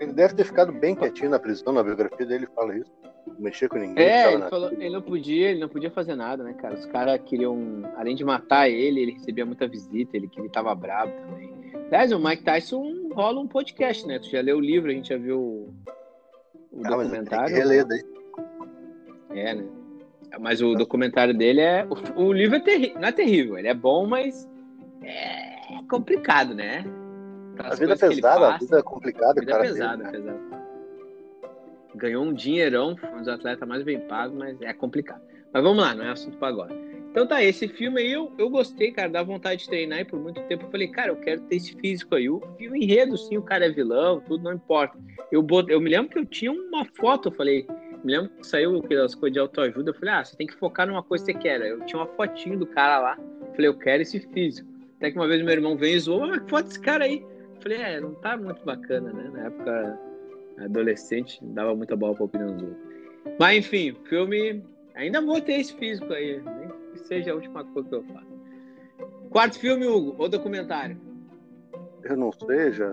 Ele 0.00 0.12
deve 0.12 0.34
ter 0.34 0.44
ficado 0.44 0.72
bem 0.72 0.96
quietinho 0.96 1.30
na 1.30 1.38
prisão, 1.38 1.72
na 1.72 1.82
biografia 1.84 2.26
dele 2.26 2.48
fala 2.56 2.76
isso 2.76 2.90
mexer 3.38 3.68
com 3.68 3.78
ninguém. 3.78 4.04
É, 4.04 4.32
ele, 4.34 4.48
falou, 4.48 4.70
ele, 4.72 4.90
não 4.90 5.02
podia, 5.02 5.50
ele 5.50 5.60
não 5.60 5.68
podia 5.68 5.90
fazer 5.90 6.14
nada, 6.14 6.42
né, 6.42 6.52
cara? 6.54 6.74
Os 6.74 6.86
caras 6.86 7.20
queriam, 7.24 7.82
além 7.96 8.14
de 8.14 8.24
matar 8.24 8.68
ele, 8.68 9.00
ele 9.00 9.12
recebia 9.12 9.46
muita 9.46 9.66
visita, 9.66 10.16
ele 10.16 10.28
que 10.28 10.38
ele 10.38 10.48
tava 10.48 10.74
bravo 10.74 11.12
também. 11.12 11.53
Aliás, 11.86 12.12
o 12.12 12.18
Mike 12.18 12.42
Tyson 12.42 13.10
rola 13.12 13.40
um 13.40 13.46
podcast, 13.46 14.06
né? 14.06 14.18
Tu 14.18 14.30
já 14.30 14.40
leu 14.40 14.56
o 14.56 14.60
livro, 14.60 14.90
a 14.90 14.94
gente 14.94 15.08
já 15.08 15.16
viu 15.16 15.38
o, 15.38 15.74
o 16.72 16.80
ah, 16.84 16.88
documentário. 16.88 17.56
Mas 17.56 17.86
daí. 17.86 18.04
É, 19.30 19.54
né? 19.54 19.64
Mas 20.40 20.60
o 20.60 20.74
documentário 20.74 21.36
dele 21.36 21.60
é. 21.60 21.86
O, 22.16 22.24
o 22.24 22.32
livro 22.32 22.56
é 22.56 22.60
terrível. 22.60 23.00
Não 23.00 23.08
é 23.08 23.12
terrível, 23.12 23.58
ele 23.58 23.68
é 23.68 23.74
bom, 23.74 24.06
mas 24.06 24.48
é 25.02 25.56
complicado, 25.88 26.54
né? 26.54 26.84
a 27.58 27.74
vida 27.76 27.92
é 27.92 27.96
pesada, 27.96 28.54
a 28.54 28.58
vida 28.58 28.78
é 28.78 28.82
complicada, 28.82 29.40
vida 29.40 29.52
é 29.52 29.54
cara. 29.54 29.64
É 29.64 29.68
pesada, 29.68 30.04
dele, 30.10 30.24
né? 30.24 30.32
pesada 30.32 30.64
ganhou 31.94 32.24
um 32.24 32.32
dinheirão, 32.32 32.96
foi 32.96 33.08
um 33.10 33.18
dos 33.18 33.28
atletas 33.28 33.66
mais 33.68 33.82
bem 33.82 34.00
pagos, 34.00 34.36
mas 34.36 34.60
é 34.60 34.72
complicado. 34.72 35.22
Mas 35.52 35.62
vamos 35.62 35.82
lá, 35.82 35.94
não 35.94 36.04
é 36.04 36.10
assunto 36.10 36.36
para 36.38 36.48
agora. 36.48 36.74
Então 37.14 37.28
tá, 37.28 37.40
esse 37.44 37.68
filme 37.68 38.00
aí 38.00 38.10
eu, 38.10 38.32
eu 38.36 38.50
gostei, 38.50 38.90
cara, 38.90 39.08
dá 39.08 39.22
vontade 39.22 39.62
de 39.62 39.68
treinar 39.68 40.00
e 40.00 40.04
por 40.04 40.18
muito 40.18 40.42
tempo 40.48 40.64
eu 40.64 40.70
falei, 40.72 40.88
cara, 40.88 41.12
eu 41.12 41.16
quero 41.16 41.42
ter 41.42 41.54
esse 41.54 41.72
físico 41.76 42.16
aí. 42.16 42.28
O, 42.28 42.38
o 42.38 42.76
enredo, 42.76 43.16
sim, 43.16 43.38
o 43.38 43.42
cara 43.42 43.66
é 43.66 43.70
vilão, 43.70 44.20
tudo 44.20 44.42
não 44.42 44.52
importa. 44.52 44.98
Eu, 45.30 45.46
eu 45.68 45.80
me 45.80 45.90
lembro 45.90 46.10
que 46.10 46.18
eu 46.18 46.26
tinha 46.26 46.50
uma 46.50 46.84
foto, 46.84 47.28
eu 47.28 47.32
falei, 47.32 47.68
me 48.02 48.16
lembro 48.16 48.30
que 48.30 48.44
saiu 48.44 48.78
aquelas 48.78 49.14
coisas 49.14 49.32
de 49.32 49.38
autoajuda, 49.38 49.90
eu 49.90 49.94
falei, 49.94 50.12
ah, 50.12 50.24
você 50.24 50.36
tem 50.36 50.48
que 50.48 50.56
focar 50.56 50.88
numa 50.88 51.04
coisa 51.04 51.24
que 51.24 51.32
você 51.32 51.38
quer. 51.38 51.60
Eu 51.60 51.86
tinha 51.86 52.00
uma 52.00 52.08
fotinho 52.08 52.58
do 52.58 52.66
cara 52.66 52.98
lá, 52.98 53.18
falei, 53.52 53.68
eu 53.68 53.78
quero 53.78 54.02
esse 54.02 54.18
físico. 54.18 54.68
Até 54.96 55.12
que 55.12 55.16
uma 55.16 55.28
vez 55.28 55.40
meu 55.40 55.52
irmão 55.52 55.76
veio 55.76 55.94
e 55.94 56.00
zoou, 56.00 56.24
ah, 56.24 56.40
que 56.40 56.50
foto 56.50 56.64
desse 56.64 56.80
cara 56.80 57.04
aí? 57.04 57.24
Eu 57.54 57.62
falei, 57.62 57.78
é, 57.78 58.00
não 58.00 58.12
tá 58.16 58.36
muito 58.36 58.64
bacana, 58.64 59.12
né? 59.12 59.30
Na 59.32 59.46
época 59.46 60.00
adolescente, 60.58 61.38
dava 61.42 61.76
muita 61.76 61.94
bola 61.94 62.16
pra 62.16 62.24
opinião 62.24 62.56
do 62.56 62.76
Mas 63.38 63.58
enfim, 63.58 63.94
filme. 64.08 64.64
Ainda 64.96 65.20
vou 65.20 65.40
ter 65.40 65.54
esse 65.54 65.74
físico 65.74 66.12
aí, 66.12 66.40
seja 67.06 67.32
a 67.32 67.34
última 67.34 67.64
coisa 67.64 67.88
que 67.88 67.94
eu 67.94 68.04
faço. 68.04 68.34
Quarto 69.30 69.58
filme, 69.58 69.86
Hugo, 69.86 70.14
ou 70.18 70.28
documentário? 70.28 70.96
Eu 72.02 72.16
não 72.16 72.30
sei, 72.32 72.72
já. 72.72 72.92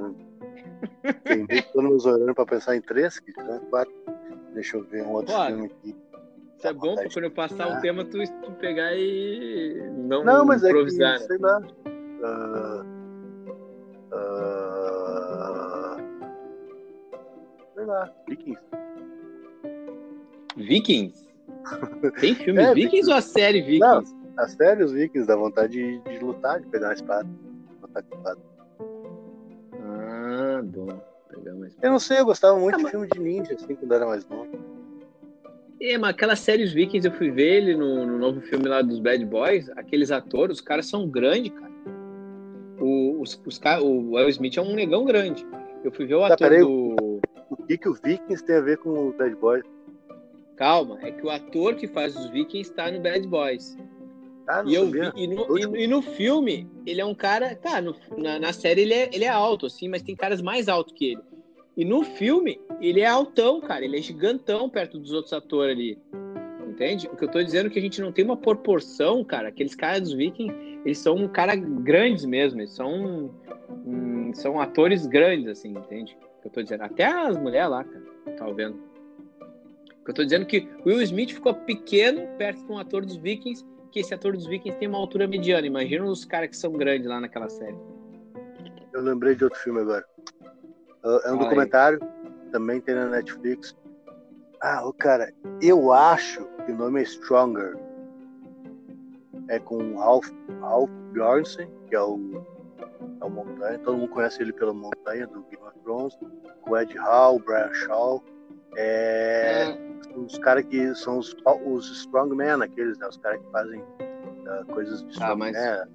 Tem 1.23 1.45
todo 1.73 1.81
nos 1.83 2.05
olhando 2.05 2.33
pra 2.33 2.45
pensar 2.45 2.75
em 2.75 2.81
três, 2.81 3.19
que 3.19 3.31
já 3.31 3.59
quatro. 3.69 3.93
Deixa 4.53 4.77
eu 4.77 4.83
ver 4.83 5.03
um 5.03 5.11
outro 5.11 5.33
filme 5.45 5.65
aqui. 5.65 5.95
Isso 6.57 6.67
é 6.67 6.73
bom 6.73 6.95
pra 6.95 7.09
quando 7.09 7.25
eu 7.25 7.31
passar 7.31 7.77
o 7.77 7.81
tema, 7.81 8.05
tu, 8.05 8.19
tu 8.43 8.51
pegar 8.53 8.95
e 8.95 9.81
não, 9.97 10.23
não 10.23 10.45
mas 10.45 10.63
improvisar. 10.63 11.15
É 11.15 11.17
que, 11.17 11.23
né? 11.23 11.27
sei 11.27 11.37
lá. 11.39 11.59
Uh, 12.23 12.85
uh, 14.13 14.91
sei 17.73 17.85
lá, 17.85 18.13
Vikings. 18.27 18.61
Vikings? 20.55 21.20
Tem 22.19 22.35
filme 22.35 22.61
é, 22.61 22.73
Vikings, 22.73 23.09
ou 23.09 23.15
a 23.15 23.21
série 23.21 23.61
Vikings? 23.61 23.79
Não, 23.79 24.03
a 24.37 24.47
série 24.47 24.83
os 24.83 24.91
Vikings, 24.91 25.27
dá 25.27 25.35
vontade 25.35 25.73
de, 25.73 25.99
de 25.99 26.19
lutar, 26.19 26.59
de 26.59 26.67
pegar 26.67 26.87
uma 26.87 26.93
espada. 26.93 27.29
Lutar 27.81 28.03
com 28.03 28.15
espada. 28.17 28.41
Ah, 29.83 30.61
bom. 30.63 30.87
Pegar 31.29 31.53
uma 31.53 31.67
espada. 31.67 31.87
Eu 31.87 31.91
não 31.91 31.99
sei, 31.99 32.19
eu 32.19 32.25
gostava 32.25 32.59
muito 32.59 32.75
ah, 32.75 32.77
de 32.77 32.83
mas... 32.83 32.91
filme 32.91 33.07
de 33.07 33.19
ninja, 33.19 33.53
assim, 33.53 33.75
quando 33.75 33.93
era 33.93 34.05
mais 34.05 34.27
novo. 34.27 34.49
É, 35.81 35.97
mas 35.97 36.11
aquela 36.11 36.35
série 36.35 36.63
Os 36.63 36.73
Vikings, 36.73 37.07
eu 37.07 37.13
fui 37.13 37.31
ver 37.31 37.63
ele 37.63 37.75
no, 37.75 38.05
no, 38.05 38.17
novo 38.19 38.39
filme 38.41 38.67
lá 38.67 38.83
dos 38.83 38.99
Bad 38.99 39.25
Boys, 39.25 39.67
aqueles 39.71 40.11
atores, 40.11 40.57
os 40.57 40.61
caras 40.61 40.85
são 40.87 41.07
grandes, 41.07 41.51
cara. 41.51 41.71
O, 42.79 43.19
os, 43.19 43.39
os, 43.45 43.59
o 43.81 44.11
Will 44.13 44.29
Smith 44.29 44.57
é 44.57 44.61
um 44.61 44.73
negão 44.73 45.05
grande. 45.05 45.45
Eu 45.83 45.91
fui 45.91 46.05
ver 46.05 46.15
o 46.15 46.27
tá, 46.27 46.35
ator 46.35 46.49
do 46.59 47.19
o 47.51 47.57
que, 47.57 47.77
que 47.77 47.89
o 47.89 47.93
Vikings 47.93 48.43
tem 48.45 48.55
a 48.55 48.61
ver 48.61 48.77
com 48.77 49.09
o 49.09 49.13
Bad 49.13 49.35
Boys? 49.35 49.63
Calma, 50.55 50.99
é 51.01 51.11
que 51.11 51.25
o 51.25 51.29
ator 51.29 51.75
que 51.75 51.87
faz 51.87 52.15
os 52.15 52.29
Vikings 52.29 52.69
está 52.69 52.91
no 52.91 52.99
Bad 52.99 53.27
Boys. 53.27 53.77
Ah, 54.47 54.63
e, 54.65 54.73
eu 54.73 54.87
vi, 54.87 54.99
e, 55.15 55.27
no, 55.27 55.57
e, 55.57 55.83
e, 55.83 55.87
no, 55.87 56.01
filme, 56.01 56.67
ele 56.85 56.99
é 56.99 57.05
um 57.05 57.15
cara. 57.15 57.55
Tá, 57.55 57.81
no, 57.81 57.95
na, 58.17 58.39
na, 58.39 58.53
série 58.53 58.81
ele 58.81 58.93
é, 58.93 59.09
ele 59.13 59.23
é 59.23 59.29
alto, 59.29 59.65
assim, 59.65 59.87
mas 59.87 60.01
tem 60.01 60.15
caras 60.15 60.41
mais 60.41 60.67
altos 60.67 60.93
que 60.93 61.13
ele. 61.13 61.21
E 61.77 61.85
no 61.85 62.03
filme, 62.03 62.59
ele 62.81 63.01
é 63.01 63.07
altão, 63.07 63.61
cara. 63.61 63.85
Ele 63.85 63.97
é 63.97 64.01
gigantão 64.01 64.69
perto 64.69 64.99
dos 64.99 65.13
outros 65.13 65.33
atores 65.33 65.75
ali. 65.75 65.97
Entende? 66.67 67.07
O 67.07 67.15
que 67.15 67.23
eu 67.23 67.29
tô 67.29 67.41
dizendo 67.41 67.67
é 67.67 67.69
que 67.69 67.79
a 67.79 67.81
gente 67.81 68.01
não 68.01 68.11
tem 68.11 68.25
uma 68.25 68.35
proporção, 68.35 69.23
cara. 69.23 69.49
Aqueles 69.49 69.75
caras 69.75 70.01
dos 70.01 70.13
Vikings, 70.13 70.53
eles 70.85 70.97
são 70.97 71.27
cara 71.27 71.55
grandes 71.55 72.25
mesmo. 72.25 72.59
Eles 72.59 72.71
são, 72.71 73.31
hum, 73.85 74.31
são 74.33 74.59
atores 74.59 75.05
grandes, 75.05 75.47
assim, 75.47 75.69
entende? 75.69 76.17
O 76.39 76.41
que 76.41 76.47
eu 76.47 76.51
tô 76.51 76.61
dizendo. 76.61 76.83
Até 76.83 77.05
as 77.05 77.37
mulheres 77.37 77.69
lá, 77.69 77.83
cara, 77.83 78.35
tá 78.37 78.45
vendo? 78.51 78.90
Eu 80.11 80.15
tô 80.15 80.25
dizendo 80.25 80.41
é 80.41 80.45
que 80.45 80.67
Will 80.85 81.01
Smith 81.03 81.31
ficou 81.31 81.53
pequeno 81.53 82.27
perto 82.37 82.65
de 82.65 82.69
um 82.69 82.77
ator 82.77 83.05
dos 83.05 83.15
Vikings, 83.15 83.65
que 83.93 84.01
esse 84.01 84.13
ator 84.13 84.35
dos 84.35 84.45
Vikings 84.45 84.77
tem 84.77 84.89
uma 84.89 84.97
altura 84.97 85.25
mediana. 85.25 85.65
Imagina 85.65 86.03
os 86.03 86.25
caras 86.25 86.49
que 86.49 86.57
são 86.57 86.73
grandes 86.73 87.07
lá 87.07 87.21
naquela 87.21 87.47
série. 87.47 87.77
Eu 88.91 89.01
lembrei 89.03 89.35
de 89.35 89.45
outro 89.45 89.57
filme 89.59 89.79
agora. 89.79 90.05
É 91.23 91.31
um 91.31 91.37
documentário, 91.37 91.97
também 92.51 92.81
tem 92.81 92.93
na 92.93 93.05
Netflix. 93.05 93.73
Ah, 94.59 94.85
o 94.85 94.91
cara, 94.91 95.33
eu 95.61 95.93
acho 95.93 96.45
que 96.65 96.73
o 96.73 96.75
nome 96.75 96.99
é 96.99 97.03
Stronger. 97.05 97.77
É 99.47 99.59
com 99.59 99.95
Ralph, 99.95 100.29
Ralph 100.59 100.89
Bjornsen, 101.13 101.69
que 101.87 101.95
é 101.95 102.01
o, 102.01 102.45
é 103.21 103.23
o 103.23 103.29
Montanha. 103.29 103.79
Todo 103.79 103.97
mundo 103.97 104.09
conhece 104.09 104.41
ele 104.41 104.51
pela 104.51 104.73
Montanha 104.73 105.25
do 105.25 105.41
Game 105.43 105.63
of 105.63 105.79
Thrones. 105.85 106.19
Com 106.63 106.77
Ed 106.77 106.97
Hall, 106.97 107.39
Brian 107.39 107.73
Shaw. 107.73 108.21
É, 108.75 109.75
é. 109.75 110.17
Os 110.17 110.37
caras 110.39 110.65
que 110.65 110.93
são 110.95 111.17
os, 111.17 111.35
os 111.65 111.91
Strongmen, 111.91 112.61
aqueles, 112.61 112.97
né? 112.97 113.07
Os 113.07 113.17
caras 113.17 113.39
que 113.41 113.51
fazem 113.51 113.79
uh, 113.79 114.65
coisas 114.71 115.03
de 115.07 115.23
ah, 115.23 115.35
mas... 115.35 115.53
né? 115.53 115.87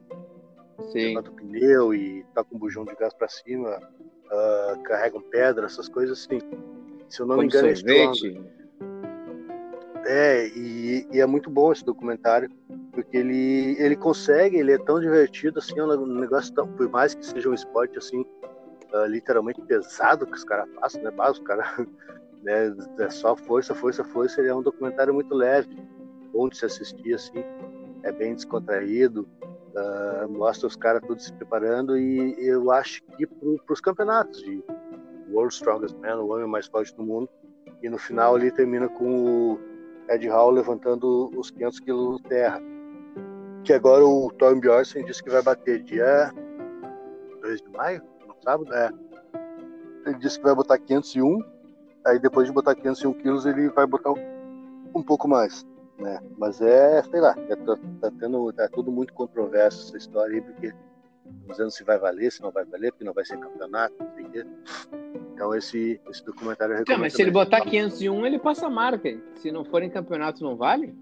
Sim. 0.93 1.09
Levanta 1.09 1.31
o 1.31 1.35
pneu 1.35 1.95
e 1.95 2.25
toca 2.35 2.55
um 2.55 2.59
bujão 2.59 2.85
de 2.85 2.95
gás 2.95 3.15
pra 3.15 3.29
cima, 3.29 3.79
uh, 4.27 4.83
carregam 4.83 5.23
pedra, 5.23 5.67
essas 5.67 5.89
coisas 5.89 6.19
assim. 6.19 6.39
Se 7.09 7.21
eu 7.21 7.27
não 7.27 7.39
me 7.39 7.47
engano, 7.47 7.69
é 7.69 7.75
sorvete. 7.75 8.41
É, 10.05 10.47
e, 10.49 11.09
e, 11.13 11.21
é 11.21 11.27
muito 11.27 11.51
bom 11.51 11.73
esse 11.73 11.85
documentário, 11.85 12.49
porque 12.93 13.17
ele, 13.17 13.77
ele 13.79 13.97
consegue, 13.97 14.57
ele 14.57 14.73
é 14.73 14.79
tão 14.79 15.01
divertido, 15.01 15.59
assim, 15.59 15.79
é 15.79 15.83
um 15.83 16.07
negócio 16.07 16.55
tão, 16.55 16.69
por 16.69 16.89
mais 16.89 17.13
que 17.13 17.27
seja 17.27 17.49
um 17.49 17.55
esporte, 17.55 17.99
assim, 17.99 18.21
uh, 18.93 19.07
literalmente 19.09 19.61
pesado 19.63 20.25
que 20.25 20.35
os 20.35 20.45
caras 20.45 20.69
façam, 20.77 21.03
né, 21.03 21.11
mas 21.11 21.33
os 21.33 21.39
caras, 21.41 21.67
né, 22.47 22.73
é 23.01 23.11
só 23.11 23.35
força, 23.35 23.75
força, 23.75 24.05
força, 24.05 24.41
ele 24.41 24.49
é 24.49 24.55
um 24.55 24.63
documentário 24.63 25.13
muito 25.13 25.35
leve, 25.35 25.77
bom 26.33 26.49
de 26.49 26.57
se 26.57 26.65
assistir, 26.65 27.13
assim, 27.13 27.45
é 28.05 28.13
bem 28.13 28.37
descontraído, 28.37 29.29
uh, 29.75 30.29
mostra 30.29 30.69
os 30.69 30.77
caras 30.77 31.03
todos 31.05 31.25
se 31.25 31.33
preparando, 31.33 31.99
e 31.99 32.37
eu 32.39 32.71
acho 32.71 33.03
que 33.17 33.27
para 33.27 33.73
os 33.73 33.81
campeonatos 33.81 34.41
de 34.45 34.63
World 35.29 35.53
Strongest 35.53 35.97
Man, 35.99 36.21
o 36.21 36.29
homem 36.31 36.47
mais 36.47 36.69
forte 36.69 36.95
do 36.95 37.03
mundo, 37.03 37.29
e 37.83 37.89
no 37.89 37.99
final 37.99 38.37
ali 38.37 38.53
termina 38.53 38.89
com 38.89 39.55
o 39.55 39.61
Ed 40.09 40.29
Hall 40.29 40.53
levantando 40.53 41.29
os 41.37 41.51
500 41.51 41.81
quilos 41.81 42.23
terra. 42.23 42.61
Que 43.65 43.73
agora 43.73 44.05
o 44.05 44.31
Tom 44.39 44.61
Bjornsen 44.61 45.05
disse 45.05 45.21
que 45.21 45.31
vai 45.31 45.43
bater 45.43 45.83
dia 45.83 46.33
2 47.43 47.61
de 47.61 47.69
maio, 47.71 48.03
no 48.25 48.37
sábado, 48.41 48.73
é. 48.73 48.93
Ele 50.07 50.19
disse 50.19 50.39
que 50.39 50.45
vai 50.45 50.55
botar 50.55 50.79
501, 50.79 51.56
aí 52.07 52.19
depois 52.19 52.47
de 52.47 52.53
botar 52.53 52.75
501 52.75 53.13
quilos 53.15 53.47
ele 53.47 53.69
vai 53.69 53.87
botar 53.87 54.13
um, 54.13 54.17
um 54.95 55.03
pouco 55.03 55.29
mais, 55.29 55.67
né? 55.99 56.21
Mas 56.39 56.61
é, 56.61 57.03
sei 57.03 57.21
lá, 57.21 57.35
é, 57.49 57.57
tá, 57.57 57.77
tá, 58.01 58.11
tendo, 58.19 58.53
tá 58.53 58.69
tudo 58.69 58.91
muito 58.91 59.13
controverso 59.13 59.89
essa 59.89 59.97
história 59.97 60.37
aí, 60.37 60.41
porque 60.41 60.73
dizendo 61.49 61.71
se 61.71 61.85
vai 61.85 61.99
valer, 61.99 62.31
se 62.31 62.41
não 62.43 62.51
vai 62.51 62.65
valer, 62.65 62.93
porque 62.93 63.05
não 63.05 63.13
vai 63.13 63.25
ser 63.25 63.39
campeonato, 63.39 63.95
não 63.99 64.15
sei 64.15 64.25
o 64.25 64.31
quê. 64.31 64.47
Então 65.35 65.55
esse, 65.55 66.01
esse 66.09 66.25
documentário 66.25 66.73
eu 66.73 66.79
recomendo. 66.79 66.97
Não, 66.97 67.05
mas 67.05 67.13
se 67.13 67.23
ele 67.23 67.31
botar 67.31 67.61
501, 67.61 68.27
ele 68.27 68.39
passa 68.39 68.67
a 68.67 68.71
marca. 68.71 69.19
Se 69.37 69.51
não 69.51 69.65
for 69.65 69.83
em 69.83 69.91
campeonato, 69.91 70.43
não 70.43 70.57
vale? 70.57 70.95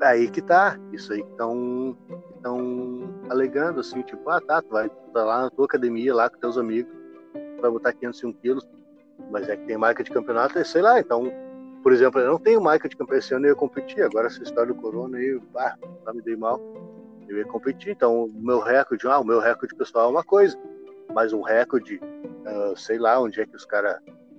Aí 0.00 0.30
que 0.30 0.42
tá. 0.42 0.78
Isso 0.92 1.12
aí 1.12 1.22
que 1.22 1.30
estão 1.30 1.96
alegando, 3.30 3.80
assim, 3.80 4.02
tipo, 4.02 4.28
ah 4.28 4.40
tá, 4.40 4.60
tu 4.60 4.70
vai 4.70 4.88
tá 4.88 5.24
lá 5.24 5.42
na 5.42 5.50
tua 5.50 5.64
academia, 5.64 6.14
lá 6.14 6.28
com 6.28 6.38
teus 6.38 6.58
amigos, 6.58 6.92
vai 7.60 7.70
botar 7.70 7.92
501 7.92 8.32
quilos, 8.34 8.66
mas 9.30 9.48
é 9.48 9.56
que 9.56 9.66
tem 9.66 9.76
marca 9.76 10.02
de 10.02 10.10
campeonato, 10.10 10.58
é, 10.58 10.64
sei 10.64 10.82
lá, 10.82 10.98
então, 11.00 11.32
por 11.82 11.92
exemplo, 11.92 12.20
eu 12.20 12.30
não 12.30 12.38
tenho 12.38 12.60
marca 12.60 12.88
de 12.88 12.96
campeonato, 12.96 13.24
esse 13.24 13.34
ano 13.34 13.46
eu 13.46 13.50
ia 13.50 13.56
competir, 13.56 14.02
agora 14.02 14.26
essa 14.26 14.42
história 14.42 14.72
do 14.72 14.80
corona 14.80 15.18
aí, 15.18 15.40
ah, 15.56 15.76
tá 16.04 16.12
me 16.12 16.22
dei 16.22 16.36
mal 16.36 16.60
eu 17.28 17.38
ia 17.38 17.44
competir. 17.44 17.92
Então, 17.92 18.24
o 18.24 18.32
meu 18.32 18.60
recorde, 18.60 19.06
ah, 19.06 19.18
o 19.18 19.24
meu 19.24 19.40
recorde 19.40 19.74
pessoal 19.74 20.06
é 20.06 20.10
uma 20.10 20.24
coisa, 20.24 20.58
mas 21.12 21.32
um 21.32 21.42
recorde, 21.42 21.96
uh, 21.96 22.76
sei 22.76 22.98
lá 22.98 23.20
onde 23.20 23.40
é 23.40 23.46
que 23.46 23.56
os 23.56 23.64
caras 23.64 23.98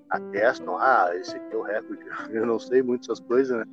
atestam, 0.10 0.78
ah, 0.78 1.12
esse 1.16 1.36
aqui 1.36 1.54
é 1.54 1.58
o 1.58 1.62
recorde. 1.62 2.06
Eu 2.32 2.46
não 2.46 2.60
sei 2.60 2.82
muito 2.82 3.04
essas 3.04 3.20
coisas, 3.20 3.58
né? 3.58 3.66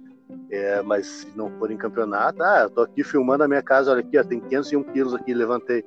É, 0.50 0.80
mas 0.82 1.06
se 1.06 1.36
não 1.36 1.50
for 1.58 1.70
em 1.70 1.76
campeonato, 1.76 2.42
ah, 2.42 2.62
eu 2.62 2.70
tô 2.70 2.80
aqui 2.80 3.04
filmando 3.04 3.44
a 3.44 3.48
minha 3.48 3.62
casa, 3.62 3.90
olha 3.90 4.00
aqui, 4.00 4.18
ó, 4.18 4.24
tem 4.24 4.40
501 4.40 4.82
quilos 4.84 5.14
aqui, 5.14 5.34
levantei. 5.34 5.84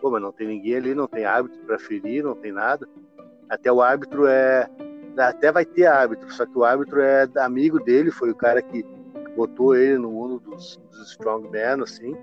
Pô, 0.00 0.08
mas 0.08 0.22
não 0.22 0.30
tem 0.30 0.46
ninguém 0.46 0.76
ali, 0.76 0.94
não 0.94 1.08
tem 1.08 1.24
árbitro 1.24 1.60
para 1.64 1.78
ferir, 1.80 2.22
não 2.22 2.36
tem 2.36 2.52
nada. 2.52 2.88
Até 3.52 3.72
o 3.72 3.82
árbitro 3.82 4.26
é. 4.26 4.68
Até 5.18 5.52
vai 5.52 5.66
ter 5.66 5.86
árbitro, 5.86 6.32
só 6.32 6.46
que 6.46 6.56
o 6.56 6.64
árbitro 6.64 7.00
é 7.00 7.28
amigo 7.36 7.78
dele, 7.78 8.10
foi 8.10 8.30
o 8.30 8.34
cara 8.34 8.62
que 8.62 8.82
botou 9.36 9.76
ele 9.76 9.98
no 9.98 10.10
mundo 10.10 10.40
dos, 10.40 10.80
dos 10.90 11.10
strongman, 11.10 11.82
assim 11.82 12.16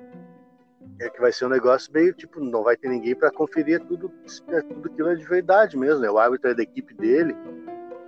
é 1.00 1.10
que 1.10 1.22
vai 1.22 1.32
ser 1.32 1.46
um 1.46 1.50
negócio 1.50 1.92
meio 1.94 2.14
tipo, 2.14 2.40
não 2.40 2.64
vai 2.64 2.76
ter 2.76 2.90
ninguém 2.90 3.16
para 3.16 3.32
conferir 3.32 3.80
tudo, 3.86 4.12
é, 4.50 4.62
tudo 4.62 4.90
aquilo 4.90 5.10
é 5.10 5.16
de 5.16 5.26
verdade 5.26 5.78
mesmo, 5.78 6.02
né? 6.02 6.10
O 6.10 6.18
árbitro 6.18 6.52
é 6.52 6.54
da 6.54 6.62
equipe 6.62 6.94
dele. 6.94 7.36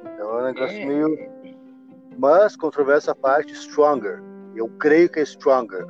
Então 0.02 0.40
é 0.40 0.42
um 0.42 0.46
negócio 0.46 0.78
é. 0.78 0.86
meio. 0.86 1.32
Mas, 2.18 2.56
controvérsia 2.56 3.14
à 3.14 3.16
parte, 3.16 3.54
Stronger. 3.54 4.22
Eu 4.56 4.68
creio 4.78 5.10
que 5.10 5.20
é 5.20 5.24
Stronger. 5.24 5.88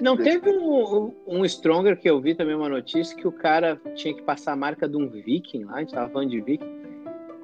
Não 0.00 0.16
teve 0.16 0.50
um, 0.50 1.12
um 1.26 1.44
Stronger 1.44 1.98
que 1.98 2.08
eu 2.08 2.20
vi 2.20 2.34
também 2.34 2.54
uma 2.54 2.68
notícia 2.68 3.16
que 3.16 3.26
o 3.26 3.32
cara 3.32 3.80
tinha 3.94 4.14
que 4.14 4.22
passar 4.22 4.52
a 4.52 4.56
marca 4.56 4.88
de 4.88 4.96
um 4.96 5.08
Viking 5.08 5.64
lá, 5.64 5.74
a 5.74 5.80
gente 5.80 5.92
tava 5.92 6.10
falando 6.10 6.30
de 6.30 6.40
Viking. 6.40 6.82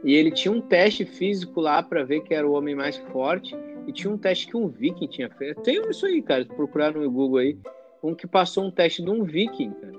E 0.05 0.15
ele 0.15 0.31
tinha 0.31 0.53
um 0.53 0.61
teste 0.61 1.05
físico 1.05 1.61
lá 1.61 1.83
para 1.83 2.05
ver 2.05 2.21
que 2.23 2.33
era 2.33 2.49
o 2.49 2.53
homem 2.53 2.75
mais 2.75 2.97
forte. 3.13 3.57
E 3.87 3.93
tinha 3.93 4.13
um 4.13 4.19
teste 4.19 4.47
que 4.47 4.57
um 4.57 4.69
Viking 4.69 5.07
tinha 5.09 5.29
feito. 5.31 5.63
Tem 5.63 5.81
isso 5.89 6.07
aí, 6.07 6.23
cara. 6.23 6.45
Procurar 6.45 6.93
no 6.93 7.11
Google 7.11 7.39
aí 7.39 7.59
um 8.03 8.15
que 8.15 8.27
passou 8.27 8.65
um 8.65 8.71
teste 8.71 9.03
de 9.03 9.11
um 9.11 9.25
viking, 9.25 9.71
cara. 9.73 9.99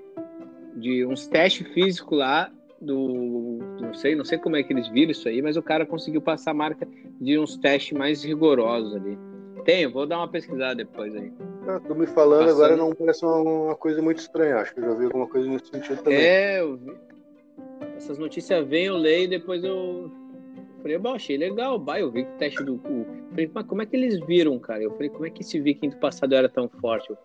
De 0.76 1.06
uns 1.06 1.28
testes 1.28 1.68
físicos 1.74 2.18
lá 2.18 2.52
do. 2.80 3.60
Não 3.80 3.94
sei, 3.94 4.16
não 4.16 4.24
sei 4.24 4.38
como 4.38 4.56
é 4.56 4.64
que 4.64 4.72
eles 4.72 4.88
viram 4.88 5.12
isso 5.12 5.28
aí, 5.28 5.42
mas 5.42 5.58
o 5.58 5.64
cara 5.64 5.86
conseguiu 5.86 6.22
passar 6.22 6.52
a 6.52 6.54
marca 6.54 6.88
de 7.20 7.38
uns 7.38 7.58
testes 7.58 7.98
mais 7.98 8.24
rigorosos 8.24 8.96
ali. 8.96 9.18
Tem, 9.66 9.88
vou 9.88 10.06
dar 10.06 10.18
uma 10.18 10.28
pesquisada 10.28 10.76
depois 10.76 11.14
aí. 11.16 11.32
Ah, 11.68 11.80
tô 11.80 11.94
me 11.94 12.08
falando 12.08 12.46
Passando... 12.46 12.64
agora 12.64 12.76
não 12.76 12.96
parece 12.96 13.26
uma, 13.26 13.76
coisa 13.76 14.02
muito 14.02 14.20
estranha. 14.20 14.58
Acho 14.58 14.74
que 14.74 14.80
eu 14.80 14.86
já 14.86 14.94
vi 14.94 15.06
alguma 15.06 15.28
coisa 15.28 15.48
nesse 15.48 15.68
sentido 15.68 16.02
também. 16.02 16.20
É, 16.20 16.62
eu 16.62 16.78
vi. 16.78 16.94
Essas 17.98 18.18
notícias 18.18 18.66
vêm, 18.68 18.86
eu 18.86 18.98
leio 18.98 19.26
e 19.26 19.28
depois 19.28 19.64
eu. 19.64 20.10
Falei, 20.82 20.98
bom, 20.98 21.14
achei 21.14 21.36
legal, 21.36 21.78
bah, 21.78 22.00
eu 22.00 22.10
vi 22.10 22.24
que 22.24 22.32
o 22.32 22.38
teste 22.38 22.64
do. 22.64 22.80
Falei, 23.30 23.52
mas 23.54 23.66
como 23.66 23.82
é 23.82 23.86
que 23.86 23.96
eles 23.96 24.20
viram, 24.26 24.58
cara? 24.58 24.82
Eu 24.82 24.92
falei, 24.92 25.10
como 25.10 25.26
é 25.26 25.30
que 25.30 25.42
esse 25.42 25.60
viking 25.60 25.90
do 25.90 25.98
passado 25.98 26.34
era 26.34 26.48
tão 26.48 26.70
forte? 26.70 27.10
Eu 27.10 27.18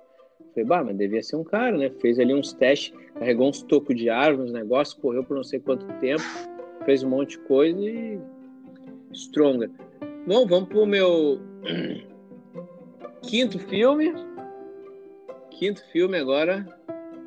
Falei, 0.53 0.65
bah, 0.65 0.85
mas 0.85 0.97
devia 0.97 1.23
ser 1.23 1.37
um 1.37 1.45
cara, 1.45 1.77
né? 1.77 1.91
Fez 2.01 2.19
ali 2.19 2.35
uns 2.35 2.53
testes, 2.53 2.93
carregou 3.15 3.49
uns 3.49 3.63
tocos 3.63 3.97
de 3.97 4.09
árvore, 4.09 4.49
uns 4.49 4.53
negócios, 4.53 4.99
correu 5.01 5.25
por 5.25 5.37
não 5.37 5.45
sei 5.45 5.61
quanto 5.61 5.87
tempo, 6.01 6.23
fez 6.85 7.03
um 7.03 7.11
monte 7.11 7.31
de 7.31 7.39
coisa 7.39 7.81
e. 7.81 8.19
Stronger. 9.13 9.71
Bom, 10.27 10.47
vamos 10.47 10.69
pro 10.69 10.87
meu 10.87 11.39
quinto 13.27 13.59
filme. 13.59 14.13
Quinto 15.51 15.85
filme 15.91 16.19
agora. 16.19 16.67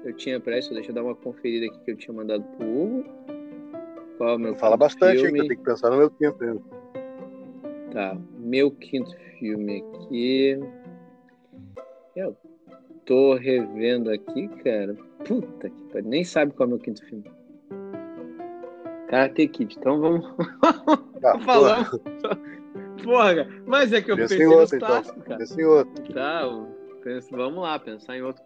Eu 0.04 0.14
tinha 0.14 0.40
pressa, 0.40 0.74
deixa 0.74 0.92
eu 0.92 0.96
dar 0.96 1.04
uma 1.04 1.16
conferida 1.16 1.66
aqui 1.66 1.80
que 1.84 1.92
eu 1.92 1.98
tinha 1.98 2.14
mandado 2.14 2.44
pro 2.56 2.66
Hugo. 2.66 3.04
Qual 4.18 4.30
é 4.30 4.36
o 4.36 4.40
meu 4.40 4.56
Fala 4.56 4.78
bastante 4.78 5.18
filme? 5.18 5.34
que 5.34 5.40
eu 5.40 5.48
tenho 5.48 5.60
que 5.60 5.66
pensar 5.66 5.90
no 5.90 5.98
meu 5.98 6.10
quinto 6.10 6.44
ainda. 6.44 6.62
Tá, 7.92 8.18
meu 8.38 8.72
quinto 8.72 9.16
filme 9.40 9.84
aqui. 9.84 10.60
Eu 12.16 12.36
tô 13.06 13.36
revendo 13.36 14.10
aqui, 14.12 14.48
cara. 14.64 14.96
Puta 15.26 15.70
que 15.70 15.84
pariu. 15.92 16.10
Nem 16.10 16.24
sabe 16.24 16.54
qual 16.54 16.66
é 16.66 16.68
o 16.68 16.70
meu 16.76 16.80
quinto 16.80 17.04
filme. 17.06 17.26
Karate 19.08 19.48
Kid. 19.48 19.76
Então 19.78 20.00
vamos. 20.00 20.26
Ah, 21.24 21.40
Falando. 21.46 22.02
Porra. 23.04 23.48
Mas 23.66 23.94
é 23.94 24.02
que 24.02 24.12
eu 24.12 24.16
pensei 24.16 24.46
outro, 24.46 24.76
então. 24.76 24.88
clássicos, 24.88 25.24
cara. 25.24 25.38
Pensa 25.38 25.62
em 25.62 25.66
outro. 25.66 26.14
Tá, 26.14 26.66
penso, 27.04 27.28
vamos 27.32 27.62
lá, 27.62 27.80
pensar 27.80 28.18
em 28.18 28.22
outro. 28.22 28.44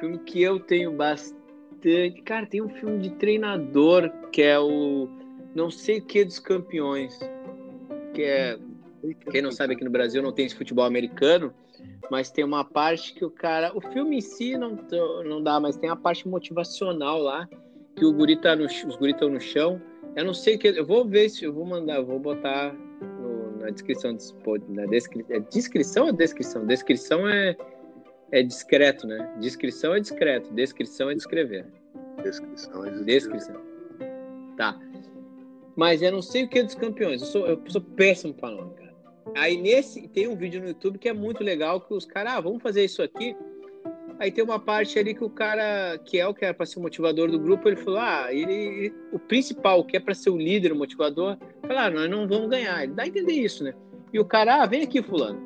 Filme 0.00 0.18
que 0.18 0.42
eu 0.42 0.60
tenho 0.60 0.92
bastante. 0.92 2.22
Cara, 2.24 2.46
tem 2.46 2.62
um 2.62 2.68
filme 2.68 2.98
de 3.00 3.10
treinador 3.10 4.10
que 4.30 4.42
é 4.42 4.58
o. 4.58 5.08
Não 5.54 5.70
sei 5.70 5.98
o 5.98 6.04
que 6.04 6.24
dos 6.24 6.38
campeões. 6.38 7.18
Que 8.14 8.22
é. 8.22 8.58
Quem 9.30 9.42
não 9.42 9.50
sabe 9.50 9.74
aqui 9.74 9.84
no 9.84 9.90
Brasil 9.90 10.22
não 10.22 10.32
tem 10.32 10.46
esse 10.46 10.54
futebol 10.54 10.84
americano 10.84 11.52
mas 12.10 12.30
tem 12.30 12.44
uma 12.44 12.62
parte 12.62 13.14
que 13.14 13.24
o 13.24 13.30
cara. 13.30 13.72
O 13.74 13.80
filme 13.80 14.18
em 14.18 14.20
si 14.20 14.56
não, 14.56 14.78
não 15.24 15.42
dá, 15.42 15.58
mas 15.58 15.76
tem 15.76 15.88
a 15.88 15.96
parte 15.96 16.28
motivacional 16.28 17.18
lá, 17.18 17.48
que 17.96 18.04
o 18.04 18.12
guri 18.12 18.36
tá 18.36 18.54
no, 18.54 18.66
os 18.66 18.96
guri 18.96 19.12
estão 19.12 19.28
no 19.30 19.40
chão. 19.40 19.80
Eu 20.14 20.24
não 20.24 20.34
sei 20.34 20.58
que. 20.58 20.68
Eu 20.68 20.84
vou 20.84 21.06
ver 21.06 21.28
se 21.28 21.44
eu 21.44 21.52
vou 21.52 21.64
mandar, 21.64 21.96
eu 21.96 22.04
vou 22.04 22.18
botar 22.18 22.74
na 23.62 23.70
descrição 23.70 24.14
desse 24.14 24.34
na 24.68 24.86
descri, 24.86 25.24
é 25.30 25.40
descrição 25.40 26.06
ou 26.06 26.12
descrição? 26.12 26.66
Descrição 26.66 27.28
é, 27.28 27.56
é 28.30 28.42
discreto, 28.42 29.06
né? 29.06 29.32
Descrição 29.38 29.94
é 29.94 30.00
discreto, 30.00 30.52
descrição 30.52 31.10
é 31.10 31.14
descrever. 31.14 31.66
Descrição 32.22 32.84
é 32.84 32.90
descrever. 32.90 33.04
Descrição. 33.04 33.62
Tá. 34.56 34.78
Mas 35.76 36.02
eu 36.02 36.12
não 36.12 36.20
sei 36.20 36.44
o 36.44 36.48
que 36.48 36.58
é 36.58 36.62
dos 36.62 36.74
campeões. 36.74 37.22
Eu 37.22 37.26
sou, 37.28 37.46
eu 37.46 37.62
sou 37.68 37.80
péssimo 37.80 38.34
nome, 38.42 38.74
cara. 38.74 38.92
Aí 39.36 39.56
nesse 39.56 40.06
tem 40.08 40.28
um 40.28 40.36
vídeo 40.36 40.60
no 40.60 40.68
YouTube 40.68 40.98
que 40.98 41.08
é 41.08 41.12
muito 41.12 41.42
legal 41.42 41.80
que 41.80 41.94
os 41.94 42.04
caras, 42.04 42.34
ah, 42.34 42.40
vamos 42.40 42.62
fazer 42.62 42.84
isso 42.84 43.02
aqui. 43.02 43.36
Aí 44.22 44.30
tem 44.30 44.44
uma 44.44 44.60
parte 44.60 44.96
ali 45.00 45.14
que 45.14 45.24
o 45.24 45.28
cara, 45.28 45.98
que 45.98 46.16
é 46.16 46.24
o 46.24 46.32
que 46.32 46.44
era 46.44 46.54
para 46.54 46.64
ser 46.64 46.78
o 46.78 46.82
motivador 46.82 47.28
do 47.28 47.40
grupo, 47.40 47.68
ele 47.68 47.74
falou: 47.74 47.98
ah, 47.98 48.28
ele, 48.30 48.94
o 49.10 49.18
principal, 49.18 49.84
que 49.84 49.96
é 49.96 50.00
para 50.00 50.14
ser 50.14 50.30
o 50.30 50.36
líder, 50.36 50.70
o 50.70 50.76
motivador, 50.76 51.36
falar, 51.66 51.86
ah, 51.86 51.90
nós 51.90 52.08
não 52.08 52.28
vamos 52.28 52.48
ganhar. 52.48 52.84
Ele 52.84 52.92
dá 52.92 53.02
a 53.02 53.08
entender 53.08 53.32
isso, 53.32 53.64
né? 53.64 53.74
E 54.12 54.20
o 54.20 54.24
cara, 54.24 54.62
ah, 54.62 54.66
vem 54.66 54.82
aqui, 54.82 55.02
fulano. 55.02 55.42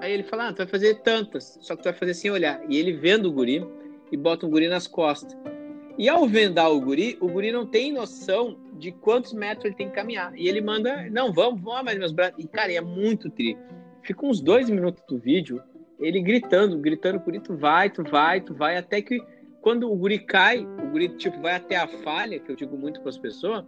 Aí 0.00 0.12
ele 0.12 0.24
fala, 0.24 0.48
ah, 0.48 0.52
tu 0.52 0.56
vai 0.56 0.66
fazer 0.66 0.96
tantas, 1.02 1.60
só 1.62 1.76
que 1.76 1.82
tu 1.82 1.84
vai 1.84 1.92
fazer 1.92 2.12
sem 2.12 2.28
olhar. 2.28 2.60
E 2.68 2.76
ele 2.76 2.92
vende 2.92 3.28
o 3.28 3.30
guri 3.30 3.64
e 4.10 4.16
bota 4.16 4.46
um 4.46 4.50
guri 4.50 4.66
nas 4.66 4.88
costas. 4.88 5.38
E 5.96 6.08
ao 6.08 6.26
vendar 6.26 6.70
o 6.70 6.80
guri, 6.80 7.16
o 7.20 7.28
guri 7.28 7.52
não 7.52 7.66
tem 7.66 7.92
noção 7.92 8.58
de 8.80 8.90
quantos 8.90 9.32
metros 9.32 9.66
ele 9.66 9.76
tem 9.76 9.90
que 9.90 9.94
caminhar. 9.94 10.36
E 10.36 10.48
ele 10.48 10.60
manda, 10.60 11.08
não, 11.08 11.32
vamos, 11.32 11.60
vamos, 11.60 11.84
mas 11.84 11.96
meus 11.96 12.10
braços. 12.10 12.34
E, 12.36 12.48
cara, 12.48 12.72
é 12.72 12.80
muito 12.80 13.30
tri. 13.30 13.56
Fica 14.02 14.26
uns 14.26 14.40
dois 14.40 14.68
minutos 14.68 15.04
do 15.08 15.18
vídeo, 15.18 15.62
ele 15.98 16.20
gritando, 16.20 16.78
gritando 16.78 17.20
por 17.20 17.38
tu 17.40 17.56
vai, 17.56 17.90
tu 17.90 18.02
vai, 18.02 18.40
tu 18.40 18.54
vai, 18.54 18.76
até 18.76 19.02
que 19.02 19.20
quando 19.60 19.90
o 19.90 19.96
guri 19.96 20.18
cai, 20.18 20.60
o 20.60 20.90
guri, 20.90 21.08
tipo, 21.10 21.40
vai 21.40 21.56
até 21.56 21.76
a 21.76 21.88
falha, 21.88 22.38
que 22.38 22.50
eu 22.50 22.56
digo 22.56 22.76
muito 22.76 23.00
para 23.00 23.10
as 23.10 23.18
pessoas, 23.18 23.64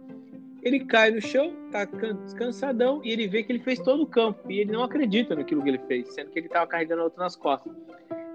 ele 0.63 0.85
cai 0.85 1.11
no 1.11 1.21
chão, 1.21 1.53
tá 1.71 1.85
cansadão, 2.35 3.01
e 3.03 3.11
ele 3.11 3.27
vê 3.27 3.43
que 3.43 3.51
ele 3.51 3.59
fez 3.59 3.79
todo 3.79 4.03
o 4.03 4.07
campo. 4.07 4.39
E 4.49 4.59
ele 4.59 4.71
não 4.71 4.83
acredita 4.83 5.35
naquilo 5.35 5.61
que 5.61 5.69
ele 5.69 5.81
fez, 5.87 6.13
sendo 6.13 6.29
que 6.29 6.39
ele 6.39 6.47
estava 6.47 6.67
carregando 6.67 7.01
outro 7.01 7.19
nas 7.19 7.35
costas. 7.35 7.73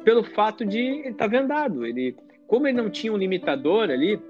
Pelo 0.05 0.23
fato 0.23 0.65
de 0.65 0.79
ele 0.79 1.15
tá 1.15 1.27
vendado. 1.27 1.87
Ele, 1.87 2.17
como 2.47 2.67
ele 2.67 2.77
não 2.77 2.91
tinha 2.91 3.13
um 3.13 3.17
limitador 3.17 3.91
ali, 3.91 4.21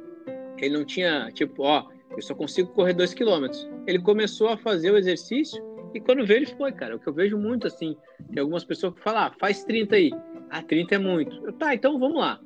ele 0.59 0.77
não 0.77 0.85
tinha, 0.85 1.31
tipo, 1.33 1.63
ó, 1.63 1.87
eu 2.11 2.23
só 2.23 2.35
consigo 2.35 2.71
correr 2.73 2.93
dois 2.93 3.15
quilômetros. 3.15 3.69
Ele 3.87 3.99
começou 3.99 4.49
a 4.49 4.57
fazer 4.57 4.91
o 4.91 4.97
exercício 4.97 5.63
e 5.95 6.01
quando 6.01 6.27
veio 6.27 6.39
ele 6.39 6.47
foi, 6.47 6.73
cara. 6.73 6.97
O 6.97 6.99
que 6.99 7.07
eu 7.07 7.13
vejo 7.13 7.39
muito 7.39 7.67
assim, 7.67 7.97
tem 8.33 8.41
algumas 8.41 8.65
pessoas 8.65 8.95
que 8.95 9.01
falam, 9.01 9.23
ah, 9.23 9.33
faz 9.39 9.65
30 9.65 9.97
aí. 9.97 10.11
Ah, 10.51 10.63
30 10.63 10.95
é 10.95 10.99
muito. 10.99 11.47
Eu, 11.47 11.53
tá, 11.53 11.75
então 11.75 11.99
vamos 11.99 12.19
lá. 12.19 12.41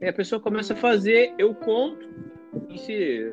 Aí 0.00 0.08
a 0.08 0.12
pessoa 0.12 0.40
começa 0.40 0.74
a 0.74 0.76
fazer, 0.76 1.32
eu 1.38 1.54
conto. 1.54 2.08
E 2.70 2.78
se 2.78 3.32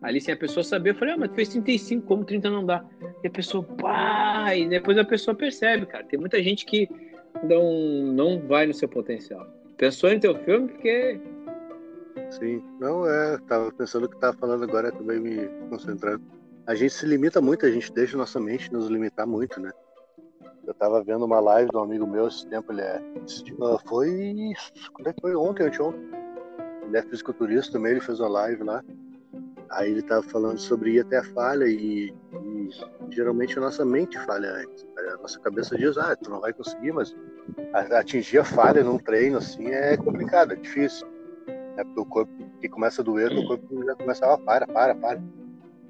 ali 0.00 0.20
sem 0.20 0.34
a 0.34 0.36
pessoa 0.36 0.62
saber, 0.62 0.90
eu 0.90 0.94
falei, 0.94 1.14
ah, 1.14 1.18
mas 1.18 1.32
fez 1.34 1.48
35, 1.48 2.06
como 2.06 2.24
30 2.24 2.50
não 2.50 2.64
dá? 2.64 2.84
E 3.22 3.26
a 3.26 3.30
pessoa, 3.30 3.64
pá, 3.64 4.54
e 4.54 4.68
depois 4.68 4.98
a 4.98 5.04
pessoa 5.04 5.34
percebe, 5.34 5.86
cara. 5.86 6.04
Tem 6.04 6.18
muita 6.18 6.42
gente 6.42 6.64
que 6.64 6.88
não, 7.42 8.12
não 8.12 8.40
vai 8.40 8.66
no 8.66 8.74
seu 8.74 8.88
potencial. 8.88 9.46
Pensou 9.76 10.10
em 10.10 10.20
teu 10.20 10.36
filme 10.44 10.68
porque 10.68 11.20
Sim, 12.30 12.62
não 12.80 13.06
é. 13.08 13.38
Tava 13.48 13.70
pensando 13.72 14.08
que 14.08 14.18
tava 14.18 14.36
falando 14.36 14.64
agora, 14.64 14.90
também 14.90 15.20
me 15.20 15.48
concentrando. 15.68 16.22
A 16.66 16.74
gente 16.74 16.94
se 16.94 17.06
limita 17.06 17.40
muito, 17.40 17.66
a 17.66 17.70
gente 17.70 17.92
deixa 17.92 18.16
nossa 18.16 18.40
mente 18.40 18.72
nos 18.72 18.88
limitar 18.88 19.26
muito, 19.26 19.60
né? 19.60 19.70
Eu 20.66 20.72
tava 20.72 21.02
vendo 21.04 21.24
uma 21.26 21.38
live 21.40 21.70
de 21.70 21.76
um 21.76 21.82
amigo 21.82 22.06
meu 22.06 22.26
esse 22.26 22.46
tempo, 22.46 22.72
ele 22.72 22.80
é. 22.80 23.02
Foi. 23.86 24.54
Quando 24.94 25.08
é 25.08 25.12
que 25.12 25.20
foi? 25.20 25.36
Ontem, 25.36 25.64
anteontem. 25.64 26.00
Ele 26.86 26.96
é 26.96 27.02
fisiculturista 27.02 27.72
também, 27.72 27.92
ele 27.92 28.00
fez 28.00 28.18
uma 28.18 28.28
live 28.28 28.62
lá. 28.62 28.82
Aí 29.70 29.90
ele 29.90 30.02
tava 30.02 30.22
falando 30.22 30.58
sobre 30.58 30.94
ir 30.94 31.00
até 31.00 31.18
a 31.18 31.24
falha 31.24 31.66
e, 31.66 32.14
e 32.32 32.70
geralmente 33.10 33.58
a 33.58 33.62
nossa 33.62 33.84
mente 33.84 34.18
falha 34.20 34.50
antes. 34.54 34.86
A 34.96 35.16
nossa 35.18 35.38
cabeça 35.40 35.76
diz, 35.76 35.98
ah, 35.98 36.16
tu 36.16 36.30
não 36.30 36.40
vai 36.40 36.52
conseguir, 36.52 36.92
mas 36.92 37.14
atingir 37.92 38.38
a 38.38 38.44
falha 38.44 38.82
num 38.82 38.98
treino 38.98 39.38
assim 39.38 39.66
é 39.66 39.96
complicado, 39.96 40.52
é 40.52 40.56
difícil. 40.56 41.06
Né? 41.46 41.84
Porque 41.84 42.00
o 42.00 42.06
corpo 42.06 42.32
que 42.60 42.68
começa 42.68 43.02
a 43.02 43.04
doer, 43.04 43.32
o 43.32 43.46
corpo 43.46 43.84
já 43.84 43.94
começa 43.96 44.32
a 44.32 44.38
para, 44.38 44.66
para, 44.66 44.94
para. 44.94 45.22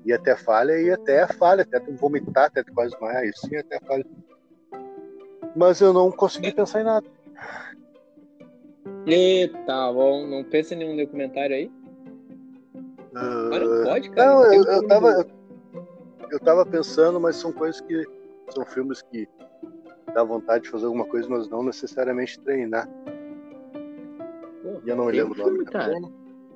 E 0.05 0.12
até 0.12 0.36
falha, 0.36 0.78
e 0.78 0.90
até 0.90 1.26
falha, 1.26 1.62
até 1.62 1.80
vomitar, 1.80 2.46
até 2.46 2.62
quase 2.62 2.94
isso 3.24 3.48
sim, 3.48 3.57
até 3.57 3.80
falha. 3.80 4.05
Mas 5.57 5.80
eu 5.80 5.92
não 5.92 6.11
consegui 6.11 6.52
pensar 6.52 6.80
em 6.80 6.84
nada. 6.84 7.07
Eita, 9.07 9.92
bom, 9.92 10.26
não 10.26 10.44
pensa 10.44 10.74
em 10.74 10.78
nenhum 10.78 10.96
documentário 10.96 11.57
aí? 11.57 11.72
Uh... 13.14 13.84
Pode, 13.84 14.11
cara. 14.11 14.34
Não, 14.34 14.52
eu, 14.52 14.64
eu, 14.64 14.88
tava, 14.88 15.11
eu, 15.11 15.26
eu 16.32 16.40
tava 16.40 16.66
pensando, 16.66 17.20
mas 17.20 17.36
são 17.36 17.52
coisas 17.52 17.80
que. 17.80 18.05
São 18.50 18.64
filmes 18.66 19.00
que 19.02 19.26
dá 20.12 20.22
vontade 20.22 20.64
de 20.64 20.70
fazer 20.70 20.84
alguma 20.84 21.07
coisa, 21.07 21.28
mas 21.28 21.48
não 21.48 21.62
necessariamente 21.62 22.38
treinar. 22.40 22.88
E 24.84 24.88
eu 24.88 24.96
não 24.96 25.07
lembro 25.07 25.34
filme, 25.34 25.50
o 25.50 25.55
nome. 25.55 25.64
Cara. 25.64 25.94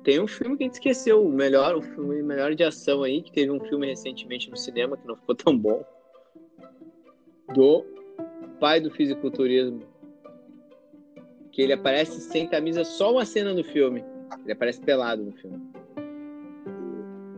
Tem 0.03 0.19
um 0.19 0.27
filme 0.27 0.57
que 0.57 0.63
a 0.63 0.67
gente 0.67 0.75
esqueceu, 0.75 1.25
o 1.25 1.29
melhor, 1.29 1.75
o 1.75 1.81
filme 1.81 2.21
melhor 2.23 2.55
de 2.55 2.63
ação 2.63 3.03
aí, 3.03 3.21
que 3.21 3.31
teve 3.31 3.51
um 3.51 3.59
filme 3.59 3.87
recentemente 3.87 4.49
no 4.49 4.57
cinema 4.57 4.97
que 4.97 5.07
não 5.07 5.15
ficou 5.15 5.35
tão 5.35 5.57
bom. 5.57 5.85
Do 7.53 7.85
pai 8.59 8.79
do 8.79 8.91
fisiculturismo. 8.91 9.81
Que 11.51 11.61
ele 11.61 11.73
aparece 11.73 12.21
sem 12.21 12.47
camisa, 12.47 12.83
só 12.83 13.11
uma 13.11 13.25
cena 13.25 13.53
no 13.53 13.63
filme. 13.63 14.03
Ele 14.43 14.53
aparece 14.53 14.79
pelado 14.81 15.23
no 15.23 15.31
filme. 15.33 15.59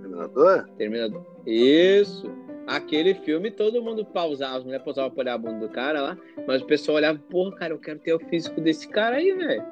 Terminador? 0.02 0.70
Terminador. 0.78 1.26
Isso. 1.46 2.30
Aquele 2.68 3.16
filme 3.16 3.50
todo 3.50 3.82
mundo 3.82 4.06
pausava, 4.06 4.58
as 4.58 4.64
mulheres 4.64 4.86
pausavam 4.86 5.12
pra 5.12 5.22
olhar 5.22 5.34
a 5.34 5.38
bunda 5.38 5.68
do 5.68 5.74
cara 5.74 6.02
lá, 6.02 6.18
mas 6.48 6.62
o 6.62 6.66
pessoal 6.66 6.98
olhava, 6.98 7.20
porra, 7.30 7.56
cara, 7.56 7.74
eu 7.74 7.80
quero 7.80 8.00
ter 8.00 8.14
o 8.14 8.20
físico 8.20 8.62
desse 8.62 8.88
cara 8.88 9.18
aí, 9.18 9.32
velho. 9.34 9.64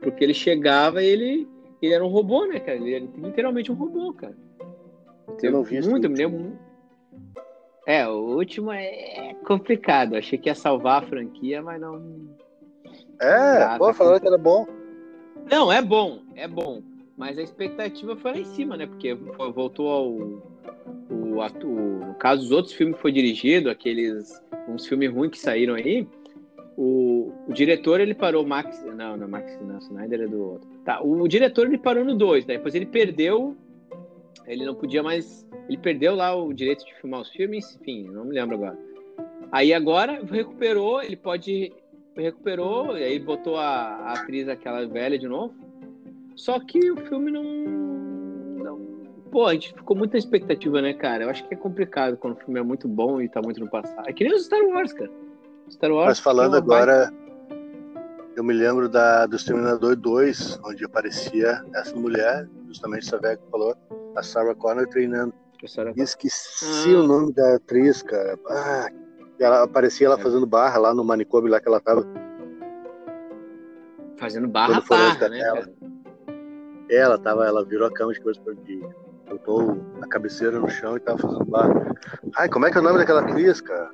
Porque 0.00 0.22
ele 0.22 0.34
chegava 0.34 1.02
e 1.02 1.06
ele, 1.06 1.48
ele 1.86 1.94
era 1.94 2.04
um 2.04 2.08
robô, 2.08 2.46
né, 2.46 2.60
cara? 2.60 2.76
Ele 2.76 2.94
era 2.94 3.04
literalmente 3.16 3.72
um 3.72 3.74
robô, 3.74 4.12
cara. 4.12 4.36
Eu 5.42 5.52
não 5.52 5.62
vi 5.62 5.80
muito, 5.80 6.08
me 6.08 6.16
lembro. 6.16 6.58
É, 7.86 8.06
o 8.08 8.36
último 8.36 8.72
é 8.72 9.34
complicado. 9.46 10.16
Achei 10.16 10.38
que 10.38 10.48
ia 10.48 10.54
salvar 10.54 11.02
a 11.02 11.06
franquia, 11.06 11.62
mas 11.62 11.80
não. 11.80 12.28
É, 13.20 13.78
pô, 13.78 13.92
falando 13.94 14.20
que 14.20 14.26
era 14.26 14.38
bom. 14.38 14.66
Não, 15.50 15.72
é 15.72 15.80
bom, 15.80 16.20
é 16.34 16.48
bom. 16.48 16.82
Mas 17.16 17.38
a 17.38 17.42
expectativa 17.42 18.16
foi 18.16 18.32
lá 18.32 18.38
em 18.38 18.44
cima, 18.44 18.76
né? 18.76 18.86
Porque 18.86 19.14
voltou 19.14 19.88
ao. 19.88 20.10
O, 21.08 21.38
o, 21.38 22.06
no 22.06 22.14
caso, 22.14 22.42
os 22.42 22.50
outros 22.50 22.74
filmes 22.74 22.96
que 22.96 23.02
foi 23.02 23.12
dirigido, 23.12 23.70
aqueles. 23.70 24.42
uns 24.68 24.86
filmes 24.86 25.12
ruins 25.12 25.30
que 25.30 25.38
saíram 25.38 25.74
aí, 25.74 26.06
o, 26.76 27.32
o, 27.48 27.52
diretor 27.52 28.00
ele 28.00 28.14
parou 28.14 28.46
Max 28.46 28.84
não 28.84 29.16
não 29.16 29.28
Max 29.28 29.58
não 29.62 29.78
Snyder 29.78 30.22
é 30.22 30.26
do 30.26 30.42
outro. 30.42 30.68
Tá 30.84 31.02
o, 31.02 31.22
o 31.22 31.28
diretor 31.28 31.66
ele 31.66 31.78
parou 31.78 32.04
no 32.04 32.14
2 32.14 32.46
né? 32.46 32.56
depois 32.56 32.74
ele 32.74 32.86
perdeu 32.86 33.56
ele 34.46 34.64
não 34.64 34.74
podia 34.74 35.02
mais 35.02 35.46
ele 35.68 35.78
perdeu 35.78 36.14
lá 36.14 36.34
o 36.34 36.52
direito 36.52 36.84
de 36.84 36.94
filmar 37.00 37.20
os 37.20 37.30
filmes 37.30 37.76
enfim 37.80 38.04
não 38.04 38.26
me 38.26 38.34
lembro 38.34 38.56
agora. 38.56 38.78
Aí 39.50 39.72
agora 39.72 40.20
recuperou 40.22 41.02
ele 41.02 41.16
pode 41.16 41.72
recuperou 42.14 42.96
e 42.96 43.04
aí 43.04 43.18
botou 43.18 43.56
a, 43.56 43.68
a 43.68 44.12
atriz 44.12 44.48
aquela 44.48 44.86
velha 44.86 45.18
de 45.18 45.26
novo. 45.26 45.54
Só 46.34 46.60
que 46.60 46.90
o 46.90 46.96
filme 47.06 47.30
não, 47.30 47.42
não 47.42 48.78
pô 49.30 49.46
a 49.46 49.54
gente 49.54 49.72
ficou 49.72 49.96
muito 49.96 50.12
na 50.12 50.18
expectativa 50.18 50.82
né 50.82 50.92
cara? 50.92 51.24
Eu 51.24 51.30
acho 51.30 51.48
que 51.48 51.54
é 51.54 51.56
complicado 51.56 52.18
quando 52.18 52.34
o 52.34 52.40
filme 52.40 52.60
é 52.60 52.62
muito 52.62 52.86
bom 52.86 53.22
e 53.22 53.28
tá 53.30 53.40
muito 53.40 53.60
no 53.60 53.70
passado. 53.70 54.06
É 54.06 54.12
que 54.12 54.24
nem 54.24 54.34
os 54.34 54.44
Star 54.44 54.62
Wars 54.62 54.92
cara 54.92 55.10
Star 55.70 55.90
Wars. 55.90 56.08
Mas 56.08 56.20
falando 56.20 56.56
agora, 56.56 57.12
eu 58.36 58.44
me 58.44 58.52
lembro 58.52 58.88
da, 58.88 59.26
do 59.26 59.36
Exterminador 59.36 59.96
2, 59.96 60.60
onde 60.64 60.84
aparecia 60.84 61.64
essa 61.74 61.96
mulher, 61.96 62.48
justamente 62.68 63.06
essa 63.06 63.18
velha 63.18 63.36
que 63.36 63.50
falou, 63.50 63.74
a 64.14 64.22
Sarah 64.22 64.54
Connor 64.54 64.86
treinando. 64.88 65.32
Sarah... 65.66 65.92
Esqueci 65.96 66.94
ah. 66.94 66.98
o 66.98 67.02
nome 67.02 67.32
da 67.32 67.56
atriz, 67.56 68.02
cara. 68.02 68.38
Ah, 68.48 68.88
ela 69.40 69.62
aparecia 69.62 70.06
ela 70.06 70.18
é. 70.18 70.22
fazendo 70.22 70.46
barra 70.46 70.78
lá 70.78 70.94
no 70.94 71.02
manicômio 71.02 71.50
lá 71.50 71.60
que 71.60 71.66
ela 71.66 71.80
tava. 71.80 72.06
Fazendo 74.18 74.48
barra, 74.48 74.82
barra, 74.88 75.28
né? 75.28 75.40
Ela. 75.40 75.68
ela 76.90 77.18
tava, 77.18 77.46
ela 77.46 77.64
virou 77.64 77.88
a 77.88 77.92
cama 77.92 78.12
de 78.12 78.20
coisa 78.20 78.40
de 78.64 78.80
botou 79.28 79.76
a 80.00 80.06
cabeceira 80.06 80.58
no 80.58 80.68
chão 80.68 80.96
e 80.96 81.00
tava 81.00 81.18
fazendo 81.18 81.44
barra. 81.46 81.94
Ai, 82.36 82.48
como 82.48 82.66
é 82.66 82.70
que 82.70 82.78
é 82.78 82.80
o 82.80 82.84
nome 82.84 82.98
daquela 82.98 83.22
atriz, 83.22 83.60
cara? 83.60 83.90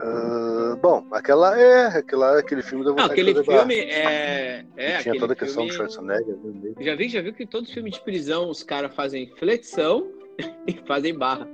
Uh, 0.00 0.76
bom, 0.76 1.04
aquela 1.10 1.58
é, 1.58 1.86
aquela, 1.98 2.38
aquele 2.38 2.62
filme 2.62 2.84
da 2.84 2.92
Não, 2.92 3.04
aquele 3.04 3.34
filme 3.42 3.74
é, 3.74 4.64
é 4.76 4.98
tinha 4.98 5.18
toda 5.18 5.32
a 5.32 5.36
questão 5.36 5.68
filme... 5.68 5.70
do 5.70 5.92
Schwarzenegger. 5.92 6.36
Né? 6.36 6.72
Já 6.80 6.94
vi, 6.94 7.08
já 7.08 7.20
viu 7.20 7.34
que 7.34 7.44
todo 7.44 7.66
filme 7.66 7.90
de 7.90 8.00
prisão 8.00 8.48
os 8.48 8.62
caras 8.62 8.94
fazem 8.94 9.32
flexão 9.36 10.08
e 10.68 10.72
fazem 10.86 11.16
barra. 11.16 11.48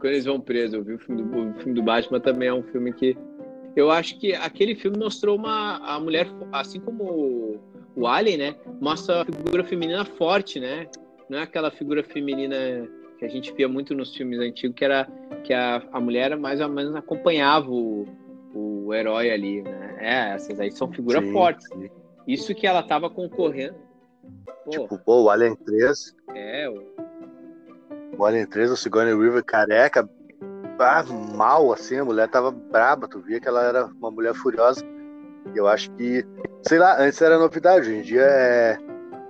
Quando 0.00 0.12
eles 0.14 0.24
vão 0.24 0.40
presos, 0.40 0.74
eu 0.74 0.82
vi 0.82 0.94
o 0.94 0.98
filme 0.98 1.22
do, 1.22 1.50
o 1.50 1.54
filme 1.54 1.74
do 1.74 1.82
Batman 1.82 2.18
também 2.18 2.48
é 2.48 2.54
um 2.54 2.64
filme 2.64 2.92
que 2.92 3.16
eu 3.76 3.90
acho 3.90 4.18
que 4.18 4.34
aquele 4.34 4.74
filme 4.74 4.98
mostrou 4.98 5.36
uma 5.36 5.76
a 5.78 6.00
mulher 6.00 6.26
assim 6.52 6.80
como 6.80 7.04
o, 7.04 7.60
o 7.94 8.06
Alien, 8.08 8.36
né? 8.36 8.56
Mostra 8.80 9.22
a 9.22 9.24
figura 9.24 9.62
feminina 9.62 10.04
forte, 10.04 10.58
né? 10.58 10.88
Não 11.28 11.38
é 11.38 11.42
aquela 11.42 11.70
figura 11.70 12.02
feminina 12.02 12.88
que 13.22 13.26
a 13.26 13.28
gente 13.28 13.52
via 13.52 13.68
muito 13.68 13.94
nos 13.94 14.14
filmes 14.16 14.40
antigos, 14.40 14.76
que 14.76 14.84
era 14.84 15.08
que 15.44 15.54
a, 15.54 15.80
a 15.92 16.00
mulher 16.00 16.36
mais 16.36 16.60
ou 16.60 16.68
menos 16.68 16.94
acompanhava 16.96 17.70
o, 17.70 18.04
o 18.52 18.92
herói 18.92 19.30
ali, 19.30 19.62
né? 19.62 19.96
É, 20.00 20.34
essas 20.34 20.58
aí 20.58 20.72
são 20.72 20.90
figuras 20.90 21.24
sim, 21.24 21.32
fortes. 21.32 21.68
Sim. 21.68 21.88
Isso 22.26 22.52
que 22.52 22.66
ela 22.66 22.82
tava 22.82 23.08
concorrendo. 23.08 23.76
Pô, 24.64 24.70
tipo, 24.70 24.98
pô, 24.98 25.22
o 25.22 25.30
Alien 25.30 25.54
3. 25.54 26.16
É, 26.34 26.68
o... 26.68 26.82
o 28.18 28.24
Alien 28.24 28.46
3, 28.46 28.72
o 28.72 28.76
Sigourney 28.76 29.14
River 29.14 29.44
careca, 29.44 30.08
ah, 30.80 31.04
mal, 31.36 31.72
assim, 31.72 31.98
a 31.98 32.04
mulher 32.04 32.28
tava 32.28 32.50
braba, 32.50 33.06
tu 33.06 33.20
via 33.20 33.38
que 33.38 33.46
ela 33.46 33.62
era 33.62 33.86
uma 33.86 34.10
mulher 34.10 34.34
furiosa. 34.34 34.84
Eu 35.54 35.68
acho 35.68 35.88
que, 35.92 36.26
sei 36.62 36.78
lá, 36.78 37.00
antes 37.00 37.22
era 37.22 37.38
novidade, 37.38 37.88
hoje 37.88 37.98
em 37.98 38.02
dia 38.02 38.22
é. 38.22 38.78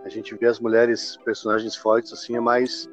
A 0.02 0.08
gente 0.08 0.34
vê 0.34 0.46
as 0.46 0.58
mulheres, 0.58 1.16
personagens 1.24 1.76
fortes, 1.76 2.10
assim, 2.12 2.36
é 2.36 2.40
mais. 2.40 2.88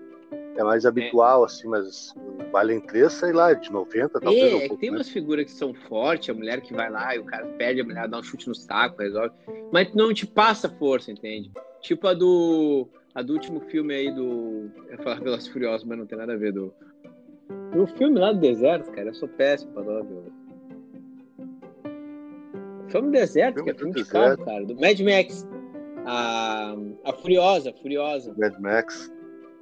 É 0.60 0.64
mais 0.64 0.86
habitual, 0.86 1.44
é. 1.44 1.46
assim, 1.46 1.70
mas 1.70 2.14
o 2.52 2.58
Alien 2.58 2.82
3, 2.82 3.14
sei 3.14 3.32
lá, 3.32 3.54
de 3.54 3.72
90, 3.72 4.20
talvez. 4.20 4.52
É, 4.52 4.56
um 4.56 4.76
é 4.76 4.78
tem 4.78 4.90
umas 4.90 5.08
figuras 5.08 5.46
que 5.46 5.52
são 5.52 5.74
fortes, 5.74 6.30
a 6.30 6.34
mulher 6.34 6.60
que 6.60 6.74
vai 6.74 6.90
lá 6.90 7.16
e 7.16 7.20
o 7.20 7.24
cara 7.24 7.48
perde, 7.58 7.80
a 7.80 7.84
mulher 7.86 8.10
dá 8.10 8.20
um 8.20 8.24
chute 8.24 8.46
no 8.46 8.54
saco, 8.54 9.02
resolve. 9.02 9.34
Mas 9.72 9.94
não 9.94 10.14
te 10.14 10.28
passa 10.28 10.68
força, 10.68 11.14
entende? 11.14 11.50
Tipo 11.80 12.10
a 12.10 12.14
do. 12.14 12.90
A 13.16 13.22
do 13.22 13.32
último 13.32 13.62
filme 13.62 13.94
aí 13.94 14.14
do. 14.14 14.70
Eu 14.88 14.92
ia 14.92 14.98
falar 14.98 15.22
Velozes 15.22 15.48
Furiosos, 15.48 15.88
mas 15.88 15.98
não 15.98 16.06
tem 16.06 16.18
nada 16.18 16.34
a 16.34 16.38
ver 16.38 16.52
do. 16.52 16.74
O 17.78 17.88
filme 17.88 18.20
lá 18.20 18.34
do 18.34 18.40
deserto, 18.42 18.92
cara, 18.92 19.08
eu 19.08 19.14
sou 19.14 19.30
péssimo 19.30 19.72
pra 19.72 19.84
nome. 19.84 20.30
Filme 22.90 23.08
do 23.08 23.12
deserto, 23.12 23.56
filme 23.56 23.72
que 23.72 23.78
é 23.78 23.80
filme 23.80 23.94
de 23.94 24.06
carro, 24.06 24.44
cara, 24.44 24.66
do 24.66 24.76
Mad 24.76 25.00
Max. 25.00 25.48
A, 26.06 26.76
a 27.06 27.14
Furiosa, 27.14 27.72
Furiosa. 27.82 28.36
Mad 28.38 28.60
Max. 28.60 29.10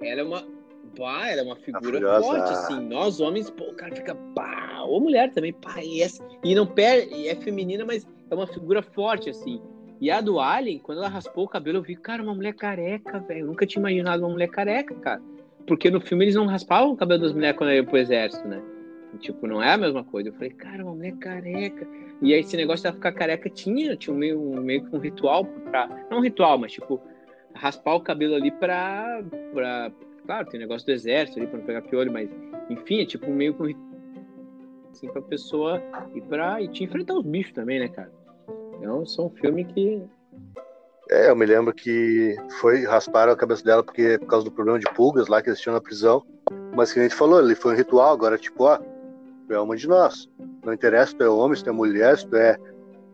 Ela 0.02 0.22
é 0.22 0.24
uma. 0.24 0.57
Pá, 0.98 1.30
ela 1.30 1.42
é 1.42 1.44
uma 1.44 1.56
figura 1.56 2.22
forte, 2.22 2.52
assim. 2.52 2.80
Nós 2.88 3.20
homens, 3.20 3.50
pô, 3.50 3.66
o 3.66 3.76
cara 3.76 3.96
fica 3.96 4.16
pá, 4.36 4.82
ou 4.82 5.00
mulher 5.00 5.32
também, 5.32 5.54
pá, 5.54 5.84
e, 5.84 6.02
é, 6.02 6.08
e 6.44 6.56
não 6.56 6.66
perde, 6.66 7.14
e 7.14 7.28
é 7.28 7.36
feminina, 7.36 7.86
mas 7.86 8.08
é 8.30 8.36
uma 8.36 8.48
figura 8.48 8.82
forte, 8.82 9.30
assim. 9.30 9.62
E 10.00 10.12
a 10.12 10.22
do 10.22 10.40
Alien, 10.40 10.80
quando 10.80 11.00
ela 11.00 11.08
raspou 11.08 11.46
o 11.46 11.48
cabelo, 11.48 11.80
eu 11.80 11.82
vi, 11.82 11.96
cara, 11.96 12.22
uma 12.22 12.34
mulher 12.34 12.54
careca, 12.54 13.20
velho. 13.20 13.42
Eu 13.42 13.48
nunca 13.48 13.66
tinha 13.66 13.80
imaginado 13.80 14.24
uma 14.24 14.30
mulher 14.30 14.50
careca, 14.50 14.94
cara. 14.96 15.22
Porque 15.66 15.90
no 15.90 16.00
filme 16.00 16.26
eles 16.26 16.36
não 16.36 16.46
raspavam 16.46 16.92
o 16.92 16.98
cabelo 16.98 17.22
das 17.22 17.34
mulheres 17.34 17.58
quando 17.58 17.74
iam 17.74 17.86
pro 17.86 17.98
exército, 17.98 18.48
né? 18.48 18.62
E, 19.14 19.18
tipo, 19.18 19.48
não 19.48 19.62
é 19.62 19.74
a 19.74 19.78
mesma 19.78 20.04
coisa. 20.04 20.30
Eu 20.30 20.34
falei, 20.34 20.52
cara, 20.52 20.84
uma 20.84 20.94
mulher 20.94 21.14
careca. 21.18 21.88
E 22.22 22.34
aí 22.34 22.40
esse 22.40 22.56
negócio 22.56 22.90
de 22.90 22.96
ficar 22.96 23.12
careca 23.12 23.50
tinha, 23.50 23.96
tinha 23.96 24.14
um 24.14 24.18
meio, 24.18 24.40
meio 24.62 24.86
que 24.86 24.96
um 24.96 25.00
ritual 25.00 25.46
pra. 25.46 25.90
Não 26.12 26.20
um 26.20 26.22
ritual, 26.22 26.58
mas 26.58 26.74
tipo, 26.74 27.02
raspar 27.54 27.96
o 27.96 28.02
cabelo 28.02 28.36
ali 28.36 28.52
pra. 28.52 29.24
pra 29.54 29.92
claro, 30.28 30.48
tem 30.48 30.60
negócio 30.60 30.86
do 30.86 30.92
exército 30.92 31.40
ali 31.40 31.48
pra 31.48 31.58
não 31.58 31.66
pegar 31.66 31.82
piolho, 31.82 32.12
mas 32.12 32.30
enfim, 32.70 33.02
é 33.02 33.06
tipo 33.06 33.32
meio 33.32 33.54
que 33.56 33.76
assim 34.92 35.08
pra 35.08 35.22
pessoa 35.22 35.82
ir 36.14 36.22
pra. 36.24 36.62
E 36.62 36.68
te 36.68 36.84
enfrentar 36.84 37.16
os 37.16 37.26
bichos 37.26 37.54
também, 37.54 37.80
né, 37.80 37.88
cara? 37.88 38.12
Então 38.78 39.06
são 39.06 39.28
um 39.28 39.30
filme 39.30 39.64
que 39.64 40.04
é, 41.10 41.30
eu 41.30 41.36
me 41.36 41.46
lembro 41.46 41.74
que 41.74 42.36
foi 42.60 42.86
rasparam 42.86 43.32
a 43.32 43.38
cabeça 43.38 43.64
dela 43.64 43.82
porque 43.82 44.20
por 44.20 44.28
causa 44.28 44.44
do 44.44 44.52
problema 44.52 44.78
de 44.78 44.86
pulgas 44.94 45.30
lá 45.30 45.42
que 45.42 45.50
eles 45.50 45.60
tinham 45.60 45.74
na 45.74 45.82
prisão. 45.82 46.24
Mas 46.76 46.92
que 46.92 47.00
a 47.00 47.04
gente 47.04 47.16
falou, 47.16 47.40
ali 47.40 47.56
foi 47.56 47.74
um 47.74 47.78
ritual, 47.78 48.14
agora 48.14 48.38
tipo, 48.38 48.66
ó, 48.66 48.78
tu 49.48 49.54
é 49.54 49.60
uma 49.60 49.76
de 49.76 49.88
nós. 49.88 50.30
Não 50.66 50.74
interessa 50.74 51.12
se 51.12 51.18
tu 51.18 51.24
é 51.24 51.30
homem, 51.30 51.56
se 51.56 51.64
tu 51.64 51.70
é 51.70 51.74
mulher, 51.74 52.18
se 52.18 52.28
tu 52.28 52.36
é 52.36 52.58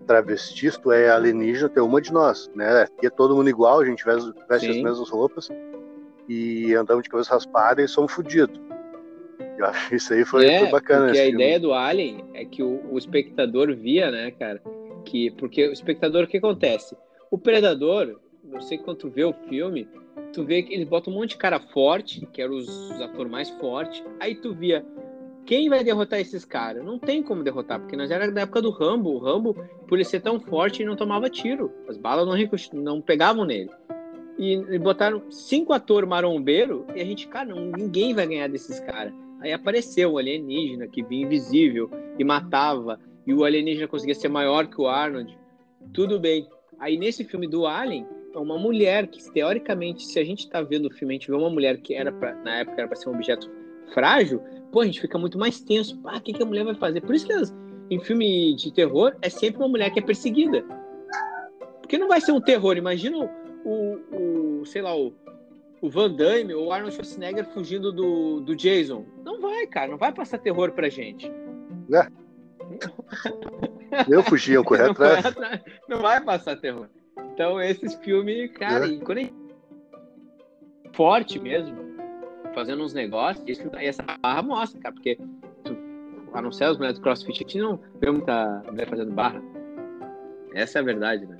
travesti, 0.07 0.71
se 0.71 0.81
tu 0.81 0.91
é 0.91 1.09
alienígena, 1.09 1.69
tu 1.69 1.79
é 1.79 1.83
uma 1.83 2.01
de 2.01 2.11
nós, 2.11 2.49
né? 2.55 2.81
Aqui 2.81 3.05
é 3.05 3.09
todo 3.09 3.35
mundo 3.35 3.49
igual, 3.49 3.79
a 3.79 3.85
gente 3.85 4.03
veste, 4.03 4.33
veste 4.49 4.69
as 4.69 4.77
mesmas 4.81 5.09
roupas 5.09 5.49
e 6.27 6.73
andamos 6.73 7.03
de 7.03 7.09
cabeça 7.09 7.33
raspada 7.33 7.81
e 7.81 7.87
somos 7.87 8.11
fodidos. 8.11 8.59
Eu 9.57 9.65
acho 9.65 9.89
que 9.89 9.95
isso 9.95 10.13
aí 10.13 10.25
foi, 10.25 10.47
é, 10.47 10.59
foi 10.59 10.69
bacana. 10.69 11.05
Porque 11.05 11.19
a 11.19 11.23
filme. 11.23 11.43
ideia 11.43 11.59
do 11.59 11.73
Alien 11.73 12.25
é 12.33 12.45
que 12.45 12.63
o, 12.63 12.81
o 12.91 12.97
espectador 12.97 13.75
via, 13.75 14.09
né, 14.09 14.31
cara? 14.31 14.61
Que, 15.05 15.31
porque 15.31 15.67
o 15.67 15.71
espectador, 15.71 16.23
o 16.23 16.27
que 16.27 16.37
acontece? 16.37 16.97
O 17.29 17.37
Predador, 17.37 18.19
não 18.43 18.61
sei 18.61 18.77
quando 18.77 19.09
vê 19.09 19.23
o 19.23 19.33
filme, 19.49 19.87
tu 20.31 20.43
vê 20.43 20.63
que 20.63 20.73
eles 20.73 20.87
botam 20.87 21.13
um 21.13 21.17
monte 21.17 21.31
de 21.31 21.37
cara 21.37 21.59
forte, 21.59 22.27
que 22.31 22.41
eram 22.41 22.55
os, 22.55 22.67
os 22.67 23.01
atores 23.01 23.31
mais 23.31 23.49
fortes, 23.51 24.03
aí 24.19 24.35
tu 24.35 24.53
via 24.53 24.85
quem 25.45 25.69
vai 25.69 25.83
derrotar 25.83 26.19
esses 26.19 26.45
caras? 26.45 26.83
Não 26.83 26.97
tem 26.97 27.21
como 27.21 27.43
derrotar, 27.43 27.79
porque 27.79 27.97
nós 27.97 28.09
era 28.09 28.31
da 28.31 28.41
época 28.41 28.61
do 28.61 28.69
Rambo. 28.69 29.11
O 29.11 29.17
Rambo, 29.17 29.53
por 29.87 29.95
ele 29.95 30.05
ser 30.05 30.21
tão 30.21 30.39
forte, 30.39 30.85
não 30.85 30.95
tomava 30.95 31.29
tiro. 31.29 31.71
As 31.87 31.97
balas 31.97 32.25
não, 32.25 32.81
não 32.81 33.01
pegavam 33.01 33.43
nele. 33.43 33.69
E, 34.37 34.53
e 34.53 34.79
botaram 34.79 35.21
cinco 35.29 35.73
atores 35.73 36.09
marombeiro 36.09 36.85
e 36.95 37.01
a 37.01 37.05
gente, 37.05 37.27
cara, 37.27 37.53
não, 37.53 37.65
ninguém 37.65 38.13
vai 38.13 38.25
ganhar 38.25 38.49
desses 38.49 38.79
caras. 38.79 39.13
Aí 39.39 39.51
apareceu 39.51 40.13
o 40.13 40.17
alienígena 40.17 40.87
que 40.87 41.03
vinha 41.03 41.25
invisível 41.25 41.89
e 42.17 42.23
matava. 42.23 42.99
E 43.27 43.33
o 43.33 43.43
alienígena 43.43 43.87
conseguia 43.87 44.15
ser 44.15 44.29
maior 44.29 44.67
que 44.67 44.81
o 44.81 44.87
Arnold. 44.87 45.37
Tudo 45.93 46.19
bem. 46.19 46.47
Aí 46.79 46.97
nesse 46.97 47.23
filme 47.23 47.47
do 47.47 47.65
Alien, 47.65 48.05
é 48.33 48.39
uma 48.39 48.57
mulher 48.57 49.07
que, 49.07 49.23
teoricamente, 49.31 50.05
se 50.05 50.19
a 50.19 50.23
gente 50.23 50.49
tá 50.49 50.61
vendo 50.61 50.87
o 50.87 50.91
filme, 50.91 51.13
a 51.13 51.17
gente 51.17 51.29
vê 51.29 51.37
uma 51.37 51.49
mulher 51.49 51.77
que 51.77 51.93
era 51.93 52.11
pra, 52.11 52.33
na 52.35 52.57
época 52.59 52.79
era 52.79 52.87
pra 52.87 52.95
ser 52.95 53.09
um 53.09 53.13
objeto 53.13 53.49
frágil, 53.93 54.41
pô, 54.71 54.81
a 54.81 54.85
gente 54.85 54.99
fica 54.99 55.17
muito 55.17 55.37
mais 55.37 55.59
tenso. 55.61 55.99
Ah, 56.03 56.17
o 56.17 56.21
que, 56.21 56.33
que 56.33 56.41
a 56.41 56.45
mulher 56.45 56.65
vai 56.65 56.75
fazer? 56.75 57.01
Por 57.01 57.13
isso 57.13 57.27
que 57.27 57.33
as, 57.33 57.53
em 57.89 57.99
filme 57.99 58.55
de 58.55 58.73
terror 58.73 59.15
é 59.21 59.29
sempre 59.29 59.61
uma 59.61 59.67
mulher 59.67 59.91
que 59.91 59.99
é 59.99 60.01
perseguida. 60.01 60.65
Porque 61.79 61.97
não 61.97 62.07
vai 62.07 62.19
ser 62.19 62.31
um 62.31 62.41
terror. 62.41 62.75
Imagina 62.75 63.29
o, 63.65 64.61
o, 64.61 64.65
sei 64.65 64.81
lá, 64.81 64.95
o, 64.95 65.13
o 65.81 65.89
Van 65.89 66.11
Damme 66.11 66.53
ou 66.53 66.67
o 66.67 66.71
Arnold 66.71 66.95
Schwarzenegger 66.95 67.45
fugindo 67.45 67.91
do, 67.91 68.39
do 68.41 68.55
Jason. 68.55 69.05
Não 69.23 69.39
vai, 69.39 69.67
cara. 69.67 69.91
Não 69.91 69.97
vai 69.97 70.13
passar 70.13 70.37
terror 70.37 70.71
pra 70.71 70.89
gente. 70.89 71.31
É. 71.91 72.07
Eu 74.09 74.23
fugi, 74.23 74.53
eu 74.53 74.63
corri 74.63 74.81
atrás. 74.81 75.23
Não 75.87 76.01
vai 76.01 76.19
passar 76.19 76.55
terror. 76.55 76.89
Então, 77.33 77.61
esses 77.61 77.93
filmes, 77.95 78.51
cara, 78.51 78.91
é. 78.91 78.97
quando 78.97 79.19
gente... 79.19 79.33
forte 80.93 81.39
mesmo, 81.39 81.77
fazendo 82.55 82.83
uns 82.83 82.93
negócios, 82.93 83.47
isso, 83.47 83.69
essa 83.75 84.03
barra 84.19 84.41
mostra, 84.41 84.79
cara, 84.81 84.95
porque 84.95 85.17
tu, 85.63 85.77
a 86.33 86.41
não 86.41 86.51
ser 86.51 86.65
as 86.65 86.77
mulheres 86.77 86.97
do 86.97 87.03
CrossFit, 87.03 87.43
a 87.43 87.47
gente 87.47 87.59
não 87.59 87.79
vê 87.99 88.09
muita 88.09 88.63
mulher 88.65 88.87
fazendo 88.87 89.11
barra. 89.11 89.41
Essa 90.53 90.79
é 90.79 90.81
a 90.81 90.85
verdade, 90.85 91.25
né? 91.25 91.37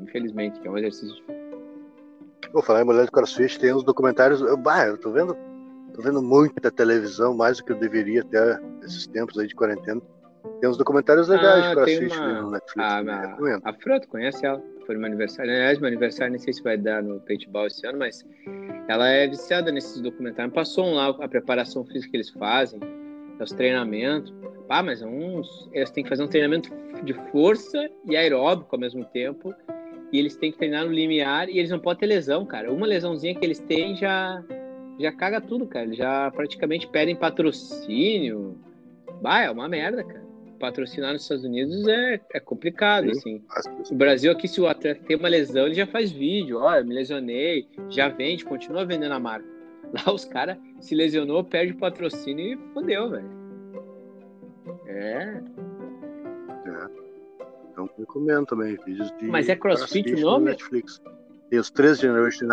Infelizmente, 0.00 0.60
que 0.60 0.68
é 0.68 0.70
um 0.70 0.78
exercício. 0.78 1.22
Vou 2.52 2.62
falar 2.62 2.82
em 2.82 2.84
mulher 2.84 3.06
do 3.06 3.12
CrossFit, 3.12 3.58
tem 3.58 3.74
uns 3.74 3.84
documentários. 3.84 4.40
Eu, 4.40 4.56
bah, 4.56 4.86
eu 4.86 4.96
tô 4.96 5.10
vendo, 5.10 5.36
tô 5.94 6.02
vendo 6.02 6.22
muita 6.22 6.70
televisão, 6.70 7.34
mais 7.34 7.58
do 7.58 7.64
que 7.64 7.72
eu 7.72 7.78
deveria 7.78 8.22
até 8.22 8.58
esses 8.82 9.06
tempos 9.06 9.38
aí 9.38 9.46
de 9.46 9.54
quarentena. 9.54 10.00
Tem 10.60 10.68
uns 10.68 10.76
documentários 10.76 11.28
legais 11.28 11.66
ah, 11.66 11.72
para 11.72 11.84
assistir 11.84 12.18
uma... 12.18 12.42
no 12.42 12.50
Netflix. 12.50 12.88
Ah, 12.90 13.02
né? 13.02 13.60
a, 13.64 13.70
a 13.70 13.72
Froto, 13.74 14.08
conhece 14.08 14.44
ela? 14.44 14.62
Foi 14.86 14.94
no 14.94 15.00
meu 15.00 15.08
aniversário. 15.08 15.52
Aliás, 15.52 15.78
meu 15.78 15.88
aniversário, 15.88 16.32
nem 16.32 16.40
sei 16.40 16.52
se 16.52 16.62
vai 16.62 16.76
dar 16.76 17.02
no 17.02 17.20
paintball 17.20 17.66
esse 17.66 17.86
ano, 17.86 17.98
mas 17.98 18.24
ela 18.88 19.08
é 19.08 19.28
viciada 19.28 19.70
nesses 19.70 20.00
documentários. 20.00 20.54
Passou 20.54 20.86
um 20.86 20.94
lá 20.94 21.08
a 21.08 21.28
preparação 21.28 21.84
física 21.84 22.10
que 22.10 22.16
eles 22.16 22.30
fazem, 22.30 22.80
os 23.40 23.52
treinamentos. 23.52 24.32
Ah, 24.68 24.82
mas 24.82 25.02
é 25.02 25.06
uns, 25.06 25.68
eles 25.72 25.90
têm 25.90 26.02
que 26.02 26.10
fazer 26.10 26.22
um 26.22 26.28
treinamento 26.28 26.70
de 27.04 27.14
força 27.30 27.88
e 28.06 28.16
aeróbico 28.16 28.74
ao 28.74 28.80
mesmo 28.80 29.04
tempo. 29.04 29.54
E 30.12 30.18
eles 30.18 30.36
têm 30.36 30.50
que 30.50 30.58
treinar 30.58 30.86
no 30.86 30.92
limiar 30.92 31.48
e 31.48 31.58
eles 31.58 31.70
não 31.70 31.78
podem 31.78 32.00
ter 32.00 32.06
lesão, 32.06 32.44
cara. 32.46 32.72
Uma 32.72 32.86
lesãozinha 32.86 33.34
que 33.34 33.44
eles 33.44 33.58
têm 33.60 33.96
já 33.96 34.42
já 34.98 35.12
caga 35.12 35.40
tudo, 35.40 35.66
cara. 35.66 35.86
Eles 35.86 35.96
já 35.96 36.30
praticamente 36.30 36.88
pedem 36.88 37.14
patrocínio. 37.14 38.58
Bah, 39.22 39.42
é 39.42 39.50
uma 39.50 39.68
merda, 39.68 40.02
cara 40.02 40.28
patrocinar 40.58 41.12
nos 41.12 41.22
Estados 41.22 41.44
Unidos 41.44 41.86
é, 41.86 42.20
é 42.34 42.40
complicado, 42.40 43.14
Sim. 43.14 43.42
assim. 43.56 43.94
O 43.94 43.96
Brasil 43.96 44.30
aqui, 44.30 44.46
se 44.46 44.60
o 44.60 44.66
atleta 44.66 45.02
tem 45.04 45.16
uma 45.16 45.28
lesão, 45.28 45.66
ele 45.66 45.74
já 45.74 45.86
faz 45.86 46.10
vídeo, 46.10 46.58
olha, 46.58 46.84
me 46.84 46.94
lesionei, 46.94 47.68
já 47.88 48.08
vende, 48.08 48.44
continua 48.44 48.84
vendendo 48.84 49.12
a 49.12 49.20
marca. 49.20 49.46
Lá 49.94 50.12
os 50.12 50.24
caras 50.24 50.58
se 50.80 50.94
lesionou, 50.94 51.42
perde 51.42 51.72
o 51.72 51.78
patrocínio 51.78 52.54
e 52.54 52.74
fodeu, 52.74 53.10
velho. 53.10 53.30
É. 54.86 55.42
É. 56.66 57.07
Então 57.78 57.88
recomendo 57.96 58.46
também 58.46 58.76
vídeos 58.84 59.12
de. 59.18 59.26
Mas 59.26 59.48
é 59.48 59.54
CrossFit 59.54 60.12
o 60.14 60.20
nome? 60.20 60.46
Netflix. 60.46 61.00
Tem 61.48 61.58
os 61.60 61.70
três 61.70 62.00
Generation 62.00 62.46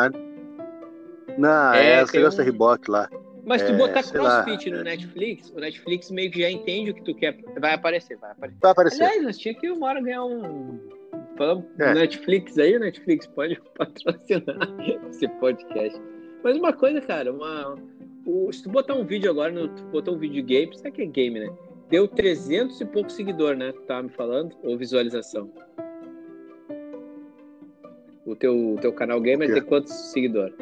Não, 1.38 1.74
é, 1.74 1.88
é 1.88 1.92
essa 2.02 2.42
um... 2.42 2.46
Reebok 2.46 2.90
lá. 2.90 3.10
Mas 3.44 3.62
tu 3.64 3.72
é, 3.72 3.78
botar 3.78 4.04
CrossFit 4.04 4.70
lá, 4.70 4.78
no 4.78 4.84
Netflix, 4.84 5.50
o 5.52 5.60
Netflix 5.60 6.12
meio 6.12 6.32
que 6.32 6.42
já 6.42 6.50
entende 6.50 6.92
o 6.92 6.94
que 6.94 7.04
tu 7.04 7.16
quer. 7.16 7.38
Vai 7.60 7.74
aparecer, 7.74 8.18
vai 8.18 8.32
aparecer. 8.32 8.60
Vai 8.62 8.72
aparecer. 8.72 9.04
Aliás, 9.04 9.24
nós 9.24 9.38
tinha 9.38 9.54
que 9.54 9.70
uma 9.70 9.88
hora 9.88 10.02
ganhar 10.02 10.24
um. 10.24 10.80
Falando 11.38 11.66
é. 11.80 11.94
Netflix 11.94 12.58
aí, 12.58 12.78
o 12.78 12.80
Netflix 12.80 13.28
pode 13.28 13.60
patrocinar 13.78 14.56
esse 15.10 15.28
podcast. 15.28 16.00
Mas 16.44 16.56
uma 16.56 16.72
coisa, 16.72 17.02
cara, 17.02 17.34
uma, 17.34 17.76
o, 18.26 18.52
se 18.54 18.64
tu 18.64 18.70
botar 18.70 18.94
um 18.94 19.04
vídeo 19.04 19.30
agora, 19.32 19.52
no, 19.52 19.68
tu 19.68 19.84
botar 19.86 20.12
um 20.12 20.18
vídeo 20.18 20.36
de 20.36 20.42
game, 20.44 20.78
sabe 20.78 20.92
que 20.92 21.02
é 21.02 21.06
game, 21.06 21.40
né? 21.40 21.52
Deu 21.90 22.08
300 22.08 22.82
e 22.82 22.86
poucos 22.86 23.14
seguidores, 23.14 23.60
né? 23.60 23.72
Tu 23.72 23.82
tava 23.82 24.04
me 24.04 24.10
falando? 24.10 24.56
Ou 24.64 24.78
visualização? 24.78 25.52
O 28.26 28.36
teu, 28.36 28.78
teu 28.82 28.92
canal 28.92 29.22
gamer 29.22 29.54
tem 29.54 29.62
quantos 29.62 29.94
seguidores? 30.12 30.56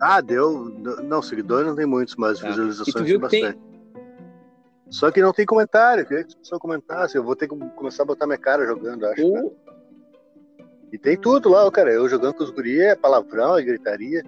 Ah, 0.00 0.20
deu. 0.20 0.64
Não, 1.04 1.20
seguidores 1.20 1.66
não 1.66 1.74
tem 1.74 1.86
muitos, 1.86 2.14
mas 2.16 2.38
tá. 2.38 2.48
visualizações 2.48 3.06
tem 3.06 3.18
bastante. 3.18 3.58
Tem... 3.58 3.72
Só 4.88 5.10
que 5.10 5.22
não 5.22 5.32
tem 5.32 5.46
comentário, 5.46 6.06
queria 6.06 6.22
que 6.22 6.30
as 6.30 6.34
pessoas 6.34 6.60
comentassem. 6.60 7.18
Eu 7.18 7.24
vou 7.24 7.34
ter 7.34 7.48
que 7.48 7.56
começar 7.70 8.04
a 8.04 8.06
botar 8.06 8.26
minha 8.26 8.38
cara 8.38 8.66
jogando, 8.66 9.06
acho. 9.06 9.26
Uh. 9.26 9.56
E 10.92 10.98
tem 10.98 11.16
tudo 11.16 11.48
lá, 11.48 11.68
cara. 11.72 11.90
Eu 11.90 12.08
jogando 12.08 12.34
com 12.34 12.44
os 12.44 12.50
guri 12.50 12.80
é 12.80 12.94
palavrão, 12.94 13.56
é 13.56 13.62
gritaria. 13.62 14.22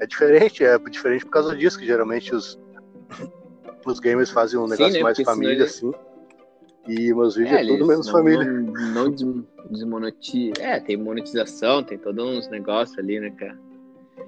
É 0.00 0.06
diferente, 0.06 0.64
é 0.64 0.78
diferente 0.78 1.24
por 1.24 1.30
causa 1.30 1.56
disso, 1.56 1.78
que 1.78 1.86
geralmente 1.86 2.34
os, 2.34 2.58
os 3.92 4.00
gamers 4.00 4.30
fazem 4.30 4.58
um 4.58 4.66
negócio 4.66 4.92
Sim, 4.92 4.98
né? 4.98 5.02
mais 5.02 5.20
família, 5.20 5.64
assim. 5.64 5.92
E 6.86 7.12
meus 7.12 7.36
vídeos 7.36 7.58
é, 7.58 7.62
é 7.62 7.66
tudo 7.66 7.86
menos 7.86 8.06
não, 8.06 8.12
família. 8.12 8.44
Não, 8.44 9.04
não 9.10 9.44
desmonetiza. 9.70 10.62
É, 10.62 10.80
tem 10.80 10.96
monetização, 10.96 11.82
tem 11.82 11.98
todos 11.98 12.24
uns 12.24 12.48
negócios 12.48 12.98
ali, 12.98 13.20
né, 13.20 13.30
cara? 13.30 13.58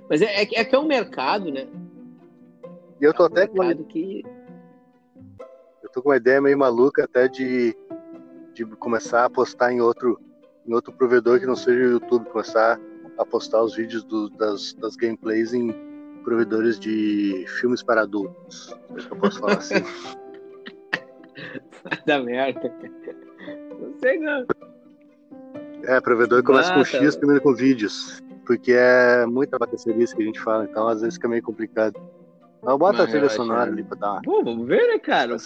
Mas 0.08 0.20
é, 0.20 0.26
é, 0.26 0.42
é 0.42 0.64
que 0.64 0.74
é 0.74 0.78
um 0.78 0.86
mercado, 0.86 1.50
né? 1.50 1.66
E 3.00 3.04
eu 3.04 3.14
tô 3.14 3.24
é 3.24 3.28
um 3.28 3.32
até 3.32 3.46
com. 3.46 3.84
Que... 3.84 4.24
Eu 5.82 5.88
tô 5.90 6.02
com 6.02 6.10
uma 6.10 6.16
ideia 6.16 6.40
meio 6.40 6.58
maluca 6.58 7.04
até 7.04 7.28
de, 7.28 7.74
de 8.52 8.64
começar 8.76 9.24
a 9.24 9.30
postar 9.30 9.72
em 9.72 9.80
outro, 9.80 10.20
em 10.66 10.74
outro 10.74 10.92
provedor 10.92 11.40
que 11.40 11.46
não 11.46 11.56
seja 11.56 11.80
o 11.80 11.92
YouTube, 11.92 12.28
começar 12.28 12.78
a 13.16 13.24
postar 13.24 13.62
os 13.62 13.74
vídeos 13.74 14.04
do, 14.04 14.28
das, 14.30 14.74
das 14.74 14.96
gameplays 14.96 15.54
em 15.54 15.89
provedores 16.22 16.78
de 16.78 17.44
filmes 17.60 17.82
para 17.82 18.02
adultos. 18.02 18.74
Se 18.98 19.10
eu 19.10 19.16
posso 19.16 19.40
falar 19.40 19.58
assim. 19.58 19.76
Dar 22.06 22.22
merda. 22.22 22.72
Não 23.80 23.98
sei 23.98 24.18
não. 24.18 24.46
É, 25.84 26.00
provedor 26.00 26.42
começa 26.42 26.74
com 26.74 26.84
X, 26.84 27.16
termina 27.16 27.40
com 27.40 27.54
vídeos. 27.54 28.22
Porque 28.46 28.72
é 28.72 29.24
muita 29.26 29.56
isso 29.74 30.16
que 30.16 30.22
a 30.22 30.26
gente 30.26 30.40
fala, 30.40 30.64
então 30.64 30.88
às 30.88 31.00
vezes 31.00 31.14
fica 31.14 31.28
meio 31.28 31.42
complicado. 31.42 32.00
Mas 32.62 32.76
bota 32.76 33.04
a 33.04 33.06
trilha 33.06 33.28
sonora 33.28 33.70
ali 33.70 33.82
pra 33.82 33.96
dar. 33.96 34.20
Pô, 34.22 34.44
vamos 34.44 34.66
ver, 34.66 34.86
né, 34.88 34.98
cara? 34.98 35.36